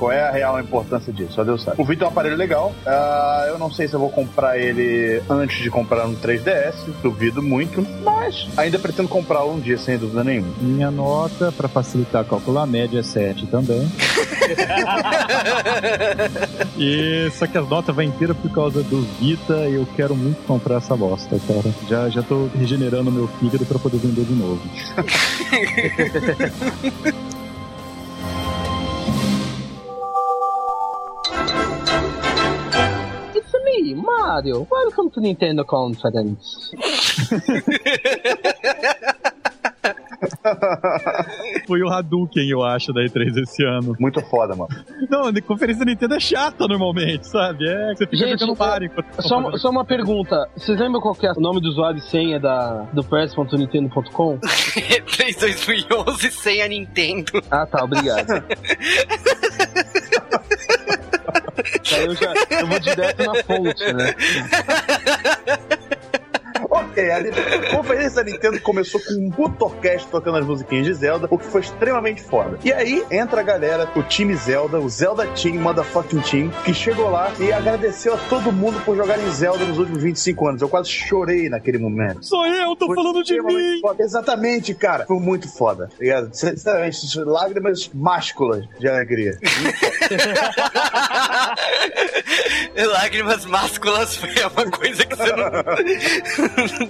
Qual 0.00 0.10
é 0.10 0.26
a 0.26 0.30
real 0.30 0.58
importância 0.58 1.12
disso? 1.12 1.34
Só 1.34 1.44
Deus 1.44 1.62
sabe. 1.62 1.78
O 1.78 1.84
Vita 1.84 2.04
é 2.04 2.06
um 2.06 2.10
aparelho 2.10 2.34
legal. 2.34 2.74
Uh, 2.86 3.48
eu 3.48 3.58
não 3.58 3.70
sei 3.70 3.86
se 3.86 3.92
eu 3.92 4.00
vou 4.00 4.08
comprar 4.08 4.56
ele 4.56 5.22
antes 5.28 5.58
de 5.62 5.68
comprar 5.68 6.08
no 6.08 6.16
3DS. 6.16 6.90
Duvido 7.02 7.42
muito. 7.42 7.86
Mas 8.02 8.48
ainda 8.56 8.78
pretendo 8.78 9.10
comprá-lo 9.10 9.52
um 9.52 9.60
dia, 9.60 9.76
sem 9.76 9.98
dúvida 9.98 10.24
nenhuma. 10.24 10.54
Minha 10.58 10.90
nota, 10.90 11.52
para 11.52 11.68
facilitar 11.68 12.24
calcular 12.24 12.62
a 12.62 12.66
média, 12.66 13.00
é 13.00 13.02
7 13.02 13.46
também. 13.48 13.86
e 16.78 17.30
só 17.32 17.46
que 17.46 17.58
as 17.58 17.68
notas 17.68 17.94
vai 17.94 18.06
inteira 18.06 18.34
por 18.34 18.50
causa 18.52 18.82
do 18.82 19.02
Vita 19.20 19.68
e 19.68 19.74
eu 19.74 19.86
quero 19.96 20.16
muito 20.16 20.42
comprar 20.46 20.76
essa 20.76 20.96
bosta, 20.96 21.38
cara. 21.46 21.74
Já, 21.86 22.08
já 22.08 22.22
tô 22.22 22.48
regenerando 22.58 23.12
meu 23.12 23.28
fígado 23.38 23.66
para 23.66 23.78
poder 23.78 23.98
vender 23.98 24.24
de 24.24 24.32
novo. 24.32 24.62
Mario. 33.94 34.66
Welcome 34.70 35.10
to 35.10 35.20
Nintendo 35.20 35.64
Conference. 35.64 36.70
Foi 41.66 41.82
o 41.82 41.88
Hadouken, 41.88 42.48
eu 42.48 42.62
acho, 42.62 42.92
da 42.92 43.02
E3 43.02 43.42
esse 43.42 43.64
ano. 43.64 43.96
Muito 43.98 44.20
foda, 44.22 44.54
mano. 44.54 44.68
Não, 45.08 45.26
a 45.26 45.42
conferência 45.42 45.84
da 45.84 45.90
Nintendo 45.90 46.14
é 46.14 46.20
chata 46.20 46.66
normalmente, 46.66 47.26
sabe? 47.26 47.68
É, 47.68 47.94
você 47.94 48.06
fica 48.06 48.28
Gente, 48.28 48.40
jogando 48.40 48.84
enquanto 48.84 49.16
tá 49.16 49.22
Só, 49.22 49.56
só 49.56 49.70
uma 49.70 49.84
pergunta. 49.84 50.48
Vocês 50.56 50.78
lembram 50.78 51.00
qual 51.00 51.14
que 51.14 51.26
é 51.26 51.32
o 51.32 51.40
nome 51.40 51.60
do 51.60 51.68
usuário 51.68 51.98
e 51.98 52.02
senha 52.02 52.38
da, 52.38 52.82
do 52.92 53.02
press.nintendo.com? 53.02 54.38
E3 54.40 55.40
2011 55.40 56.30
sem 56.30 56.62
a 56.62 56.68
Nintendo. 56.68 57.42
Ah, 57.50 57.66
tá, 57.66 57.84
obrigado. 57.84 58.28
Aí 61.92 62.06
eu 62.06 62.14
já 62.14 62.34
eu 62.50 62.66
vou 62.66 62.78
direto 62.78 63.24
na 63.24 63.34
fonte, 63.42 63.92
né? 63.92 64.14
Ok, 67.00 67.10
a 67.10 67.70
conferência 67.76 68.22
da 68.22 68.30
Nintendo 68.30 68.60
começou 68.60 69.00
com 69.00 69.14
um 69.14 69.30
puto 69.30 69.64
orquestra 69.64 70.10
tocando 70.10 70.36
as 70.38 70.44
musiquinhas 70.44 70.84
de 70.86 70.92
Zelda, 70.94 71.26
o 71.30 71.38
que 71.38 71.46
foi 71.46 71.60
extremamente 71.62 72.22
foda. 72.22 72.58
E 72.62 72.70
aí 72.72 73.02
entra 73.10 73.40
a 73.40 73.42
galera, 73.42 73.90
o 73.96 74.02
time 74.02 74.34
Zelda, 74.36 74.78
o 74.78 74.86
Zelda 74.88 75.26
Team, 75.28 75.54
motherfucking 75.56 76.20
team, 76.20 76.50
que 76.64 76.74
chegou 76.74 77.10
lá 77.10 77.32
e 77.38 77.52
agradeceu 77.52 78.14
a 78.14 78.18
todo 78.28 78.52
mundo 78.52 78.78
por 78.84 78.96
jogar 78.96 79.18
em 79.18 79.30
Zelda 79.30 79.64
nos 79.64 79.78
últimos 79.78 80.02
25 80.02 80.48
anos. 80.48 80.60
Eu 80.62 80.68
quase 80.68 80.90
chorei 80.90 81.48
naquele 81.48 81.78
momento. 81.78 82.22
Sou 82.24 82.44
eu, 82.46 82.76
tô 82.76 82.86
Foi 82.86 82.96
falando 82.96 83.22
de 83.24 83.40
mim! 83.40 83.80
foda. 83.80 84.02
Exatamente, 84.02 84.74
cara. 84.74 85.06
Foi 85.06 85.18
muito 85.18 85.48
foda. 85.48 85.88
ligado? 85.98 86.28
Sinceramente, 86.34 87.18
lágrimas 87.24 87.90
másculas 87.94 88.66
de 88.78 88.86
alegria. 88.88 89.38
Lágrimas 92.92 93.44
másculas 93.46 94.16
foi 94.16 94.30
uma 94.30 94.70
coisa 94.70 95.04
que 95.06 95.16
você 95.16 95.32
não. 95.36 95.50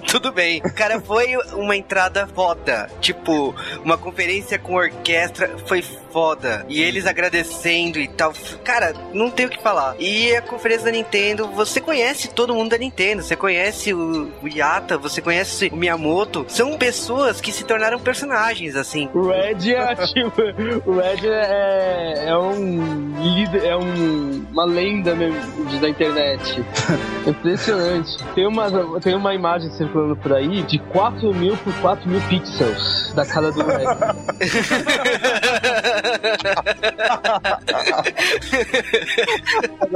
Tudo 0.07 0.31
bem. 0.31 0.61
Cara, 0.61 0.99
foi 0.99 1.35
uma 1.53 1.75
entrada 1.75 2.27
foda. 2.27 2.89
Tipo, 2.99 3.55
uma 3.83 3.97
conferência 3.97 4.57
com 4.59 4.75
orquestra 4.75 5.55
foi 5.65 5.81
foda. 5.81 6.65
E 6.67 6.81
eles 6.81 7.05
agradecendo 7.05 7.99
e 7.99 8.07
tal. 8.07 8.33
Cara, 8.63 8.93
não 9.13 9.31
tem 9.31 9.45
o 9.45 9.49
que 9.49 9.61
falar. 9.61 9.95
E 9.99 10.35
a 10.35 10.41
conferência 10.41 10.85
da 10.85 10.91
Nintendo, 10.91 11.47
você 11.47 11.79
conhece 11.79 12.29
todo 12.29 12.53
mundo 12.53 12.71
da 12.71 12.77
Nintendo. 12.77 13.23
Você 13.23 13.35
conhece 13.35 13.93
o, 13.93 14.31
o 14.41 14.47
Yata, 14.47 14.97
você 14.97 15.21
conhece 15.21 15.69
o 15.71 15.75
Miyamoto. 15.75 16.45
São 16.49 16.77
pessoas 16.77 17.39
que 17.39 17.51
se 17.51 17.63
tornaram 17.63 17.99
personagens, 17.99 18.75
assim. 18.75 19.09
O 19.13 19.29
Red 19.29 19.73
é 19.73 19.95
tipo, 20.07 20.41
o 20.85 20.95
Red 20.95 21.27
é, 21.27 22.25
é 22.27 22.37
um 22.37 23.13
líder, 23.21 23.65
é 23.65 23.77
um, 23.77 24.45
uma 24.51 24.65
lenda 24.65 25.15
mesmo 25.15 25.79
da 25.79 25.89
internet. 25.89 26.63
Impressionante. 27.25 28.17
Tem 28.35 28.47
uma, 28.47 28.99
tem 28.99 29.15
uma 29.15 29.33
imagem 29.33 29.71
circulando 29.91 30.15
por 30.15 30.33
aí 30.33 30.63
de 30.63 30.79
4 30.79 31.33
mil 31.33 31.57
por 31.57 31.73
4 31.81 32.09
mil 32.09 32.21
pixels 32.21 33.13
da 33.13 33.25
cara 33.25 33.51
do 33.51 33.61
Red. 33.63 33.85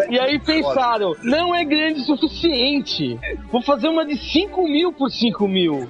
E 0.10 0.20
aí 0.20 0.40
pensaram, 0.40 1.16
não 1.24 1.56
é 1.56 1.64
grande 1.64 2.02
o 2.02 2.18
suficiente. 2.18 3.18
Vou 3.52 3.62
fazer 3.62 3.88
uma 3.88 4.06
de 4.06 4.18
5 4.18 4.64
mil 4.64 4.94
por 4.94 5.10
5 5.10 5.48
mil. 5.48 5.90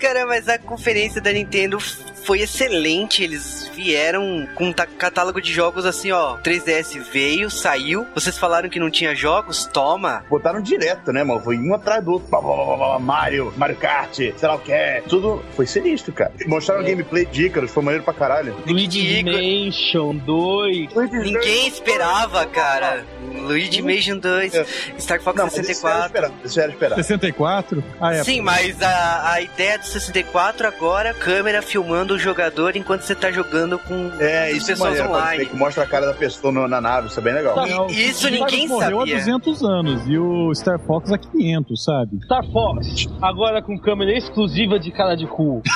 Cara, 0.00 0.26
mas 0.26 0.48
a 0.48 0.58
conferência 0.58 1.20
da 1.20 1.32
Nintendo 1.32 1.78
foi 2.24 2.40
excelente. 2.40 3.22
Eles 3.22 3.70
vieram 3.74 4.48
com 4.54 4.68
um 4.68 4.72
catálogo 4.72 5.40
de 5.40 5.52
jogos 5.52 5.84
assim, 5.84 6.10
ó. 6.12 6.36
3DS 6.38 6.98
veio, 7.12 7.50
saiu. 7.50 8.06
Vocês 8.14 8.38
falaram 8.38 8.68
que 8.68 8.80
não 8.80 8.90
tinha 8.90 9.14
jogos? 9.14 9.66
Toma. 9.66 10.24
Botaram 10.28 10.60
direto, 10.60 11.12
né, 11.12 11.23
mano? 11.24 11.40
Foi 11.40 11.58
um 11.58 11.74
atrás 11.74 12.02
do 12.04 12.12
outro. 12.12 12.28
Blá, 12.30 12.40
blá, 12.40 12.54
blá, 12.54 12.76
blá, 12.76 12.98
Mario, 12.98 13.52
Mario 13.56 13.76
Kart, 13.76 14.14
sei 14.16 14.32
lá 14.48 14.54
o 14.54 14.58
que 14.58 14.72
é. 14.72 15.02
Tudo 15.08 15.42
foi 15.54 15.66
sinistro, 15.66 16.12
cara. 16.12 16.32
Mostraram 16.46 16.82
É. 16.82 16.84
gameplay 16.90 17.24
de 17.26 17.46
Icarus, 17.46 17.70
foi 17.70 17.82
maneiro 17.82 18.04
pra 18.04 18.12
caralho. 18.14 18.54
Luigi. 18.66 19.22
Mansion 19.24 20.14
2. 20.16 20.88
Ninguém 21.12 21.68
esperava, 21.68 22.44
cara. 22.46 23.04
Luigi 23.46 23.82
Mansion 23.82 24.18
2, 24.18 24.54
É. 24.54 24.64
Star 24.98 25.20
Fox 25.20 25.36
Não, 25.36 25.44
mas 25.46 25.58
isso 25.68 25.82
já 25.82 25.88
era 25.90 26.02
64. 26.02 26.06
esperado. 26.06 26.34
Isso 26.44 26.60
era 26.60 26.70
esperado. 26.72 27.02
64? 27.02 27.84
Ah, 28.00 28.14
é. 28.14 28.24
Sim, 28.24 28.40
mas 28.40 28.80
a, 28.82 29.32
a 29.32 29.40
ideia 29.40 29.78
do 29.78 29.84
64 29.86 30.66
agora, 30.66 31.12
câmera 31.14 31.60
filmando 31.62 32.14
o 32.14 32.18
jogador 32.18 32.76
enquanto 32.76 33.02
você 33.02 33.14
tá 33.14 33.30
jogando 33.30 33.78
com 33.78 34.10
É, 34.20 34.50
isso 34.52 34.66
é 34.70 34.74
pessoas 34.74 34.78
maneiro, 34.98 35.08
online. 35.10 35.46
que 35.46 35.56
mostra 35.56 35.84
a 35.84 35.86
cara 35.86 36.06
da 36.06 36.14
pessoa 36.14 36.52
na 36.68 36.80
nave, 36.80 37.08
isso 37.08 37.18
é 37.18 37.22
bem 37.22 37.34
legal. 37.34 37.54
Tá. 37.54 37.66
E 37.90 38.08
isso 38.10 38.28
ninguém 38.30 38.66
morreu 38.68 38.98
sabia. 39.00 39.14
há 39.16 39.18
200 39.18 39.62
anos 39.64 40.02
e 40.06 40.18
o 40.18 40.54
Star 40.54 40.78
Fox 40.78 41.10
há 41.14 41.18
500, 41.18 41.84
sabe? 41.84 42.18
Star 42.24 42.44
Fox, 42.50 43.06
agora 43.22 43.62
com 43.62 43.78
câmera 43.78 44.16
exclusiva 44.16 44.78
de 44.78 44.90
cara 44.90 45.14
de 45.16 45.26
cu. 45.26 45.62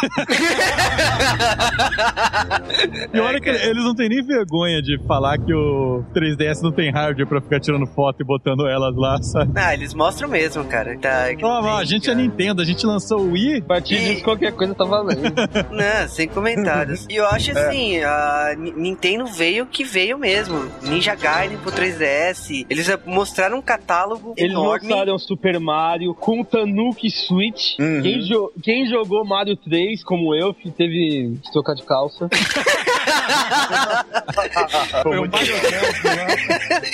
E 3.12 3.20
olha 3.20 3.40
que 3.40 3.48
eles 3.48 3.82
não 3.84 3.94
têm 3.94 4.08
nem 4.08 4.22
vergonha 4.24 4.80
de 4.82 4.98
falar 5.06 5.38
que 5.38 5.52
o 5.52 6.04
3DS 6.14 6.62
não 6.62 6.72
tem 6.72 6.90
hardware 6.90 7.26
pra 7.26 7.40
ficar 7.40 7.60
tirando 7.60 7.86
foto 7.86 8.22
e 8.22 8.24
botando 8.24 8.66
elas 8.66 8.94
lá, 8.96 9.20
sabe? 9.22 9.52
Ah, 9.56 9.74
eles 9.74 9.94
mostram 9.94 10.28
mesmo, 10.28 10.64
cara. 10.64 10.96
Tá, 10.98 11.26
tem, 11.34 11.44
a 11.44 11.84
gente 11.84 12.10
é. 12.10 12.14
Nintendo, 12.14 12.62
a 12.62 12.64
gente 12.64 12.84
lançou 12.86 13.20
o 13.20 13.32
Wii. 13.32 13.58
A 13.58 13.62
partir 13.62 13.94
E- 13.94 13.98
disso, 14.14 14.24
qualquer 14.24 14.52
coisa 14.52 14.74
tá 14.74 14.84
valendo. 14.84 15.22
Não, 15.70 16.08
sem 16.08 16.28
comentários. 16.28 17.06
E 17.08 17.16
eu 17.16 17.26
acho 17.26 17.56
assim, 17.56 17.98
a 18.02 18.54
Ni- 18.58 18.72
Nintendo 18.72 19.26
veio 19.26 19.66
que 19.66 19.84
veio 19.84 20.18
mesmo. 20.18 20.68
Ninja 20.82 21.14
Gaiden 21.14 21.58
pro 21.58 21.70
3DS. 21.72 22.66
Eles 22.68 22.88
mostraram 23.06 23.58
um 23.58 23.62
catálogo 23.62 24.34
Eles 24.36 24.52
enorme. 24.52 24.88
mostraram 24.88 25.17
Super 25.18 25.58
Mario 25.60 26.14
com 26.14 26.42
Tanuki 26.44 27.10
Switch. 27.10 27.78
Uhum. 27.78 28.02
Quem, 28.02 28.20
jo- 28.20 28.52
quem 28.62 28.86
jogou 28.88 29.24
Mario 29.24 29.56
3, 29.56 30.02
como 30.04 30.34
eu, 30.34 30.52
que 30.54 30.70
teve 30.70 31.38
que 31.44 31.52
trocar 31.52 31.74
de 31.74 31.82
calça. 31.84 32.28
Foi 35.02 35.18
muito 35.18 35.36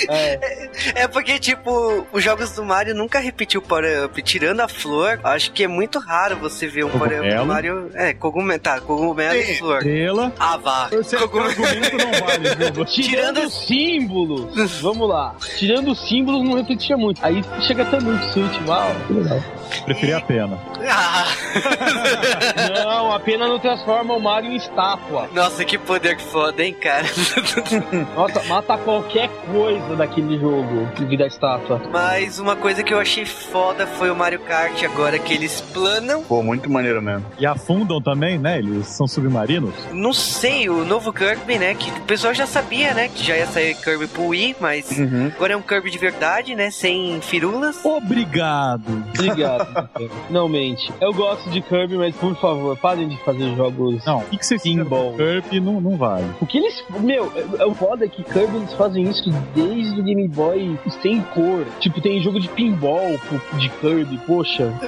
É, 0.09 0.69
É 0.95 1.07
porque, 1.07 1.39
tipo, 1.39 2.05
os 2.11 2.23
jogos 2.23 2.51
do 2.51 2.63
Mario 2.63 2.93
nunca 2.95 3.19
repetiu 3.19 3.59
o 3.59 3.63
power-up. 3.63 4.21
Tirando 4.21 4.61
a 4.61 4.67
flor, 4.67 5.19
acho 5.23 5.51
que 5.51 5.63
é 5.63 5.67
muito 5.67 5.99
raro 5.99 6.37
você 6.37 6.67
ver 6.67 6.85
um 6.85 6.89
power-up 6.89 7.15
do 7.17 7.23
Cogumelo. 7.23 7.45
Mario. 7.45 7.91
É, 7.93 8.13
cogumelo, 8.13 8.59
tá, 8.59 8.79
cogumelo 8.81 9.35
e 9.35 9.57
flor. 9.57 9.77
Estrela. 9.77 10.33
Ah, 10.39 10.57
vá. 10.57 10.89
Cogumelo. 10.89 11.55
não 11.97 12.11
vale, 12.27 12.71
viu? 12.71 12.85
tirando 12.85 13.39
os 13.39 13.65
símbolos, 13.67 14.81
vamos 14.81 15.09
lá. 15.09 15.35
Tirando 15.57 15.91
os 15.91 16.07
símbolos, 16.07 16.43
não 16.47 16.55
repetia 16.55 16.97
muito. 16.97 17.23
Aí 17.25 17.43
chega 17.61 17.85
Tanuki 17.85 18.25
Switch, 18.31 18.67
uau, 18.67 18.95
que 19.07 19.13
legal. 19.13 19.39
Preferi 19.83 20.13
a 20.13 20.21
pena. 20.21 20.59
Ah, 20.87 21.25
Não, 22.85 23.11
a 23.11 23.19
pena 23.19 23.47
não 23.47 23.59
transforma 23.59 24.13
o 24.13 24.19
Mario 24.19 24.51
em 24.51 24.55
estátua. 24.55 25.27
nossa, 25.33 25.65
que 25.65 25.77
poder 25.77 26.15
que 26.15 26.23
foda, 26.31 26.63
hein, 26.63 26.73
cara? 26.73 27.05
Nossa, 28.15 28.43
mata 28.43 28.77
qualquer 28.77 29.29
coisa 29.51 29.95
daquele 29.95 30.37
jogo 30.39 30.87
que 30.95 31.05
vira 31.05 31.27
estátua. 31.27 31.81
Mas 31.91 32.39
uma 32.39 32.55
coisa 32.55 32.83
que 32.83 32.93
eu 32.93 32.99
achei 32.99 33.25
foda 33.25 33.85
foi 33.87 34.09
o 34.09 34.15
Mario 34.15 34.39
Kart 34.39 34.83
agora 34.83 35.17
que 35.19 35.33
eles 35.33 35.61
planam. 35.61 36.23
Pô, 36.23 36.41
muito 36.43 36.69
maneiro 36.69 37.01
mesmo. 37.01 37.25
E 37.39 37.45
afundam 37.45 38.01
também, 38.01 38.37
né? 38.37 38.59
Eles 38.59 38.87
são 38.87 39.07
submarinos. 39.07 39.73
Não 39.91 40.13
sei, 40.13 40.69
o 40.69 40.83
novo 40.85 41.11
Kirby, 41.13 41.57
né? 41.57 41.73
Que 41.75 41.89
o 41.91 42.01
pessoal 42.03 42.33
já 42.33 42.45
sabia, 42.45 42.93
né? 42.93 43.07
Que 43.09 43.23
já 43.23 43.35
ia 43.37 43.45
sair 43.47 43.75
Kirby 43.75 44.07
pro 44.07 44.27
Wii, 44.27 44.55
mas 44.59 44.89
Uhum. 44.97 45.31
agora 45.35 45.53
é 45.53 45.57
um 45.57 45.61
Kirby 45.61 45.91
de 45.91 45.97
verdade, 45.97 46.55
né? 46.55 46.71
Sem 46.71 47.19
firulas. 47.21 47.83
Obrigado. 47.85 49.03
Obrigado. 49.13 49.89
Finalmente. 50.27 50.91
Eu 51.01 51.13
gosto 51.13 51.49
de 51.49 51.61
Kirby, 51.61 51.97
mas 51.97 52.15
por 52.15 52.35
favor, 52.35 52.77
parem 52.77 53.07
de 53.09 53.17
fazer 53.23 53.55
jogos. 53.55 54.03
Não, 54.05 54.19
o 54.19 54.25
que, 54.25 54.37
que 54.37 54.45
você 54.45 54.57
Pinball. 54.57 55.13
Kirby 55.15 55.59
não, 55.59 55.79
não 55.81 55.97
O 56.41 56.45
que 56.45 56.57
eles. 56.57 56.83
Meu, 56.99 57.31
é- 57.59 57.65
o 57.65 57.73
foda 57.75 58.05
é 58.05 58.07
que 58.07 58.23
Kirby 58.23 58.57
eles 58.57 58.73
fazem 58.73 59.03
isso 59.03 59.29
desde 59.55 59.99
o 59.99 60.03
Game 60.03 60.27
Boy 60.27 60.77
sem 61.01 61.21
cor. 61.33 61.65
Tipo, 61.79 62.01
tem 62.01 62.21
jogo 62.21 62.39
de 62.39 62.47
pinball 62.49 63.19
de 63.53 63.69
Kirby, 63.69 64.17
poxa. 64.25 64.71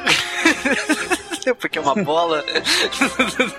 Porque 1.61 1.80
é 1.80 1.82
uma 1.82 1.95
bola. 1.95 2.43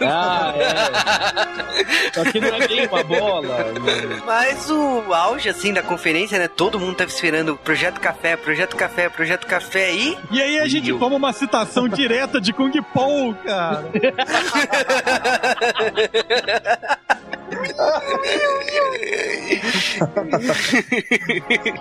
Ah, 0.02 0.52
é. 0.58 2.12
Só 2.12 2.22
que 2.30 2.38
não 2.38 2.48
é 2.48 2.68
bem 2.68 2.86
uma 2.86 3.02
bola. 3.02 3.64
né? 3.64 4.20
Mas 4.26 4.68
o 4.70 5.04
auge, 5.14 5.48
assim, 5.48 5.72
da 5.72 5.82
conferência, 5.82 6.38
né? 6.38 6.48
Todo 6.48 6.78
mundo 6.78 6.96
tava 6.96 7.08
esperando 7.08 7.56
Projeto 7.56 7.98
Café, 7.98 8.36
Projeto 8.36 8.76
Café, 8.76 9.08
Projeto 9.08 9.46
Café 9.46 9.94
e. 9.94 10.18
E 10.30 10.42
aí 10.42 10.58
a 10.58 10.68
gente 10.68 10.90
Eu- 10.90 10.98
toma 10.98 11.16
uma 11.16 11.32
citação 11.32 11.88
direta 11.88 12.38
de 12.38 12.52
Kung 12.52 12.72
Po, 12.92 13.34
cara. 13.42 13.86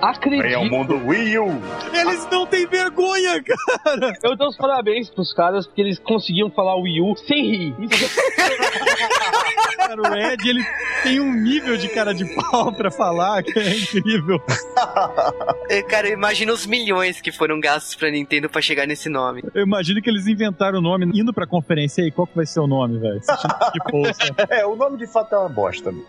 Acredito. 0.02 0.44
Vem 0.44 0.56
ao 0.56 0.66
mundo 0.66 1.02
Wii 1.06 1.40
U. 1.40 1.62
Eles 1.94 2.28
não 2.32 2.46
têm 2.46 2.66
vergonha, 2.68 3.44
cara. 3.44 4.14
Eu 4.24 4.36
dou 4.36 4.48
os 4.50 4.58
parabéns 4.58 5.10
pros 5.10 5.34
caras 5.34 5.66
porque 5.68 5.82
eles 5.82 6.00
conseguiam 6.00 6.50
falar 6.50 6.76
o 6.76 6.82
Wii 6.82 7.02
U 7.02 7.16
sem 7.18 7.52
rir. 7.52 7.76
Cara, 9.78 10.02
o 10.02 10.16
Ed, 10.16 10.50
ele 10.50 10.64
tem 11.04 11.20
um 11.20 11.34
nível 11.34 11.78
de 11.78 11.88
cara 11.90 12.14
de 12.14 12.26
pau 12.36 12.72
pra 12.74 12.92
falar 12.92 13.44
que 13.44 13.58
é 13.58 13.78
incrível. 13.78 14.40
Cara, 15.90 16.08
eu 16.08 16.14
imagino 16.14 16.54
os 16.54 16.66
milhões 16.66 17.22
que 17.22 17.32
foram 17.32 17.60
gastos 17.60 17.96
pra 17.96 18.10
Nintendo 18.10 18.50
pra 18.50 18.62
chegar 18.62 18.86
nesse 18.86 19.10
nome. 19.10 19.44
Eu 19.54 19.64
imagino 19.64 20.02
que 20.02 20.10
eles 20.10 20.28
inventaram 20.28 20.80
o 20.80 20.82
nome 20.82 21.06
indo 21.14 21.34
pra 21.34 21.48
conferência 21.48 22.04
aí. 22.04 22.12
Qual 22.12 22.28
que 22.28 22.36
vai 22.36 22.46
ser 22.46 22.60
o 22.60 22.68
nome, 22.68 23.00
velho? 23.00 23.18
Assistindo 23.18 23.54
Kung 23.54 23.92
Po, 23.92 24.14
sabe? 24.14 24.36
É, 24.50 24.66
o 24.66 24.76
nome 24.76 24.98
de 24.98 25.08
fato 25.08 25.34
é 25.36 25.38
uma 25.38 25.50
bosta. 25.50 25.94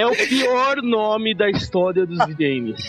é 0.00 0.06
o 0.06 0.12
pior 0.28 0.76
nome 0.82 1.34
da 1.34 1.50
história 1.50 2.06
dos 2.06 2.18
games. 2.34 2.80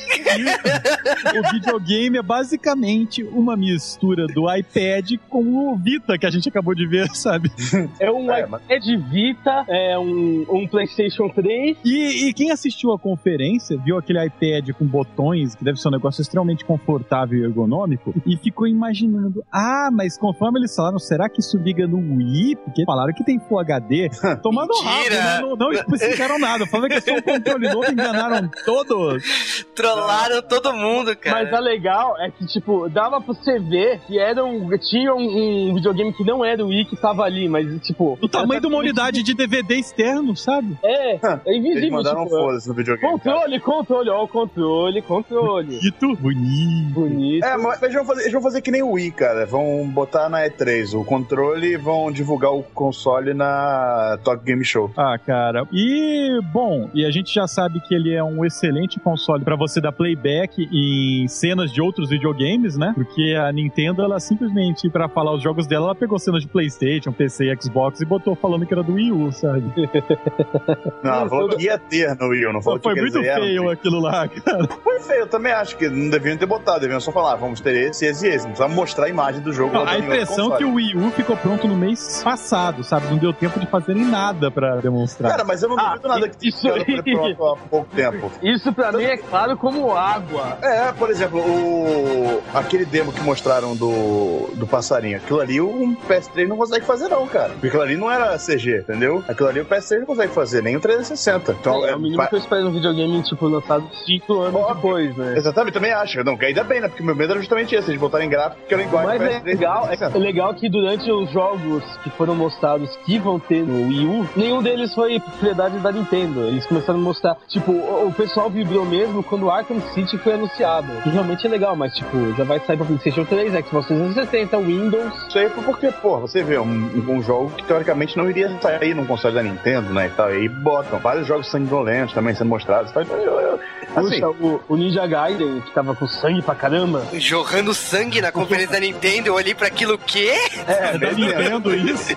o 1.38 1.52
videogame 1.54 2.18
é 2.18 2.22
basicamente 2.22 3.24
uma 3.24 3.56
mistura 3.58 4.28
do 4.28 4.52
iPad 4.54 5.14
com 5.30 5.44
o 5.44 5.76
Vita 5.76 6.18
que 6.18 6.26
a 6.26 6.30
gente 6.30 6.48
acabou 6.50 6.74
de 6.76 6.86
ver, 6.88 7.08
sabe? 7.16 7.52
É 8.00 8.12
um 8.12 8.32
É, 8.32 8.46
mas- 8.46 8.62
iPad 8.64 8.86
Vita, 9.10 9.66
é 9.68 9.98
um, 9.98 10.46
um 10.50 10.68
PlayStation 10.68 11.30
3. 11.30 11.78
E, 11.84 12.30
e 12.30 12.34
quem 12.34 12.52
assistiu 12.52 12.92
a 12.92 13.00
conferência 13.00 13.78
viu 13.78 13.98
aquele 13.98 14.24
iPad 14.26 14.70
com 14.78 14.86
botões, 14.86 15.56
que 15.56 15.64
deve 15.64 15.80
ser 15.80 15.88
um 15.88 15.92
negócio 15.92 16.22
extremamente 16.22 16.64
confortável 16.66 17.40
e 17.40 17.44
ergonômico, 17.44 18.14
e 18.26 18.38
ficou 18.38 18.68
imaginando: 18.68 19.44
ah, 19.52 19.90
mas 19.92 20.18
conforme 20.18 20.60
eles 20.60 20.76
falaram, 20.76 21.00
será 21.00 21.30
que 21.30 21.40
isso 21.40 21.58
liga 21.58 21.88
no 21.88 21.98
Wii? 21.98 22.56
Porque 22.58 22.86
falaram 22.86 23.14
que 23.14 23.24
tem 23.24 23.40
Full 23.40 23.60
HD. 23.60 24.10
Tomando 24.44 24.74
rabo, 24.84 24.98
Mentira! 24.98 25.16
né? 25.24 25.40
Não, 25.42 25.56
não 25.56 25.72
especificaram 25.72 26.38
nada. 26.40 26.66
Falaram 26.68 26.90
que 26.90 26.99
só 27.02 27.14
um 27.14 27.22
controle 27.22 27.70
novo, 27.70 27.92
enganaram 27.92 28.50
todos. 28.66 29.66
Trollaram 29.76 30.42
todo 30.42 30.74
mundo, 30.74 31.16
cara. 31.16 31.44
Mas 31.44 31.54
a 31.54 31.60
legal 31.60 32.16
é 32.20 32.32
que, 32.32 32.46
tipo, 32.48 32.90
dava 32.90 33.22
pra 33.22 33.34
você 33.34 33.60
ver 33.60 34.00
que 34.08 34.20
era 34.20 34.44
um, 34.44 34.70
tinha 34.78 35.14
um, 35.14 35.70
um 35.70 35.76
videogame 35.76 36.14
que 36.14 36.24
não 36.24 36.44
era 36.44 36.64
o 36.64 36.68
Wii 36.70 36.86
que 36.86 36.96
tava 36.96 37.24
ali, 37.24 37.48
mas, 37.48 37.66
tipo... 37.82 38.18
Do 38.20 38.28
tamanho 38.28 38.62
de 38.62 38.68
uma 38.68 38.78
unidade 38.78 39.24
de 39.24 39.34
DVD 39.34 39.76
externo, 39.76 40.36
sabe? 40.36 40.78
É, 40.84 41.16
é 41.16 41.40
Eles 41.46 41.66
invisível, 41.66 41.98
mandaram 41.98 42.22
um 42.22 42.26
tipo... 42.26 42.38
foda-se 42.38 42.68
no 42.68 42.74
videogame. 42.76 43.20
cara. 43.20 43.36
Controle, 43.36 43.60
controle, 43.60 44.10
ó, 44.10 44.24
o 44.24 44.28
controle, 44.28 45.02
controle. 45.02 45.78
Bonito, 45.78 46.16
bonito. 46.16 46.94
Bonito. 46.94 47.46
É, 47.46 47.58
mas 47.58 47.82
eles 47.82 47.96
vão, 47.96 48.06
fazer, 48.06 48.22
eles 48.22 48.34
vão 48.34 48.42
fazer 48.42 48.62
que 48.62 48.72
nem 48.72 48.84
o 48.84 48.92
Wii, 48.92 49.12
cara. 49.12 49.46
Vão 49.46 49.88
botar 49.88 50.30
na 50.30 50.42
E3 50.48 51.00
o 51.00 51.04
controle 51.04 51.74
e 51.74 51.78
vão 51.78 52.12
divulgar 52.12 52.52
o 52.52 52.64
console 52.64 53.34
na 53.34 54.18
Tokyo 54.24 54.44
Game 54.44 54.66
Show. 54.66 54.92
Ah, 54.98 55.18
cara. 55.18 55.68
E, 55.72 56.40
bom, 56.52 56.89
e 56.94 57.06
a 57.06 57.12
gente 57.12 57.34
já 57.34 57.48
sabe 57.48 57.80
que 57.82 57.94
ele 57.94 58.14
é 58.14 58.24
um 58.24 58.44
excelente 58.46 59.00
console 59.00 59.44
pra 59.44 59.56
você 59.56 59.80
dar 59.82 59.92
playback 59.92 60.68
em 60.72 61.28
cenas 61.28 61.72
de 61.72 61.82
outros 61.82 62.10
videogames, 62.10 62.78
né? 62.78 62.92
Porque 62.96 63.36
a 63.40 63.52
Nintendo, 63.52 64.02
ela 64.04 64.20
simplesmente, 64.20 64.90
pra 64.90 65.08
falar 65.08 65.34
os 65.34 65.42
jogos 65.44 65.68
dela, 65.68 65.86
ela 65.88 65.96
pegou 65.96 66.18
cenas 66.20 66.42
de 66.42 66.48
PlayStation, 66.48 67.12
PC 67.12 67.52
e 67.52 67.62
Xbox 67.62 68.02
e 68.02 68.06
botou 68.06 68.36
falando 68.36 68.66
que 68.66 68.74
era 68.74 68.84
do 68.84 68.94
Wii 68.94 69.12
U, 69.12 69.32
sabe? 69.32 69.64
Não, 71.04 71.30
falou 71.30 71.50
que 71.50 71.64
ia 71.66 71.78
ter 71.78 72.16
no 72.16 72.28
Wii 72.30 72.46
U, 72.48 72.54
não 72.54 72.62
falou 72.62 72.80
Foi 72.82 72.94
que 72.94 73.00
quer 73.00 73.12
muito 73.12 73.26
era. 73.28 73.42
feio 73.42 73.70
aquilo 73.70 74.00
lá, 74.00 74.28
cara. 74.28 74.68
Foi 74.84 75.00
feio, 75.00 75.20
eu 75.22 75.28
também 75.28 75.52
acho 75.52 75.78
que 75.78 75.88
não 75.90 76.10
deviam 76.10 76.38
ter 76.38 76.46
botado, 76.46 76.82
deviam 76.82 77.00
só 77.00 77.12
falar, 77.12 77.34
"Ah, 77.34 77.36
vamos 77.36 77.60
ter 77.62 77.76
esse, 77.90 78.06
esse 78.06 78.26
e 78.28 78.30
esse. 78.30 78.40
Não 78.46 78.52
precisava 78.52 78.74
mostrar 78.74 79.06
a 79.06 79.10
imagem 79.10 79.42
do 79.42 79.52
jogo. 79.54 79.74
Não, 79.74 79.86
a 79.88 79.98
impressão 79.98 80.58
que 80.58 80.64
o 80.66 80.74
Wii 80.76 80.96
U 80.98 81.12
ficou 81.12 81.36
pronto 81.38 81.68
no 81.68 81.76
mês 81.76 82.22
passado, 82.24 82.84
sabe? 82.84 83.08
Não 83.08 83.18
deu 83.18 83.32
tempo 83.34 83.60
de 83.60 83.66
fazerem 83.68 84.04
nada 84.06 84.50
pra 84.52 84.78
demonstrar. 84.78 85.32
Cara, 85.32 85.44
mas 85.44 85.62
eu 85.64 85.70
não 85.70 85.80
Ah, 85.80 85.90
duvido 85.96 86.08
nada 86.08 86.30
que 86.30 86.48
isso 86.50 86.68
há 87.54 87.70
pouco 87.70 87.88
tempo. 87.96 88.32
Isso 88.42 88.72
pra 88.74 88.92
mim 88.92 89.04
é 89.04 89.18
claro 89.18 89.58
como 89.58 89.94
água. 89.96 90.58
É, 90.62 90.92
por 90.92 91.10
exemplo, 91.10 91.40
o 91.40 92.42
aquele 92.54 92.86
demo 92.86 93.12
que 93.12 93.22
mostraram 93.22 93.76
do, 93.76 94.50
do 94.56 94.68
passarinho, 94.68 95.18
aquilo 95.18 95.40
ali 95.40 95.62
o 95.62 95.98
PS3 96.08 96.48
não 96.48 96.58
consegue 96.58 96.86
fazer 96.86 97.10
não, 97.10 97.28
cara. 97.28 97.50
Porque 97.50 97.68
aquilo 97.68 97.84
ali 97.84 97.96
não 97.96 98.12
era 98.12 98.38
CG, 98.38 98.80
entendeu? 98.80 99.24
Aquilo 99.28 99.50
ali 99.50 99.60
o 99.60 99.66
PS3 99.66 100.00
não 100.00 100.06
consegue 100.06 100.34
fazer, 100.34 100.64
nem 100.64 100.76
o 100.76 100.80
360. 100.80 101.52
Então, 101.60 101.86
é, 101.86 101.92
é, 101.92 101.96
o 101.96 102.00
mínimo 102.00 102.28
que 102.28 102.36
eu 102.36 102.40
espero 102.40 102.68
um 102.68 102.72
videogame, 102.72 103.22
tipo, 103.24 103.48
lançado 103.48 103.88
5 104.06 104.40
anos 104.40 104.56
Óbvio. 104.56 104.76
depois, 104.76 105.18
né? 105.18 105.38
Exatamente, 105.38 105.74
também 105.74 105.92
acho. 105.92 106.24
Não, 106.24 106.38
que 106.38 106.46
ainda 106.46 106.64
bem, 106.64 106.82
né? 106.82 106.88
Porque 106.88 107.02
o 107.02 107.06
meu 107.06 107.16
medo 107.16 107.32
era 107.32 107.40
justamente 107.40 107.76
esse, 107.76 107.92
de 107.92 107.98
botarem 107.98 108.30
gráfico 108.30 108.62
que 108.68 108.74
era 108.74 108.84
igual 108.84 109.04
Mas 109.04 109.22
é 109.22 109.40
PS3 109.40 109.46
legal, 109.46 109.84
é 109.86 109.98
360. 109.98 110.18
legal 110.20 110.54
que 110.54 110.70
durante 110.70 111.12
os 111.12 111.32
jogos 111.32 111.84
que 112.04 112.10
foram 112.12 112.36
mostrados 112.36 112.96
que 113.06 113.20
vão 113.20 113.40
ter 113.40 113.64
no 113.64 113.88
Wii 113.88 114.06
U, 114.06 114.30
nenhum 114.36 114.62
deles 114.62 114.94
foi 114.94 115.20
propriedade 115.20 115.78
da 115.80 115.92
Nintendo. 115.92 116.42
Eles 116.42 116.59
começaram 116.66 117.00
a 117.00 117.02
mostrar, 117.02 117.38
tipo, 117.48 117.72
o, 117.72 118.14
pessoal 118.16 118.50
vibrou 118.50 118.86
mesmo 118.86 119.24
quando 119.24 119.44
o 119.44 119.52
Arkham 119.52 119.82
City 119.94 120.18
foi 120.18 120.34
anunciado. 120.34 120.88
Que 121.04 121.10
realmente 121.10 121.46
é 121.46 121.50
legal, 121.50 121.76
mas 121.76 121.94
tipo, 121.96 122.34
já 122.36 122.44
vai 122.44 122.60
sair 122.60 122.78
pra 122.78 122.86
PlayStation 122.86 123.26
3, 123.26 123.54
Xbox 123.66 123.88
360, 123.88 124.58
Windows. 124.58 125.14
Isso 125.28 125.40
aí 125.40 125.50
foi 125.50 125.64
porque, 125.64 125.92
pô, 125.92 126.18
você 126.20 126.44
vê 126.44 126.58
um, 126.60 126.66
um 127.08 127.22
jogo 127.24 127.52
que 127.52 127.64
teoricamente 127.64 128.18
não 128.18 128.30
iria 128.30 128.50
sair 128.62 128.94
num 128.94 129.06
console 129.06 129.36
da 129.36 129.44
Nintendo, 129.44 129.94
né? 129.94 130.08
E 130.08 130.10
tal. 130.10 130.32
E 130.32 130.38
aí 130.38 130.50
botam 130.50 131.00
vários 131.00 131.28
jogos 131.28 131.50
sanguinolentos 131.50 132.14
também 132.14 132.36
sendo 132.36 132.50
mostrados. 132.50 132.92
Tá? 132.92 133.02
Eu- 133.02 133.40
eu- 133.40 133.60
Assim, 133.96 134.22
Puxa, 134.22 134.30
o, 134.30 134.62
o 134.70 134.76
Ninja 134.76 135.08
Gaiden, 135.08 135.62
que 135.62 135.72
tava 135.72 135.96
com 135.96 136.06
sangue 136.08 136.44
pra 136.44 136.54
caramba. 136.54 137.04
Jorrando 137.14 137.74
sangue 137.74 138.22
na 138.22 138.32
conferência 138.32 138.74
da 138.74 138.80
Nintendo, 138.80 139.30
eu 139.30 139.34
olhei 139.34 139.56
pra 139.56 139.66
aquilo 139.66 139.96
o 139.96 139.98
quê? 139.98 140.32
é, 140.68 140.92
Da 140.96 141.00
mesmo, 141.12 141.26
Nintendo 141.26 141.76
isso. 141.76 142.14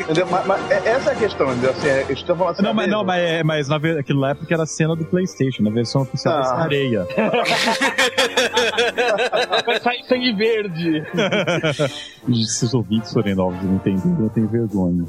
entendeu? 0.00 0.26
Mas, 0.30 0.46
mas 0.46 0.70
é- 0.70 0.82
essa 0.90 1.10
é 1.10 1.12
a 1.14 1.16
questão, 1.16 1.50
entendeu? 1.52 1.70
Assim, 1.70 1.88
é, 1.88 2.00
eles 2.02 2.18
estão 2.18 2.36
falando 2.36 2.52
assim, 2.54 2.62
Não, 2.62 2.74
mas 2.74 2.87
não, 2.90 3.04
beleza. 3.04 3.04
mas, 3.04 3.22
é- 3.22 3.42
mas 3.44 3.68
na 3.68 3.76
aquilo 4.00 4.20
lá 4.20 4.30
é 4.30 4.34
porque 4.34 4.52
era 4.54 4.62
a 4.62 4.66
cena 4.66 4.94
do 4.96 5.04
PlayStation, 5.04 5.62
na 5.62 5.70
versão 5.70 6.02
oficial 6.02 6.34
Ah. 6.38 6.52
ah. 6.54 6.62
areia. 6.64 7.06
Vai 9.64 9.80
sair 9.80 10.02
sangue 10.04 10.32
verde. 10.34 11.02
Esses 12.28 12.74
ouvintes 12.74 13.12
forem 13.12 13.34
novos 13.34 13.60
e 13.62 13.64
não 13.66 13.76
entenderem, 13.76 14.16
eu 14.20 14.28
tenho 14.30 14.48
vergonha. 14.48 15.04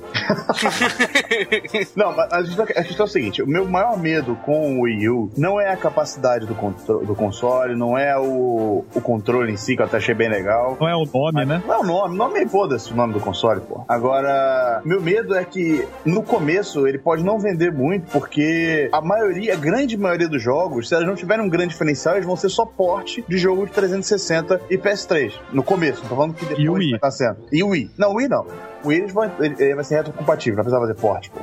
Não, 1.96 2.16
mas 2.16 2.32
a 2.32 2.44
questão, 2.44 2.64
a 2.66 2.84
questão 2.84 3.06
é 3.06 3.10
o 3.10 3.12
seguinte: 3.12 3.42
o 3.44 3.48
meu 3.48 3.66
maior 3.68 3.98
medo 3.98 4.36
com 4.46 4.78
o 4.78 4.82
Wii 4.84 5.10
U 5.10 5.32
não 5.38 5.60
é 5.60 5.72
a 5.72 5.78
capacidade 5.78 6.46
do, 6.46 6.56
contro- 6.56 7.06
do 7.06 7.16
console, 7.16 7.76
não 7.76 7.98
é 7.98 8.18
o, 8.18 8.86
o 8.94 9.02
controle 9.02 9.52
em 9.52 9.58
si, 9.58 9.76
que 9.76 9.82
eu 9.82 9.86
até 9.86 9.98
achei 9.98 10.16
bem 10.16 10.30
legal. 10.30 10.78
Não 10.80 10.88
é 10.88 10.96
o 10.96 11.06
nome, 11.06 11.46
né? 11.46 11.62
Não 11.66 11.74
é 11.76 11.78
o 11.80 11.84
nome, 11.84 12.18
nome 12.18 12.48
foda-se 12.48 12.92
o 12.92 12.96
nome 12.96 13.14
do 13.14 13.20
console, 13.20 13.62
pô. 13.62 13.84
Agora, 13.88 14.82
meu 14.86 15.02
medo 15.02 15.36
é 15.36 15.44
que 15.44 15.86
no 16.06 16.24
começo 16.24 16.88
ele 16.88 16.98
pode 16.98 17.24
não 17.24 17.40
vender 17.40 17.69
muito, 17.72 18.12
porque 18.12 18.90
a 18.92 19.02
maioria, 19.02 19.54
a 19.54 19.58
grande 19.58 19.98
maioria 19.98 20.28
dos 20.28 20.42
jogos, 20.42 20.88
se 20.90 20.94
elas 20.96 21.06
não 21.08 21.16
tiverem 21.16 21.46
um 21.46 21.50
grande 21.50 21.70
diferencial, 21.70 22.16
eles 22.16 22.26
vão 22.26 22.36
ser 22.36 22.50
só 22.50 22.66
porte 22.66 23.24
de 23.28 23.38
jogo 23.38 23.66
de 23.66 23.72
360 23.72 24.62
e 24.70 24.78
PS3. 24.78 25.34
No 25.54 25.64
começo, 25.64 26.02
não 26.04 26.10
tô 26.10 26.16
falando 26.16 26.34
que 26.34 26.46
depois 26.46 26.60
E 26.66 26.70
o 26.70 26.74
Wii? 26.74 26.96
estar 26.96 27.12
sendo. 27.12 27.38
E 27.52 27.64
Wii. 27.64 27.92
Não, 27.98 28.12
o 28.12 28.16
Wii 28.16 28.28
não. 28.28 28.46
O 28.84 28.88
Wii 28.90 29.00
eles 29.00 29.14
vão, 29.14 29.32
ele, 29.40 29.56
ele 29.60 29.76
vai 29.76 29.84
ser 29.84 29.96
retrocompatível, 29.96 30.58
não 30.58 30.64
precisa 30.64 30.80
fazer 30.82 30.96
porte, 30.96 31.30
pô. 31.32 31.40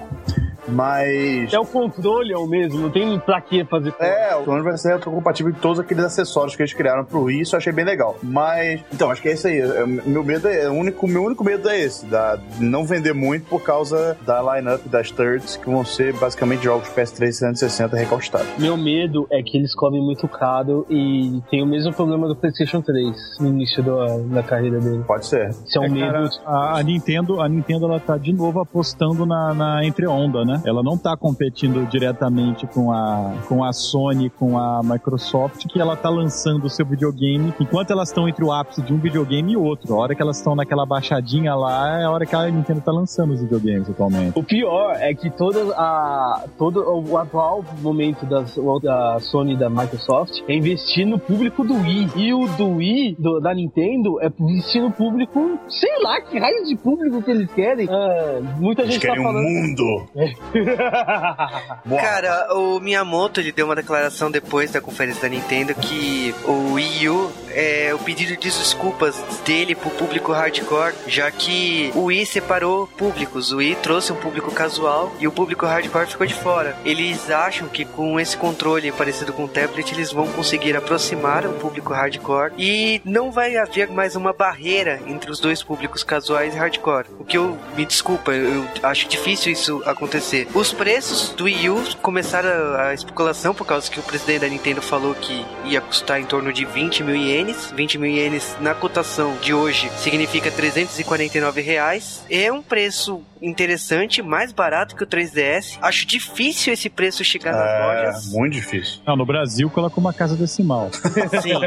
Mas. 0.68 1.52
É 1.52 1.58
o 1.58 1.64
controle 1.64 2.32
é 2.32 2.38
o 2.38 2.46
mesmo, 2.46 2.80
não 2.80 2.90
tem 2.90 3.18
pra 3.20 3.40
que 3.40 3.64
fazer. 3.64 3.94
É, 4.00 4.34
o 4.34 4.38
controle 4.38 4.62
vai 4.62 4.76
ser 4.78 4.94
retrocompatível 4.94 5.52
com 5.52 5.60
todos 5.60 5.78
aqueles 5.80 6.04
acessórios 6.04 6.56
que 6.56 6.62
eles 6.62 6.72
criaram 6.72 7.04
pro 7.04 7.22
Wii, 7.24 7.40
isso 7.42 7.54
eu 7.54 7.58
achei 7.58 7.72
bem 7.72 7.84
legal. 7.84 8.16
Mas. 8.22 8.80
Então, 8.92 9.10
acho 9.10 9.20
que 9.22 9.28
é 9.28 9.32
isso 9.34 9.46
aí. 9.46 9.60
Meu 10.06 10.24
medo 10.24 10.48
é. 10.48 10.68
O 10.68 10.72
único, 10.72 11.06
meu 11.06 11.24
único 11.24 11.44
medo 11.44 11.68
é 11.68 11.78
esse, 11.80 12.06
da 12.06 12.38
não 12.58 12.84
vender 12.84 13.12
muito 13.14 13.46
por 13.46 13.62
causa 13.62 14.16
da 14.26 14.40
lineup 14.56 14.80
das 14.86 15.10
thirds, 15.10 15.56
que 15.56 15.68
vão 15.68 15.84
ser 15.84 16.12
basicamente 16.14 16.64
jogos 16.64 16.88
PS3 16.88 17.16
360 17.16 17.96
recostados. 17.96 18.46
Meu 18.58 18.76
medo 18.76 19.26
é 19.30 19.42
que 19.42 19.56
eles 19.58 19.74
comem 19.74 20.00
muito 20.02 20.28
caro 20.28 20.86
e 20.88 21.40
tem 21.50 21.62
o 21.62 21.66
mesmo 21.66 21.92
problema 21.92 22.28
do 22.28 22.36
PlayStation 22.36 22.80
3 22.80 23.36
no 23.40 23.48
início 23.48 23.82
da, 23.82 24.18
da 24.36 24.42
carreira 24.42 24.78
dele. 24.78 25.02
Pode 25.06 25.26
ser. 25.26 25.48
Isso 25.50 25.78
é 25.78 25.80
um 25.80 25.84
É, 25.84 25.88
medo. 25.88 26.12
cara, 26.12 26.28
a, 26.46 26.78
a 26.78 26.82
Nintendo, 26.82 27.40
a 27.40 27.48
Nintendo 27.48 27.86
ela 27.86 27.98
tá 28.00 28.16
de 28.16 28.32
novo 28.32 28.60
apostando 28.60 29.26
na, 29.26 29.54
na 29.54 29.84
entre 29.84 30.06
onda, 30.06 30.44
né? 30.56 30.62
Ela 30.64 30.82
não 30.82 30.96
tá 30.96 31.16
competindo 31.16 31.86
diretamente 31.88 32.66
com 32.66 32.92
a 32.92 33.32
com 33.48 33.62
a 33.64 33.72
Sony, 33.72 34.30
com 34.30 34.58
a 34.58 34.80
Microsoft, 34.82 35.66
que 35.68 35.80
ela 35.80 35.96
tá 35.96 36.08
lançando 36.08 36.64
o 36.64 36.70
seu 36.70 36.84
videogame, 36.86 37.52
enquanto 37.60 37.90
elas 37.90 38.08
estão 38.08 38.28
entre 38.28 38.44
o 38.44 38.52
ápice 38.52 38.82
de 38.82 38.92
um 38.92 38.98
videogame 38.98 39.52
e 39.52 39.56
outro. 39.56 39.94
A 39.94 39.98
hora 39.98 40.14
que 40.14 40.22
elas 40.22 40.38
estão 40.38 40.54
naquela 40.54 40.84
baixadinha 40.86 41.54
lá 41.54 42.00
é 42.00 42.04
a 42.04 42.10
hora 42.10 42.26
que 42.26 42.34
a 42.34 42.48
Nintendo 42.50 42.80
tá 42.80 42.92
lançando 42.92 43.32
os 43.34 43.40
videogames 43.40 43.88
atualmente. 43.90 44.38
O 44.38 44.42
pior 44.42 44.96
é 44.96 45.12
que 45.14 45.30
toda 45.30 45.60
a, 45.76 46.44
todo 46.58 46.80
o 46.80 47.16
atual 47.16 47.64
momento 47.82 48.24
das, 48.26 48.56
da 48.82 49.18
Sony 49.20 49.54
e 49.54 49.56
da 49.56 49.68
Microsoft 49.70 50.40
é 50.48 50.54
investir 50.54 51.06
no 51.06 51.18
público 51.18 51.64
do 51.64 51.74
Wii. 51.74 52.08
E 52.16 52.32
o 52.34 52.46
do 52.56 52.68
Wii, 52.76 53.16
do- 53.18 53.40
da 53.40 53.54
Nintendo, 53.54 54.20
é 54.20 54.30
investir 54.38 54.82
no 54.82 54.90
público, 54.90 55.58
sei 55.68 56.02
lá, 56.02 56.20
que 56.20 56.38
raio 56.38 56.64
de 56.64 56.76
público 56.76 57.22
que 57.22 57.30
eles 57.30 57.50
querem. 57.52 57.88
Ah, 57.90 58.40
muita 58.58 58.82
Eles 58.82 58.94
gente 58.94 59.06
tá 59.06 59.12
querem 59.12 59.22
um 59.24 59.28
falando. 59.28 59.44
mundo. 59.44 59.82
Uau. 60.14 60.26
Cara, 62.00 62.54
o 62.54 62.80
Miyamoto 62.80 63.40
ele 63.40 63.52
deu 63.52 63.66
uma 63.66 63.74
declaração 63.74 64.30
depois 64.30 64.70
da 64.70 64.80
conferência 64.80 65.22
da 65.22 65.28
Nintendo 65.28 65.74
que 65.74 66.34
o 66.44 66.74
Wii 66.74 67.08
U 67.08 67.32
é 67.56 67.94
o 67.94 67.98
pedido 67.98 68.36
de 68.36 68.50
desculpas 68.50 69.16
dele 69.44 69.74
pro 69.74 69.90
público 69.90 70.30
hardcore, 70.32 70.94
já 71.06 71.30
que 71.30 71.90
o 71.94 72.04
Wii 72.04 72.26
separou 72.26 72.86
públicos. 72.86 73.50
O 73.50 73.56
Wii 73.56 73.76
trouxe 73.76 74.12
um 74.12 74.16
público 74.16 74.50
casual 74.50 75.12
e 75.18 75.26
o 75.26 75.32
público 75.32 75.64
hardcore 75.64 76.06
ficou 76.06 76.26
de 76.26 76.34
fora. 76.34 76.76
Eles 76.84 77.30
acham 77.30 77.66
que 77.68 77.84
com 77.84 78.20
esse 78.20 78.36
controle 78.36 78.92
parecido 78.92 79.32
com 79.32 79.44
o 79.44 79.48
tablet 79.48 79.92
eles 79.92 80.12
vão 80.12 80.26
conseguir 80.28 80.76
aproximar 80.76 81.46
o 81.46 81.54
público 81.54 81.92
hardcore 81.92 82.52
e 82.58 83.00
não 83.04 83.30
vai 83.30 83.56
haver 83.56 83.90
mais 83.90 84.14
uma 84.16 84.32
barreira 84.32 85.00
entre 85.06 85.30
os 85.30 85.40
dois 85.40 85.62
públicos 85.62 86.04
casuais 86.04 86.54
e 86.54 86.58
hardcore. 86.58 87.06
O 87.18 87.24
que 87.24 87.38
eu 87.38 87.56
me 87.74 87.86
desculpa, 87.86 88.32
eu 88.32 88.66
acho 88.82 89.08
difícil 89.08 89.52
isso 89.52 89.82
acontecer. 89.86 90.35
Os 90.54 90.72
preços 90.72 91.30
do 91.30 91.44
Wii 91.44 91.70
U 91.70 91.82
começaram 92.02 92.48
a, 92.76 92.88
a 92.88 92.94
especulação 92.94 93.54
por 93.54 93.66
causa 93.66 93.90
que 93.90 93.98
o 93.98 94.02
presidente 94.02 94.40
da 94.40 94.48
Nintendo 94.48 94.82
falou 94.82 95.14
que 95.14 95.44
ia 95.64 95.80
custar 95.80 96.20
em 96.20 96.24
torno 96.24 96.52
de 96.52 96.64
20 96.64 97.02
mil 97.04 97.14
ienes. 97.16 97.70
20 97.72 97.98
mil 97.98 98.10
ienes 98.10 98.56
na 98.60 98.74
cotação 98.74 99.36
de 99.40 99.54
hoje 99.54 99.90
significa 99.98 100.50
349 100.50 101.60
reais. 101.60 102.24
É 102.30 102.52
um 102.52 102.62
preço 102.62 103.22
interessante, 103.40 104.22
mais 104.22 104.50
barato 104.52 104.96
que 104.96 105.04
o 105.04 105.06
3DS. 105.06 105.78
Acho 105.80 106.06
difícil 106.06 106.72
esse 106.72 106.88
preço 106.88 107.22
chegar 107.22 107.52
nas 107.52 107.68
É, 107.68 107.86
lojas. 108.06 108.26
muito 108.32 108.52
difícil. 108.54 109.00
Não, 109.06 109.14
no 109.16 109.26
Brasil 109.26 109.68
coloca 109.70 110.00
uma 110.00 110.12
casa 110.12 110.34
decimal. 110.36 110.90
Sim. 111.42 111.60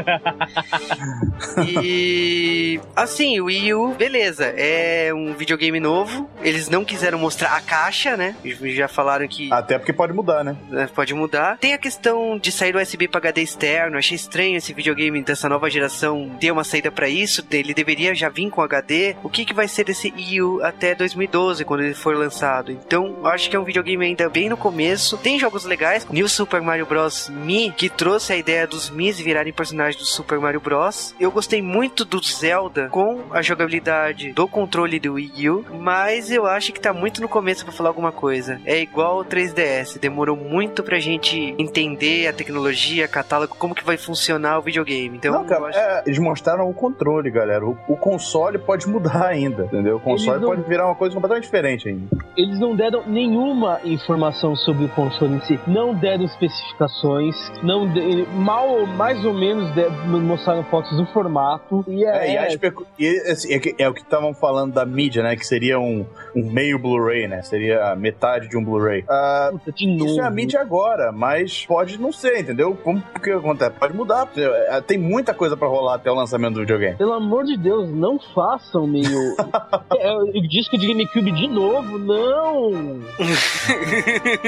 E 1.72 2.80
assim, 2.94 3.40
o 3.40 3.44
Wii 3.46 3.74
U, 3.74 3.94
beleza, 3.94 4.46
é 4.56 5.12
um 5.14 5.34
videogame 5.34 5.78
novo. 5.80 6.28
Eles 6.42 6.68
não 6.68 6.84
quiseram 6.84 7.18
mostrar 7.18 7.56
a 7.56 7.60
caixa, 7.60 8.16
né? 8.16 8.34
Já 8.62 8.88
falaram 8.88 9.26
que 9.26 9.52
Até 9.52 9.78
porque 9.78 9.92
pode 9.92 10.12
mudar, 10.12 10.44
né? 10.44 10.56
né, 10.68 10.88
pode 10.94 11.14
mudar. 11.14 11.58
Tem 11.58 11.72
a 11.72 11.78
questão 11.78 12.38
de 12.38 12.52
sair 12.52 12.72
do 12.72 12.78
USB 12.78 13.08
para 13.08 13.18
HD 13.18 13.42
externo. 13.42 13.98
Achei 13.98 14.16
estranho 14.16 14.56
esse 14.56 14.72
videogame 14.72 15.22
dessa 15.22 15.48
nova 15.48 15.70
geração 15.70 16.30
ter 16.40 16.50
uma 16.50 16.64
saída 16.64 16.90
para 16.90 17.08
isso. 17.08 17.44
Ele 17.50 17.74
deveria 17.74 18.14
já 18.14 18.28
vir 18.28 18.50
com 18.50 18.62
HD. 18.62 19.16
O 19.22 19.28
que, 19.28 19.44
que 19.44 19.54
vai 19.54 19.68
ser 19.68 19.84
desse 19.84 20.12
Wii 20.12 20.42
U 20.42 20.62
até 20.62 20.94
2012, 20.94 21.64
quando 21.64 21.82
ele 21.82 21.94
for 21.94 22.16
lançado? 22.16 22.72
Então, 22.72 23.16
eu 23.18 23.26
acho 23.26 23.48
que 23.48 23.56
é 23.56 23.58
um 23.60 23.64
videogame 23.64 24.04
ainda 24.04 24.28
bem 24.28 24.48
no 24.48 24.56
começo. 24.56 25.16
Tem 25.18 25.38
jogos 25.38 25.64
legais, 25.64 26.04
como 26.04 26.14
New 26.14 26.28
Super 26.28 26.60
Mario 26.60 26.86
Bros. 26.86 27.28
Me, 27.28 27.70
que 27.72 27.88
trouxe 27.88 28.32
a 28.32 28.36
ideia 28.36 28.66
dos 28.66 28.90
Mis 28.90 29.18
virarem 29.18 29.52
personagens 29.52 29.96
do 29.96 30.06
Super 30.06 30.38
Mario 30.38 30.60
Bros. 30.60 31.14
Eu 31.20 31.30
gostei 31.30 31.62
muito 31.62 32.04
do 32.04 32.22
Zelda 32.24 32.88
com 32.88 33.24
a 33.30 33.42
jogabilidade 33.42 34.32
do 34.32 34.48
controle 34.48 34.98
do 34.98 35.14
Wii 35.14 35.50
U, 35.50 35.64
mas 35.80 36.30
eu 36.30 36.46
acho 36.46 36.72
que 36.72 36.80
tá 36.80 36.92
muito 36.92 37.20
no 37.20 37.28
começo 37.28 37.64
para 37.64 37.72
falar 37.72 37.90
alguma 37.90 38.12
coisa. 38.12 38.49
É 38.64 38.80
igual 38.80 39.20
o 39.20 39.24
3DS, 39.24 39.98
demorou 40.00 40.36
muito 40.36 40.82
pra 40.82 40.98
gente 40.98 41.54
entender 41.58 42.26
a 42.26 42.32
tecnologia, 42.32 43.06
catálogo, 43.08 43.54
como 43.58 43.74
que 43.74 43.84
vai 43.84 43.96
funcionar 43.96 44.58
o 44.58 44.62
videogame. 44.62 45.16
Então, 45.16 45.32
Não, 45.32 45.42
eu 45.42 45.46
cara, 45.46 45.66
acho... 45.66 45.78
é, 45.78 46.02
eles 46.06 46.18
mostraram 46.18 46.68
o 46.68 46.74
controle, 46.74 47.30
galera. 47.30 47.66
O, 47.66 47.76
o 47.88 47.96
console 47.96 48.58
pode 48.58 48.88
mudar 48.88 49.26
ainda, 49.28 49.64
entendeu? 49.64 49.96
O 49.96 50.00
console 50.00 50.40
não- 50.40 50.48
pode 50.48 50.62
virar 50.62 50.86
uma 50.86 50.94
coisa 50.94 51.14
completamente 51.14 51.44
diferente 51.44 51.88
ainda. 51.88 52.06
Eles 52.36 52.58
não 52.58 52.74
deram 52.74 53.02
nenhuma 53.06 53.80
informação 53.84 54.54
sobre 54.56 54.84
o 54.84 54.88
console 54.90 55.34
em 55.34 55.40
si. 55.42 55.58
Não 55.66 55.94
deram 55.94 56.24
especificações. 56.24 57.34
Não 57.62 57.86
de- 57.92 58.26
mal, 58.34 58.86
mais 58.86 59.24
ou 59.24 59.34
menos 59.34 59.70
de- 59.74 59.88
mostraram 60.20 60.64
fotos 60.64 60.96
do 60.96 61.06
formato. 61.06 61.84
E 61.88 62.04
é, 62.04 62.26
É, 62.28 62.32
e 62.34 62.38
a 62.38 62.46
especu- 62.48 62.86
e, 62.98 63.08
assim, 63.30 63.54
é, 63.54 63.82
é 63.84 63.88
o 63.88 63.94
que 63.94 64.00
estavam 64.02 64.32
falando 64.34 64.72
da 64.74 64.84
mídia, 64.86 65.22
né? 65.22 65.36
Que 65.36 65.46
seria 65.46 65.78
um, 65.78 66.06
um 66.34 66.50
meio 66.50 66.78
Blu-ray, 66.78 67.26
né? 67.28 67.42
Seria 67.42 67.92
a 67.92 67.96
metade 68.30 68.48
de 68.48 68.56
um 68.56 68.64
Blu-ray. 68.64 69.04
Puta, 69.50 69.72
de 69.72 69.86
novo. 69.86 70.10
isso 70.10 70.20
é 70.20 70.24
a 70.24 70.30
mídia 70.30 70.60
agora, 70.60 71.10
mas 71.12 71.64
pode 71.66 71.98
não 71.98 72.12
ser, 72.12 72.38
entendeu? 72.38 72.76
Como 72.82 72.98
o 73.16 73.20
que 73.20 73.30
acontece? 73.30 73.72
Pode 73.72 73.94
mudar. 73.94 74.28
é, 74.36 74.80
Tem 74.80 74.98
muita 74.98 75.34
coisa 75.34 75.56
pra 75.56 75.66
rolar 75.66 75.94
até 75.96 76.10
o 76.10 76.14
lançamento 76.14 76.54
do 76.54 76.60
videogame. 76.60 76.96
Pelo 76.96 77.12
amor 77.12 77.44
de 77.44 77.56
Deus, 77.56 77.88
não 77.90 78.18
façam 78.34 78.86
meio. 78.86 79.36
é, 79.98 80.12
o 80.14 80.42
disco 80.48 80.78
de 80.78 80.86
GameCube 80.86 81.32
de 81.32 81.48
novo, 81.48 81.98
não! 81.98 83.00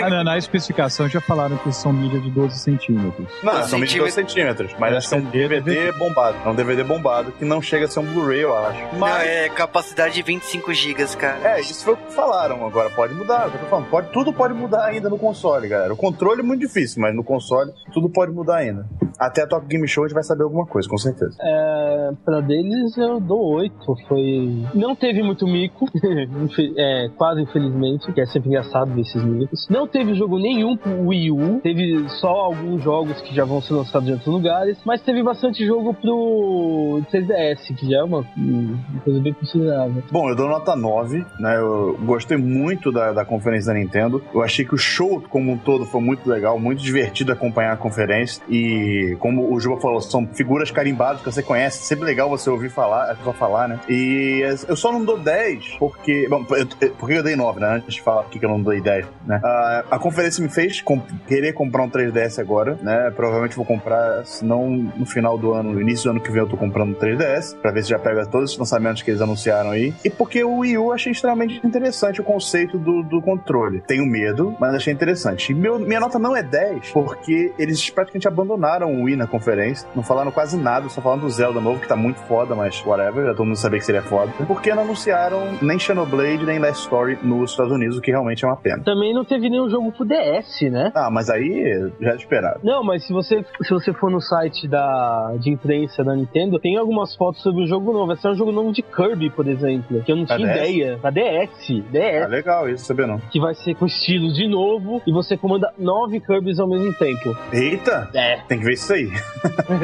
Ah, 0.03 0.11
não, 0.11 0.25
na 0.25 0.39
especificação 0.39 1.09
já 1.09 1.21
falaram 1.21 1.57
que 1.59 1.73
são 1.73 1.93
mídia 1.93 2.21
de 2.21 2.31
12 2.31 2.59
centímetros. 2.59 3.29
Não, 3.43 3.63
são 3.65 3.81
22 3.81 4.13
centímetros, 4.15 4.73
mas 4.79 4.93
É, 4.95 4.97
acho 4.99 5.09
que 5.09 5.15
é 5.15 5.19
um 5.19 5.23
CD, 5.23 5.49
DVD 5.49 5.93
bombado. 5.93 6.37
É 6.45 6.49
um 6.49 6.55
DVD 6.55 6.85
bombado 6.85 7.33
que 7.33 7.45
não 7.45 7.61
chega 7.61 7.87
a 7.87 7.89
ser 7.89 8.01
um 8.01 8.05
Blu-ray, 8.13 8.41
eu 8.41 8.57
acho. 8.57 8.81
Não, 8.93 8.99
Mas 8.99 9.27
é 9.27 9.49
capacidade 9.49 10.15
de 10.15 10.23
25 10.23 10.73
GB, 10.73 10.93
cara. 11.17 11.57
É, 11.57 11.61
isso 11.61 11.85
foi 11.85 11.95
o 11.95 11.97
que 11.97 12.13
falaram. 12.13 12.65
Agora 12.67 12.91
pode 12.91 13.15
mudar. 13.15 13.43
é 13.43 13.47
Eu 13.47 13.59
tô 13.61 13.67
falando, 13.73 13.89
pode, 13.89 14.13
tudo 14.13 14.33
pode 14.33 14.53
mudar 14.53 14.85
ainda 14.85 15.09
no 15.09 15.19
console, 15.19 15.67
galera. 15.67 15.95
O 15.95 15.97
controle 15.97 16.41
é 16.41 16.43
muito 16.43 16.61
difícil, 16.61 17.01
mas 17.01 17.15
no 17.15 17.25
console 17.25 17.73
tudo 17.93 18.11
pode 18.11 18.31
mudar 18.33 18.57
ainda. 18.57 18.87
Até 19.19 19.43
a 19.43 19.47
Top 19.47 19.67
Game 19.67 19.87
Show 19.89 20.05
a 20.05 20.09
gente 20.09 20.15
vai 20.15 20.23
saber 20.23 20.43
alguma 20.43 20.67
coisa, 20.67 20.89
com 20.89 20.99
certeza. 20.99 21.37
É, 21.41 22.11
pra 22.25 22.41
deles 22.41 22.97
eu 22.99 23.21
dou 23.21 23.55
8. 23.55 23.75
Foi. 24.09 24.67
Não 24.75 24.95
teve 24.95 25.23
muito 25.23 25.47
mico, 25.47 25.87
é, 26.77 27.09
quase 27.17 27.43
infelizmente, 27.43 28.13
que 28.13 28.21
é 28.21 28.27
sempre 28.27 28.49
engraçado 28.51 28.93
ver 28.93 29.03
esses 29.03 29.23
micos. 29.25 29.67
Não 29.71 29.87
teve 29.87 30.15
jogo 30.15 30.39
nenhum 30.39 30.77
pro 30.77 31.09
Wii 31.09 31.31
U, 31.31 31.61
teve 31.63 32.09
só 32.21 32.29
alguns 32.29 32.83
jogos 32.83 33.21
que 33.23 33.35
já 33.35 33.45
vão 33.45 33.61
ser 33.61 33.75
lançados 33.75 34.09
em 34.09 34.13
outros 34.13 34.33
lugares, 34.33 34.79
mas 34.85 35.01
teve 35.03 35.23
bastante 35.23 35.65
jogo 35.65 35.95
pro 35.95 37.03
3DS, 37.13 37.75
que 37.77 37.89
já 37.89 37.99
é 37.99 38.03
uma, 38.03 38.25
uma 38.37 39.01
coisa 39.05 39.21
bem 39.21 39.33
considerável. 39.33 40.03
Bom, 40.11 40.29
eu 40.29 40.37
dou 40.37 40.49
nota 40.49 40.75
9, 40.75 41.25
né? 41.39 41.57
Eu 41.57 41.97
gostei 42.05 42.37
muito 42.37 42.91
da, 42.91 43.13
da 43.13 43.25
conferência 43.25 43.62
da 43.67 43.75
Nintendo. 43.75 44.23
Eu 44.35 44.43
achei 44.43 44.65
que 44.65 44.75
o 44.75 44.79
show 44.79 45.23
como 45.29 45.53
um 45.53 45.57
todo 45.59 45.85
foi 45.85 46.01
muito 46.01 46.29
legal, 46.29 46.59
muito 46.59 46.83
divertido 46.83 47.33
acompanhar 47.33 47.73
a 47.73 47.77
conferência. 47.77 48.43
E 48.49 49.17
como 49.19 49.53
o 49.53 49.61
Juba 49.61 49.81
falou, 49.81 50.01
são 50.01 50.27
figuras 50.27 50.71
carimbadas 50.71 51.21
que 51.23 51.31
você 51.33 51.43
conhece, 51.43 51.85
sempre 51.85 52.05
legal 52.05 52.29
você 52.29 52.49
ouvir 52.51 52.71
falar, 52.71 53.11
a 53.11 53.15
pessoa 53.15 53.35
falar, 53.35 53.69
né? 53.69 53.81
E 53.89 54.43
eu 54.69 54.77
só 54.77 54.93
não 54.93 55.05
dou 55.05 55.19
10 55.19 55.77
porque. 55.79 56.27
Bom, 56.29 56.45
eu, 56.51 56.67
eu- 56.81 57.23
dei 57.23 57.37
9, 57.37 57.61
né? 57.61 57.77
Antes 57.77 57.95
de 57.95 58.03
falar 58.03 58.23
por 58.25 58.31
que 58.33 58.45
eu 58.45 58.49
não 58.49 58.61
dei 58.63 58.81
10, 58.81 59.07
né? 59.27 59.41
Ah, 59.45 59.85
a 59.93 59.99
conferência 59.99 60.43
me 60.43 60.49
fez 60.49 60.81
com- 60.81 61.01
querer 61.27 61.53
comprar 61.53 61.83
um 61.83 61.89
3DS 61.91 62.39
agora, 62.41 62.79
né? 62.83 63.13
Provavelmente 63.15 63.55
vou 63.57 63.65
comprar, 63.65 64.25
se 64.27 64.45
não 64.45 64.69
no 64.71 65.07
final 65.07 65.37
do 65.39 65.53
ano, 65.53 65.73
no 65.73 65.81
início 65.81 66.05
do 66.05 66.11
ano 66.11 66.21
que 66.21 66.31
vem 66.31 66.41
eu 66.41 66.49
tô 66.49 66.57
comprando 66.57 66.91
um 66.91 66.95
3DS, 66.95 67.55
pra 67.61 67.71
ver 67.71 67.83
se 67.85 67.91
já 67.91 67.99
pega 67.99 68.27
todos 68.27 68.53
os 68.53 68.59
lançamentos 68.59 69.03
que 69.03 69.11
eles 69.11 69.21
anunciaram 69.21 69.71
aí. 69.71 69.95
E 70.05 70.11
porque 70.11 70.43
o 70.43 70.59
Wii 70.59 70.79
U 70.79 70.93
achei 70.93 71.13
extremamente 71.13 71.61
interessante 71.65 72.21
o 72.21 72.25
conceito 72.25 72.79
do, 72.79 73.03
do 73.03 73.21
controle. 73.23 73.43
Tenho 73.87 74.05
medo, 74.07 74.55
mas 74.59 74.75
achei 74.75 74.93
interessante. 74.93 75.53
E 75.53 75.55
meu- 75.55 75.79
minha 75.79 76.01
nota 76.01 76.19
não 76.19 76.37
é 76.37 76.43
10, 76.43 76.91
porque 76.93 77.53
eles 77.59 77.89
praticamente 77.91 78.27
abandonaram 78.29 78.93
o 78.93 79.05
Wii 79.05 79.17
na 79.17 79.27
conferência, 79.27 79.87
não 79.95 80.03
falaram 80.03 80.31
quase 80.31 80.57
nada, 80.57 80.89
só 80.89 81.01
falaram 81.01 81.23
do 81.23 81.31
Zelda 81.31 81.61
novo, 81.61 81.81
que 81.81 81.89
tá 81.89 81.97
muito 81.97 82.21
foda, 82.21 82.55
mas 82.55 82.85
whatever, 82.85 83.27
já 83.27 83.35
todo 83.35 83.47
mundo 83.47 83.57
sabia 83.57 83.79
que 83.79 83.85
seria 83.85 84.03
foda. 84.03 84.33
E 84.41 84.45
por 84.45 84.61
que 84.61 84.73
não 84.75 84.83
anunciaram 84.83 85.43
nem 85.61 85.79
Xenoblade, 85.79 86.45
nem 86.45 86.59
Last 86.59 86.83
Story 86.83 87.19
nos 87.23 87.51
Estados 87.51 87.73
Unidos, 87.73 87.97
o 87.99 88.01
que 88.01 88.11
realmente 88.11 88.45
é 88.45 88.49
uma 88.49 88.57
pena. 88.57 88.83
Também 88.85 89.13
não 89.15 89.25
teve 89.25 89.49
nenhum 89.49 89.69
jogo 89.69 89.93
pro 89.93 90.05
DS, 90.05 90.63
né? 90.71 90.91
Ah, 90.95 91.11
mas 91.11 91.29
aí 91.31 91.91
já 92.01 92.13
é 92.13 92.17
esperado. 92.17 92.61
Não, 92.63 92.83
mas 92.85 93.05
se 93.07 93.13
você, 93.13 93.45
se 93.63 93.71
você 93.71 93.93
for 93.93 94.11
no 94.11 94.21
site 94.21 94.67
da, 94.69 95.35
de 95.39 95.51
imprensa 95.51 96.03
da 96.05 96.15
Nintendo, 96.15 96.59
tem 96.59 96.77
algumas 96.77 97.15
fotos 97.17 97.43
sobre 97.43 97.65
o 97.65 97.67
jogo 97.67 97.93
novo. 97.93 98.13
Esse 98.13 98.27
é 98.27 98.31
um 98.31 98.35
jogo 98.35 98.53
novo 98.53 98.73
de 98.73 98.83
Kirby, 98.83 99.31
por 99.31 99.47
exemplo, 99.47 100.03
que 100.03 100.13
eu 100.13 100.17
não 100.17 100.25
tinha 100.27 100.39
DS? 100.39 100.51
ideia. 100.57 100.99
Pra 101.01 101.11
DS, 101.11 101.69
DS. 101.91 102.23
Ah, 102.25 102.27
legal 102.29 102.69
isso, 102.69 102.85
sabia 102.85 103.07
não. 103.07 103.19
Que 103.19 103.41
vai 103.43 103.55
ser 103.57 103.75
com 103.75 103.87
estilo 103.87 104.33
de 104.33 104.47
novo 104.47 105.03
e 105.05 105.13
você 105.13 105.37
comanda 105.37 105.75
nove 105.77 106.21
Kirby's 106.21 106.61
ao 106.61 106.69
mesmo 106.69 106.95
tempo. 106.95 107.37
Eita! 107.53 108.09
É. 108.15 108.37
Tem 108.49 108.61
que 108.61 108.65
ver 108.65 108.75
isso 108.75 108.93
aí. 108.93 109.11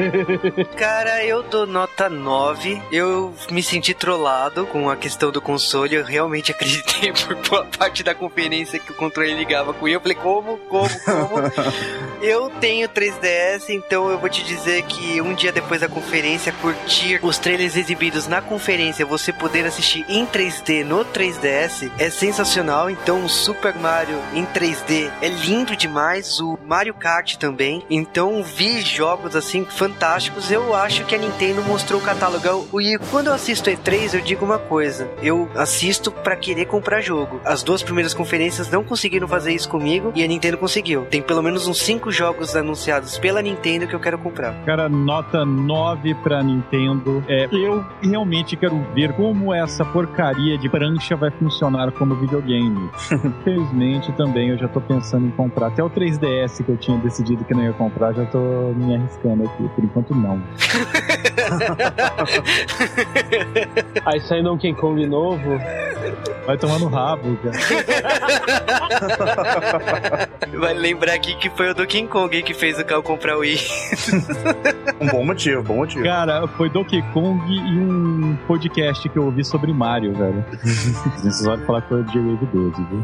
Cara, 0.77 1.25
eu 1.25 1.43
dou 1.43 1.67
nota 1.67 2.09
9. 2.09 2.81
Eu 2.89 3.33
me 3.51 3.61
senti 3.61 3.93
trollado 3.93 4.65
com 4.65 4.89
a 4.89 4.95
questão 4.95 5.29
do 5.29 5.41
console. 5.41 5.95
Eu 5.95 6.05
realmente 6.05 6.51
acreditei 6.51 7.11
por 7.27 7.35
boa 7.49 7.65
parte 7.65 8.01
da 8.01 8.15
conferência 8.15 8.79
que 8.79 8.91
o 8.91 8.95
controle 8.95 9.33
ligava 9.33 9.73
com 9.73 9.87
ele. 9.87 9.97
Eu 9.97 10.01
falei, 10.01 10.15
como, 10.15 10.57
como, 10.69 10.89
como? 11.03 11.51
eu 12.23 12.49
tenho 12.61 12.87
3DS, 12.87 13.69
então 13.69 14.09
eu 14.09 14.17
vou 14.17 14.29
te 14.29 14.41
dizer 14.43 14.83
que 14.83 15.21
um 15.21 15.33
dia 15.33 15.51
depois 15.51 15.81
da 15.81 15.89
conferência, 15.89 16.53
curtir 16.53 17.19
os 17.21 17.37
trailers 17.37 17.75
exibidos 17.75 18.25
na 18.25 18.41
conferência, 18.41 19.05
você 19.05 19.33
poder 19.33 19.65
assistir 19.65 20.05
em 20.07 20.25
3D 20.25 20.85
no 20.85 21.03
3DS 21.03 21.91
é 21.97 22.09
sensacional. 22.09 22.89
Então, 22.89 23.25
o 23.25 23.29
Super 23.49 23.73
Mario 23.73 24.19
em 24.35 24.45
3D 24.45 25.11
é 25.23 25.27
lindo 25.27 25.75
demais. 25.75 26.39
O 26.39 26.55
Mario 26.67 26.93
Kart 26.93 27.35
também. 27.37 27.83
Então, 27.89 28.43
vi 28.43 28.79
jogos 28.81 29.35
assim 29.35 29.65
fantásticos. 29.65 30.51
Eu 30.51 30.75
acho 30.75 31.03
que 31.05 31.15
a 31.15 31.17
Nintendo 31.17 31.63
mostrou 31.63 31.99
o 31.99 32.03
catálogo. 32.03 32.79
E 32.79 32.99
quando 33.09 33.25
eu 33.25 33.33
assisto 33.33 33.71
E3, 33.71 34.13
eu 34.13 34.21
digo 34.21 34.45
uma 34.45 34.59
coisa: 34.59 35.09
eu 35.23 35.49
assisto 35.55 36.11
pra 36.11 36.35
querer 36.35 36.65
comprar 36.65 37.01
jogo. 37.01 37.41
As 37.43 37.63
duas 37.63 37.81
primeiras 37.81 38.13
conferências 38.13 38.69
não 38.69 38.83
conseguiram 38.83 39.27
fazer 39.27 39.51
isso 39.51 39.67
comigo 39.67 40.11
e 40.13 40.23
a 40.23 40.27
Nintendo 40.27 40.59
conseguiu. 40.59 41.07
Tem 41.09 41.19
pelo 41.19 41.41
menos 41.41 41.65
uns 41.65 41.79
5 41.79 42.11
jogos 42.11 42.55
anunciados 42.55 43.17
pela 43.17 43.41
Nintendo 43.41 43.87
que 43.87 43.95
eu 43.95 43.99
quero 43.99 44.19
comprar. 44.19 44.53
Cara, 44.63 44.87
nota 44.87 45.43
9 45.43 46.13
pra 46.21 46.43
Nintendo. 46.43 47.23
É, 47.27 47.47
eu 47.51 47.83
realmente 47.99 48.55
quero 48.55 48.79
ver 48.93 49.11
como 49.13 49.51
essa 49.51 49.83
porcaria 49.83 50.55
de 50.55 50.69
prancha 50.69 51.15
vai 51.15 51.31
funcionar 51.31 51.91
como 51.93 52.13
videogame. 52.13 52.91
Infelizmente 53.39 54.11
também 54.13 54.49
eu 54.49 54.57
já 54.57 54.67
tô 54.67 54.81
pensando 54.81 55.27
em 55.27 55.31
comprar. 55.31 55.67
Até 55.67 55.83
o 55.83 55.89
3DS 55.89 56.63
que 56.63 56.69
eu 56.69 56.77
tinha 56.77 56.97
decidido 56.97 57.43
que 57.45 57.53
não 57.53 57.63
ia 57.63 57.73
comprar, 57.73 58.13
já 58.13 58.25
tô 58.25 58.39
me 58.75 58.95
arriscando 58.95 59.43
aqui. 59.45 59.67
Por 59.69 59.83
enquanto 59.83 60.15
não. 60.15 60.39
Aí 64.05 64.19
sai 64.21 64.41
Donkey 64.43 64.73
Kong 64.73 65.05
novo. 65.07 65.59
Vai 66.45 66.57
tomar 66.57 66.79
no 66.79 66.87
rabo, 66.87 67.37
cara. 67.37 67.57
Vai 70.57 70.73
lembrar 70.73 71.13
aqui 71.13 71.35
que 71.35 71.49
foi 71.49 71.69
o 71.69 71.73
Donkey 71.75 72.07
Kong 72.07 72.41
que 72.41 72.53
fez 72.53 72.79
o 72.79 72.85
Cal 72.85 73.03
comprar 73.03 73.37
o 73.37 73.41
Wii. 73.41 73.59
Um 74.99 75.07
bom 75.07 75.23
motivo, 75.25 75.61
bom 75.63 75.75
motivo. 75.77 76.03
Cara, 76.03 76.47
foi 76.47 76.69
Donkey 76.69 77.01
Kong 77.13 77.39
e 77.51 77.59
um 77.79 78.35
podcast 78.47 79.07
que 79.07 79.17
eu 79.17 79.25
ouvi 79.25 79.43
sobre 79.45 79.71
Mario, 79.71 80.13
velho. 80.13 80.43
Vocês 80.63 81.41
podem 81.45 81.65
falar 81.65 81.81
que 81.83 81.89
foi 81.89 82.01
o 82.01 82.05
J-Wave 82.05 82.45
12, 82.47 82.83
viu? 82.83 83.03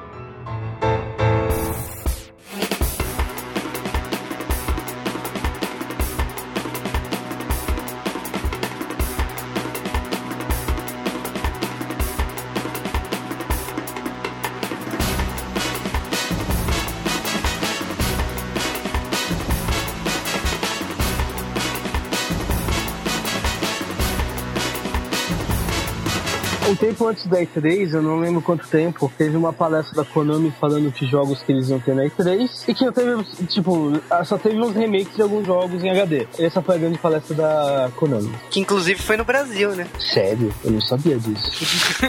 tempo 27.01 27.07
antes 27.07 27.25
da 27.25 27.41
E3, 27.41 27.93
eu 27.93 28.01
não 28.01 28.19
lembro 28.19 28.41
quanto 28.41 28.67
tempo, 28.67 29.11
teve 29.17 29.35
uma 29.35 29.51
palestra 29.51 29.95
da 29.95 30.05
Konami 30.05 30.53
falando 30.59 30.91
que 30.91 31.05
jogos 31.07 31.41
que 31.41 31.51
eles 31.51 31.69
iam 31.69 31.79
ter 31.79 31.95
na 31.95 32.03
E3 32.03 32.49
e 32.67 32.73
que 32.73 32.85
não 32.85 32.91
teve, 32.91 33.23
tipo, 33.47 33.91
só 34.23 34.37
teve 34.37 34.59
uns 34.59 34.75
remakes 34.75 35.15
de 35.15 35.21
alguns 35.21 35.45
jogos 35.45 35.83
em 35.83 35.89
HD. 35.89 36.27
Essa 36.37 36.61
foi 36.61 36.75
a 36.75 36.77
grande 36.77 36.99
palestra 36.99 37.35
da 37.35 37.91
Konami. 37.95 38.31
Que 38.49 38.59
inclusive 38.59 39.01
foi 39.01 39.17
no 39.17 39.25
Brasil, 39.25 39.71
né? 39.71 39.87
Sério? 40.13 40.53
Eu 40.63 40.71
não 40.71 40.81
sabia 40.81 41.17
disso. 41.17 41.51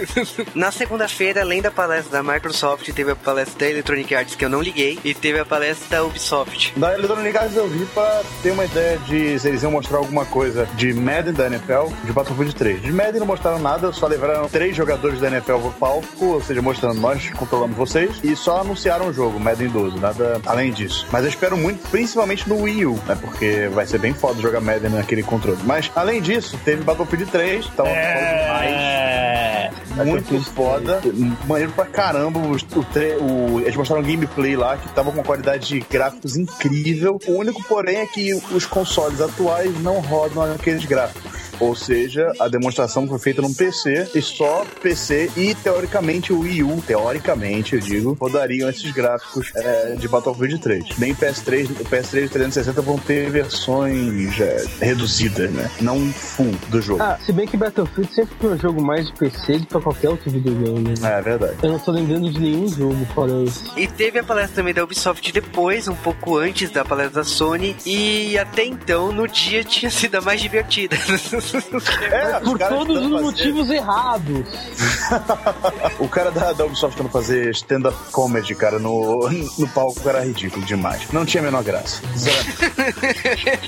Na 0.54 0.70
segunda-feira, 0.70 1.40
além 1.40 1.62
da 1.62 1.70
palestra 1.70 2.22
da 2.22 2.32
Microsoft, 2.32 2.88
teve 2.92 3.12
a 3.12 3.16
palestra 3.16 3.60
da 3.60 3.70
Electronic 3.70 4.14
Arts 4.14 4.34
que 4.34 4.44
eu 4.44 4.50
não 4.50 4.60
liguei 4.60 4.98
e 5.04 5.14
teve 5.14 5.38
a 5.38 5.44
palestra 5.44 5.88
da 5.88 6.04
Ubisoft. 6.04 6.78
Da 6.78 6.94
Electronic 6.94 7.36
Arts 7.36 7.56
eu 7.56 7.68
vi 7.68 7.84
pra 7.86 8.22
ter 8.42 8.50
uma 8.50 8.64
ideia 8.64 8.98
de 8.98 9.38
se 9.38 9.48
eles 9.48 9.62
iam 9.62 9.72
mostrar 9.72 9.98
alguma 9.98 10.24
coisa 10.24 10.66
de 10.74 10.92
Madden 10.92 11.32
da 11.32 11.46
NFL, 11.46 11.92
de 12.04 12.12
Battlefield 12.12 12.54
3. 12.54 12.82
De 12.82 12.92
Madden 12.92 13.20
não 13.20 13.26
mostraram 13.26 13.58
nada, 13.58 13.92
só 13.92 14.06
levaram 14.06 14.48
três 14.48 14.76
jogadores 14.82 15.20
da 15.20 15.28
NFL 15.28 15.58
pro 15.58 15.70
palco, 15.78 16.24
ou 16.26 16.42
seja, 16.42 16.60
mostrando 16.60 17.00
nós 17.00 17.30
controlamos 17.30 17.76
vocês, 17.76 18.10
e 18.24 18.34
só 18.34 18.60
anunciaram 18.62 19.06
o 19.08 19.12
jogo, 19.12 19.38
Madden 19.38 19.68
12, 19.68 19.98
nada 20.00 20.40
além 20.44 20.72
disso. 20.72 21.06
Mas 21.12 21.22
eu 21.22 21.28
espero 21.30 21.56
muito, 21.56 21.88
principalmente 21.88 22.48
no 22.48 22.62
Wii 22.62 22.86
U, 22.86 22.94
né, 23.06 23.16
porque 23.20 23.68
vai 23.72 23.86
ser 23.86 23.98
bem 23.98 24.12
foda 24.12 24.40
jogar 24.42 24.60
Madden 24.60 24.90
naquele 24.90 25.22
controle. 25.22 25.58
Mas, 25.64 25.90
além 25.94 26.20
disso, 26.20 26.58
teve 26.64 26.82
Battlefield 26.82 27.26
3, 27.30 27.66
então 27.72 27.86
É. 27.86 29.70
muito 30.04 30.40
foda, 30.52 31.00
maneiro 31.46 31.72
pra 31.72 31.84
caramba. 31.84 32.38
O, 32.40 32.52
o, 32.54 32.84
tre- 32.92 33.16
o- 33.20 33.60
eles 33.60 33.76
mostraram 33.76 34.02
um 34.02 34.06
gameplay 34.06 34.56
lá 34.56 34.76
que 34.76 34.88
tava 34.88 35.10
com 35.10 35.18
uma 35.18 35.24
qualidade 35.24 35.68
de 35.68 35.80
gráficos 35.88 36.36
incrível. 36.36 37.18
O 37.28 37.32
único, 37.32 37.62
porém, 37.64 37.98
é 37.98 38.06
que 38.06 38.34
os 38.34 38.66
consoles 38.66 39.20
atuais 39.20 39.80
não 39.82 40.00
rodam 40.00 40.42
aqueles 40.52 40.84
gráficos. 40.84 41.30
Ou 41.62 41.76
seja, 41.76 42.32
a 42.40 42.48
demonstração 42.48 43.06
foi 43.06 43.20
feita 43.20 43.40
num 43.40 43.54
PC 43.54 44.08
e 44.16 44.20
só 44.20 44.66
PC 44.82 45.30
e 45.36 45.54
teoricamente 45.54 46.32
o 46.32 46.40
Wii 46.40 46.64
U, 46.64 46.82
teoricamente 46.84 47.76
eu 47.76 47.80
digo, 47.80 48.16
rodariam 48.20 48.68
esses 48.68 48.90
gráficos 48.90 49.52
é, 49.54 49.94
de 49.94 50.08
Battlefield 50.08 50.58
3. 50.58 50.98
Nem 50.98 51.14
PS3, 51.14 51.70
o 51.70 51.84
PS3 51.84 52.22
e 52.22 52.24
o 52.24 52.30
360 52.30 52.82
vão 52.82 52.98
ter 52.98 53.30
versões 53.30 54.40
é, 54.40 54.64
reduzidas, 54.80 55.52
né? 55.52 55.70
Não 55.80 56.00
full 56.12 56.50
do 56.68 56.82
jogo. 56.82 57.00
Ah, 57.00 57.16
se 57.24 57.32
bem 57.32 57.46
que 57.46 57.56
Battlefield 57.56 58.12
sempre 58.12 58.34
foi 58.40 58.54
um 58.54 58.58
jogo 58.58 58.82
mais 58.82 59.06
de 59.06 59.12
PC 59.12 59.58
do 59.58 59.60
que 59.60 59.66
pra 59.66 59.80
qualquer 59.80 60.08
outro 60.08 60.32
videogame. 60.32 60.80
né? 60.80 61.14
É, 61.14 61.18
é 61.18 61.22
verdade. 61.22 61.54
Eu 61.62 61.70
não 61.70 61.78
tô 61.78 61.92
lembrando 61.92 62.28
de 62.28 62.40
nenhum 62.40 62.66
jogo 62.66 63.06
fora 63.14 63.30
esse. 63.44 63.62
E 63.76 63.86
teve 63.86 64.18
a 64.18 64.24
palestra 64.24 64.56
também 64.56 64.74
da 64.74 64.82
Ubisoft 64.82 65.30
depois, 65.32 65.86
um 65.86 65.94
pouco 65.94 66.38
antes 66.38 66.70
da 66.70 66.84
palestra 66.84 67.22
da 67.22 67.24
Sony, 67.24 67.76
e 67.86 68.36
até 68.36 68.64
então, 68.64 69.12
no 69.12 69.28
dia, 69.28 69.62
tinha 69.62 69.92
sido 69.92 70.16
a 70.16 70.20
mais 70.20 70.40
divertida. 70.40 70.96
É, 71.54 72.40
Por 72.40 72.58
todos 72.58 72.96
os 72.96 73.10
fazer- 73.10 73.22
motivos 73.24 73.70
errados. 73.70 74.46
O 75.98 76.08
cara 76.08 76.30
da, 76.30 76.52
da 76.52 76.64
Ubisoft 76.64 76.96
tentando 76.96 77.12
fazer 77.12 77.50
stand-up 77.50 77.96
comedy, 78.10 78.54
cara, 78.54 78.78
no, 78.78 79.28
no 79.58 79.68
palco 79.68 80.00
era 80.08 80.24
ridículo 80.24 80.64
demais. 80.64 81.02
Não 81.12 81.24
tinha 81.24 81.42
a 81.42 81.44
menor 81.44 81.62
graça. 81.62 82.00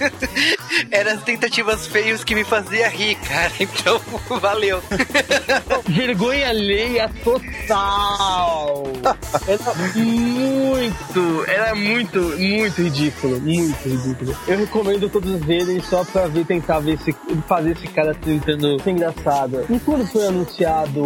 Eram 0.91 1.13
as 1.13 1.23
tentativas 1.23 1.87
feias 1.87 2.25
que 2.25 2.35
me 2.35 2.45
fazia 2.45 2.89
rir, 2.89 3.15
cara. 3.17 3.53
Então, 3.61 4.01
valeu. 4.41 4.83
Vergonha 5.87 6.49
alheia 6.49 7.11
total. 7.23 8.85
Era 9.47 9.75
muito, 9.95 11.45
era 11.47 11.75
muito, 11.75 12.21
muito 12.21 12.83
ridículo, 12.83 13.41
muito 13.41 13.89
ridículo. 13.89 14.37
Eu 14.49 14.59
recomendo 14.59 15.09
todos 15.09 15.31
verem 15.45 15.81
só 15.83 16.05
pra 16.05 16.27
ver, 16.27 16.45
tentar 16.47 16.81
ver 16.81 16.99
se 16.99 17.15
fazer 17.49 17.64
esse 17.71 17.87
cara 17.89 18.15
tentando 18.15 18.81
ser 18.83 18.91
engraçado. 18.91 19.65
E 19.69 19.79
quando 19.81 20.07
foi 20.07 20.27
anunciado 20.27 21.03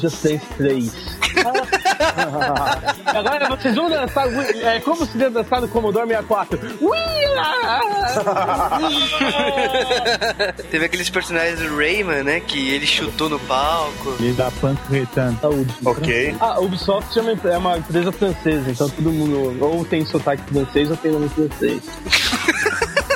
Just 0.00 0.22
Dance 0.22 0.46
3? 0.56 1.18
Agora 3.06 3.48
vocês 3.48 3.74
vão 3.74 3.90
dançar 3.90 4.26
é, 4.62 4.80
como 4.80 5.04
se 5.04 5.18
dançar 5.18 5.60
no 5.60 5.68
Commodore 5.68 6.06
64. 6.06 6.58
Ui, 6.80 6.96
ah! 7.38 7.80
Teve 10.70 10.84
aqueles 10.84 11.10
personagens 11.10 11.58
do 11.58 11.76
Rayman, 11.76 12.22
né? 12.22 12.40
Que 12.40 12.70
ele 12.70 12.86
chutou 12.86 13.28
no 13.28 13.38
palco. 13.40 14.16
E 14.20 14.32
da 14.32 14.50
Punk. 14.52 14.78
Saúde. 15.40 15.74
ok. 15.84 16.36
Ah, 16.40 16.54
a 16.54 16.60
Ubisoft 16.60 17.18
é 17.18 17.22
uma, 17.22 17.32
é 17.32 17.58
uma 17.58 17.78
empresa 17.78 18.12
francesa, 18.12 18.70
então 18.70 18.88
todo 18.88 19.12
mundo 19.12 19.64
ou 19.64 19.84
tem 19.84 20.04
sotaque 20.04 20.42
francês 20.44 20.90
ou 20.90 20.96
tem 20.96 21.12
nome 21.12 21.28
francês. 21.28 21.82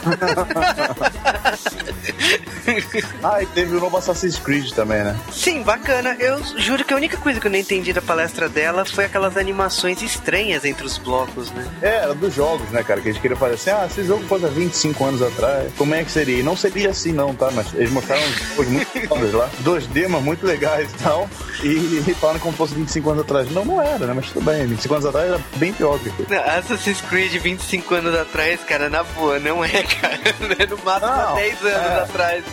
ah, 3.23 3.43
e 3.43 3.47
teve 3.47 3.77
o 3.77 3.81
novo 3.81 3.97
Assassin's 3.97 4.39
Creed 4.39 4.73
também, 4.73 5.03
né? 5.03 5.19
Sim, 5.33 5.63
bacana. 5.63 6.17
Eu 6.19 6.43
juro 6.57 6.85
que 6.85 6.93
a 6.93 6.97
única 6.97 7.17
coisa 7.17 7.41
que 7.41 7.47
eu 7.47 7.51
não 7.51 7.59
entendi 7.59 7.93
da 7.93 8.03
palestra 8.03 8.49
dela 8.49 8.85
foi 8.85 9.05
aquelas 9.05 9.37
animações 9.37 10.03
estranhas 10.03 10.65
entre 10.65 10.85
os 10.85 10.99
blocos, 10.99 11.51
né? 11.53 11.67
É, 11.81 11.97
era 11.97 12.15
dos 12.15 12.35
jogos, 12.35 12.69
né, 12.71 12.83
cara? 12.83 13.01
Que 13.01 13.11
a 13.11 13.13
gente 13.13 13.23
queria 13.23 13.37
fazer 13.37 13.55
assim, 13.55 13.71
ah, 13.71 13.87
esse 13.91 14.05
jogo 14.05 14.25
foi 14.27 14.45
há 14.45 14.49
25 14.49 15.05
anos 15.05 15.23
atrás. 15.23 15.73
Como 15.77 15.95
é 15.95 16.03
que 16.05 16.11
seria? 16.11 16.41
E 16.41 16.43
não 16.43 16.57
seria 16.57 16.91
assim, 16.91 17.13
não, 17.13 17.35
tá? 17.35 17.51
Mas 17.53 17.73
eles 17.75 17.91
mostraram 17.91 18.23
jogos 18.23 18.69
muito 18.69 18.91
fodas 19.09 19.33
lá. 19.33 19.49
2D, 19.63 20.09
mas 20.09 20.23
muito 20.23 20.47
legais 20.47 20.91
e 20.91 20.95
tal. 21.03 21.29
E 21.63 22.15
falaram 22.15 22.41
como 22.41 22.57
fosse 22.57 22.75
25 22.75 23.11
anos 23.11 23.23
atrás. 23.23 23.51
Não, 23.51 23.65
não 23.65 23.81
era, 23.81 24.07
né? 24.07 24.13
Mas 24.15 24.31
tudo 24.31 24.45
bem. 24.45 24.67
25 24.67 24.95
anos 24.95 25.07
atrás 25.07 25.29
era 25.29 25.41
bem 25.57 25.73
pior 25.73 25.99
que 25.99 26.09
isso. 26.09 26.35
Assassin's 26.35 27.01
Creed 27.03 27.33
25 27.33 27.95
anos 27.95 28.15
atrás, 28.15 28.61
cara, 28.65 28.89
na 28.89 29.03
boa, 29.03 29.39
não 29.39 29.65
é, 29.65 29.83
cara. 30.01 30.23
É 30.59 30.67
no 30.67 30.79
máximo 30.85 31.13
não, 31.13 31.35
10 31.35 31.61
anos 31.63 31.73
é. 31.73 32.01
atrás. 32.01 32.45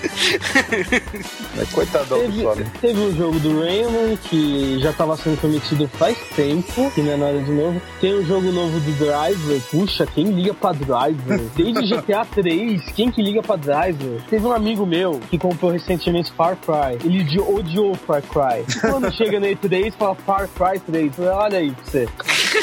Mas 1.55 1.69
coitadão 1.69 2.19
teve, 2.19 2.41
do 2.43 2.71
Teve 2.79 2.99
um 2.99 3.15
jogo 3.15 3.39
do 3.39 3.59
Rayman 3.59 4.17
que 4.17 4.79
já 4.79 4.93
tava 4.93 5.17
sendo 5.17 5.39
prometido 5.39 5.87
faz 5.87 6.17
tempo, 6.35 6.91
que 6.91 7.01
não 7.01 7.11
é 7.13 7.17
nada 7.17 7.41
de 7.41 7.51
novo. 7.51 7.81
Tem 7.99 8.17
um 8.17 8.25
jogo 8.25 8.51
novo 8.51 8.79
do 8.79 8.91
Driver. 8.93 9.61
Puxa, 9.69 10.05
quem 10.05 10.31
liga 10.31 10.53
pra 10.53 10.71
Driver? 10.71 11.39
Desde 11.55 11.95
GTA 11.95 12.25
3, 12.25 12.91
quem 12.93 13.11
que 13.11 13.21
liga 13.21 13.41
pra 13.41 13.55
Driver? 13.55 14.21
Teve 14.29 14.45
um 14.45 14.53
amigo 14.53 14.85
meu 14.85 15.19
que 15.29 15.37
comprou 15.37 15.71
recentemente 15.71 16.31
Far 16.33 16.57
Cry. 16.57 16.97
Ele 17.03 17.39
odiou 17.39 17.95
Far 17.95 18.21
Cry. 18.21 18.65
Quando 18.79 19.11
chega 19.15 19.39
no 19.39 19.45
E3, 19.45 19.93
fala 19.93 20.15
Far 20.15 20.47
Cry 20.49 20.79
3. 20.79 21.19
Olha 21.19 21.57
aí 21.59 21.71
pra 21.71 21.83
você. 21.83 22.07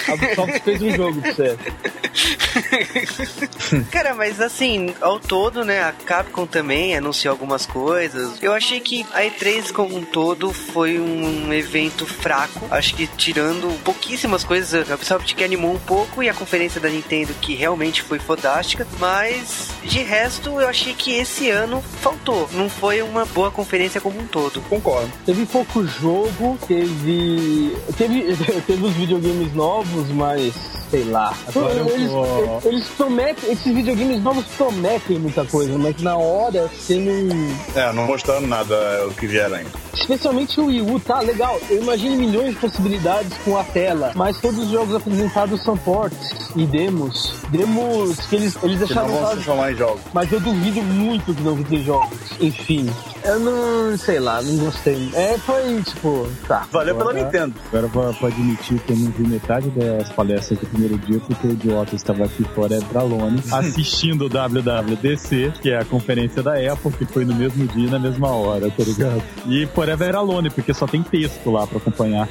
A 0.08 0.14
Ubisoft 0.14 0.60
fez 0.60 0.82
um 0.82 0.90
jogo 0.90 1.20
pra 1.20 1.32
você. 1.32 1.56
Cara, 3.90 4.14
mas 4.14 4.40
assim, 4.40 4.65
ao 5.00 5.20
todo, 5.20 5.64
né, 5.64 5.82
a 5.82 5.92
Capcom 5.92 6.46
também 6.46 6.96
anunciou 6.96 7.32
algumas 7.32 7.66
coisas. 7.66 8.42
Eu 8.42 8.52
achei 8.52 8.80
que 8.80 9.06
a 9.12 9.22
E3 9.22 9.72
como 9.72 9.96
um 9.96 10.04
todo 10.04 10.52
foi 10.52 10.98
um 10.98 11.52
evento 11.52 12.04
fraco. 12.06 12.66
Acho 12.70 12.94
que 12.94 13.06
tirando 13.06 13.68
pouquíssimas 13.84 14.44
coisas, 14.44 14.90
a 14.90 14.94
Ubisoft 14.94 15.34
que 15.34 15.44
animou 15.44 15.72
um 15.72 15.78
pouco 15.78 16.22
e 16.22 16.28
a 16.28 16.34
conferência 16.34 16.80
da 16.80 16.88
Nintendo 16.88 17.34
que 17.40 17.54
realmente 17.54 18.02
foi 18.02 18.18
fodástica, 18.18 18.86
mas 18.98 19.70
de 19.84 20.00
resto 20.00 20.60
eu 20.60 20.68
achei 20.68 20.94
que 20.94 21.12
esse 21.12 21.48
ano 21.50 21.82
faltou. 22.00 22.48
Não 22.52 22.68
foi 22.68 23.02
uma 23.02 23.24
boa 23.24 23.50
conferência 23.50 24.00
como 24.00 24.18
um 24.18 24.26
todo. 24.26 24.60
Concordo. 24.62 25.10
Teve 25.24 25.46
pouco 25.46 25.86
jogo, 25.86 26.58
teve 26.66 27.76
teve 27.96 28.36
teve 28.66 28.84
os 28.84 28.92
videogames 28.94 29.54
novos, 29.54 30.08
mas 30.08 30.54
sei 30.90 31.04
lá. 31.04 31.34
Agora 31.48 31.74
eles, 31.74 32.10
eu 32.10 32.60
eles 32.64 32.88
prometem, 32.88 33.52
esses 33.52 33.74
videogames 33.74 34.22
novos 34.22 34.44
prometem 34.56 35.18
muita 35.18 35.44
coisa, 35.44 35.76
mas 35.78 36.00
na 36.02 36.16
hora 36.16 36.68
você 36.68 36.96
não. 36.96 37.80
É, 37.80 37.92
não 37.92 38.06
mostrando 38.06 38.46
nada 38.46 38.74
é, 38.74 39.04
o 39.04 39.10
que 39.10 39.26
vier 39.26 39.52
ainda. 39.52 39.70
Especialmente 39.94 40.60
o 40.60 40.66
Wii 40.66 40.82
U, 40.82 41.00
tá 41.00 41.20
legal. 41.20 41.58
Eu 41.70 41.82
imagino 41.82 42.16
milhões 42.16 42.54
de 42.54 42.60
possibilidades 42.60 43.36
com 43.44 43.56
a 43.56 43.64
tela, 43.64 44.12
mas 44.14 44.38
todos 44.40 44.64
os 44.64 44.70
jogos 44.70 44.94
apresentados 44.94 45.62
são 45.62 45.76
ports 45.76 46.50
e 46.54 46.66
demos. 46.66 47.32
Demos 47.50 48.18
que 48.26 48.36
eles, 48.36 48.56
eles 48.62 48.78
deixaram. 48.78 49.06
Que 49.08 49.12
não 49.12 49.20
vão 49.20 49.36
se 49.36 49.42
chamar 49.42 49.72
em 49.72 49.76
jogos. 49.76 50.00
Mas 50.12 50.32
eu 50.32 50.40
duvido 50.40 50.82
muito 50.82 51.34
que 51.34 51.42
não 51.42 51.62
tem 51.62 51.82
jogos. 51.82 52.18
Enfim. 52.40 52.90
Eu 53.24 53.40
não 53.40 53.98
sei 53.98 54.20
lá, 54.20 54.40
não 54.42 54.56
gostei. 54.58 55.10
É, 55.14 55.36
foi 55.38 55.82
tipo, 55.82 56.28
tá. 56.46 56.66
Valeu 56.70 56.94
agora, 56.94 57.14
pela 57.14 57.24
Nintendo. 57.24 57.54
Agora 57.72 57.86
vou 57.88 58.28
admitir 58.28 58.78
que 58.80 58.92
eu 58.92 58.96
não 58.96 59.10
vi 59.10 59.26
metade 59.26 59.70
das 59.70 60.08
palestras 60.12 60.58
do 60.60 60.66
primeiro 60.76 60.98
dia 60.98 61.18
porque 61.20 61.46
o 61.46 61.52
idiota 61.52 61.96
estava 61.96 62.26
aqui 62.26 62.44
fora 62.54 62.78
da 62.80 63.00
Alone 63.00 63.42
assistindo 63.50 64.26
o 64.26 64.28
WWDC, 64.28 65.54
que 65.62 65.70
é 65.70 65.78
a 65.78 65.84
conferência 65.84 66.42
da 66.42 66.52
Apple, 66.52 66.92
que 66.92 67.06
foi 67.06 67.24
no 67.24 67.34
mesmo 67.34 67.66
dia 67.66 67.88
e 67.88 67.90
na 67.90 67.98
mesma 67.98 68.28
hora, 68.28 68.70
tá 68.70 68.84
ligado? 68.84 69.22
E 69.46 69.66
Forever 69.66 70.14
Alone, 70.14 70.50
porque 70.50 70.74
só 70.74 70.86
tem 70.86 71.02
texto 71.02 71.50
lá 71.50 71.66
pra 71.66 71.78
acompanhar. 71.78 72.28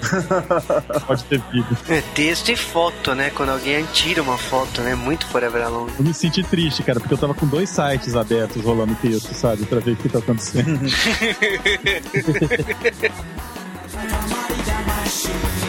Pode 1.07 1.23
ter 1.25 1.41
vídeo. 1.51 1.77
É, 1.89 2.01
texto 2.13 2.49
e 2.49 2.55
foto, 2.55 3.15
né? 3.15 3.31
Quando 3.31 3.49
alguém 3.49 3.83
tira 3.93 4.21
uma 4.21 4.37
foto, 4.37 4.81
né? 4.81 4.93
Muito 4.93 5.25
Forever 5.25 5.63
Alone. 5.63 5.91
Eu 5.97 6.05
me 6.05 6.13
senti 6.13 6.43
triste, 6.43 6.83
cara, 6.83 6.99
porque 6.99 7.13
eu 7.13 7.17
tava 7.17 7.33
com 7.33 7.47
dois 7.47 7.69
sites 7.69 8.15
abertos 8.15 8.63
rolando 8.63 8.93
texto, 8.95 9.33
sabe? 9.33 9.65
Pra 9.65 9.79
ver 9.79 9.93
o 9.93 9.95
que 9.95 10.09
tá 10.09 10.19
acontecendo. 10.19 10.79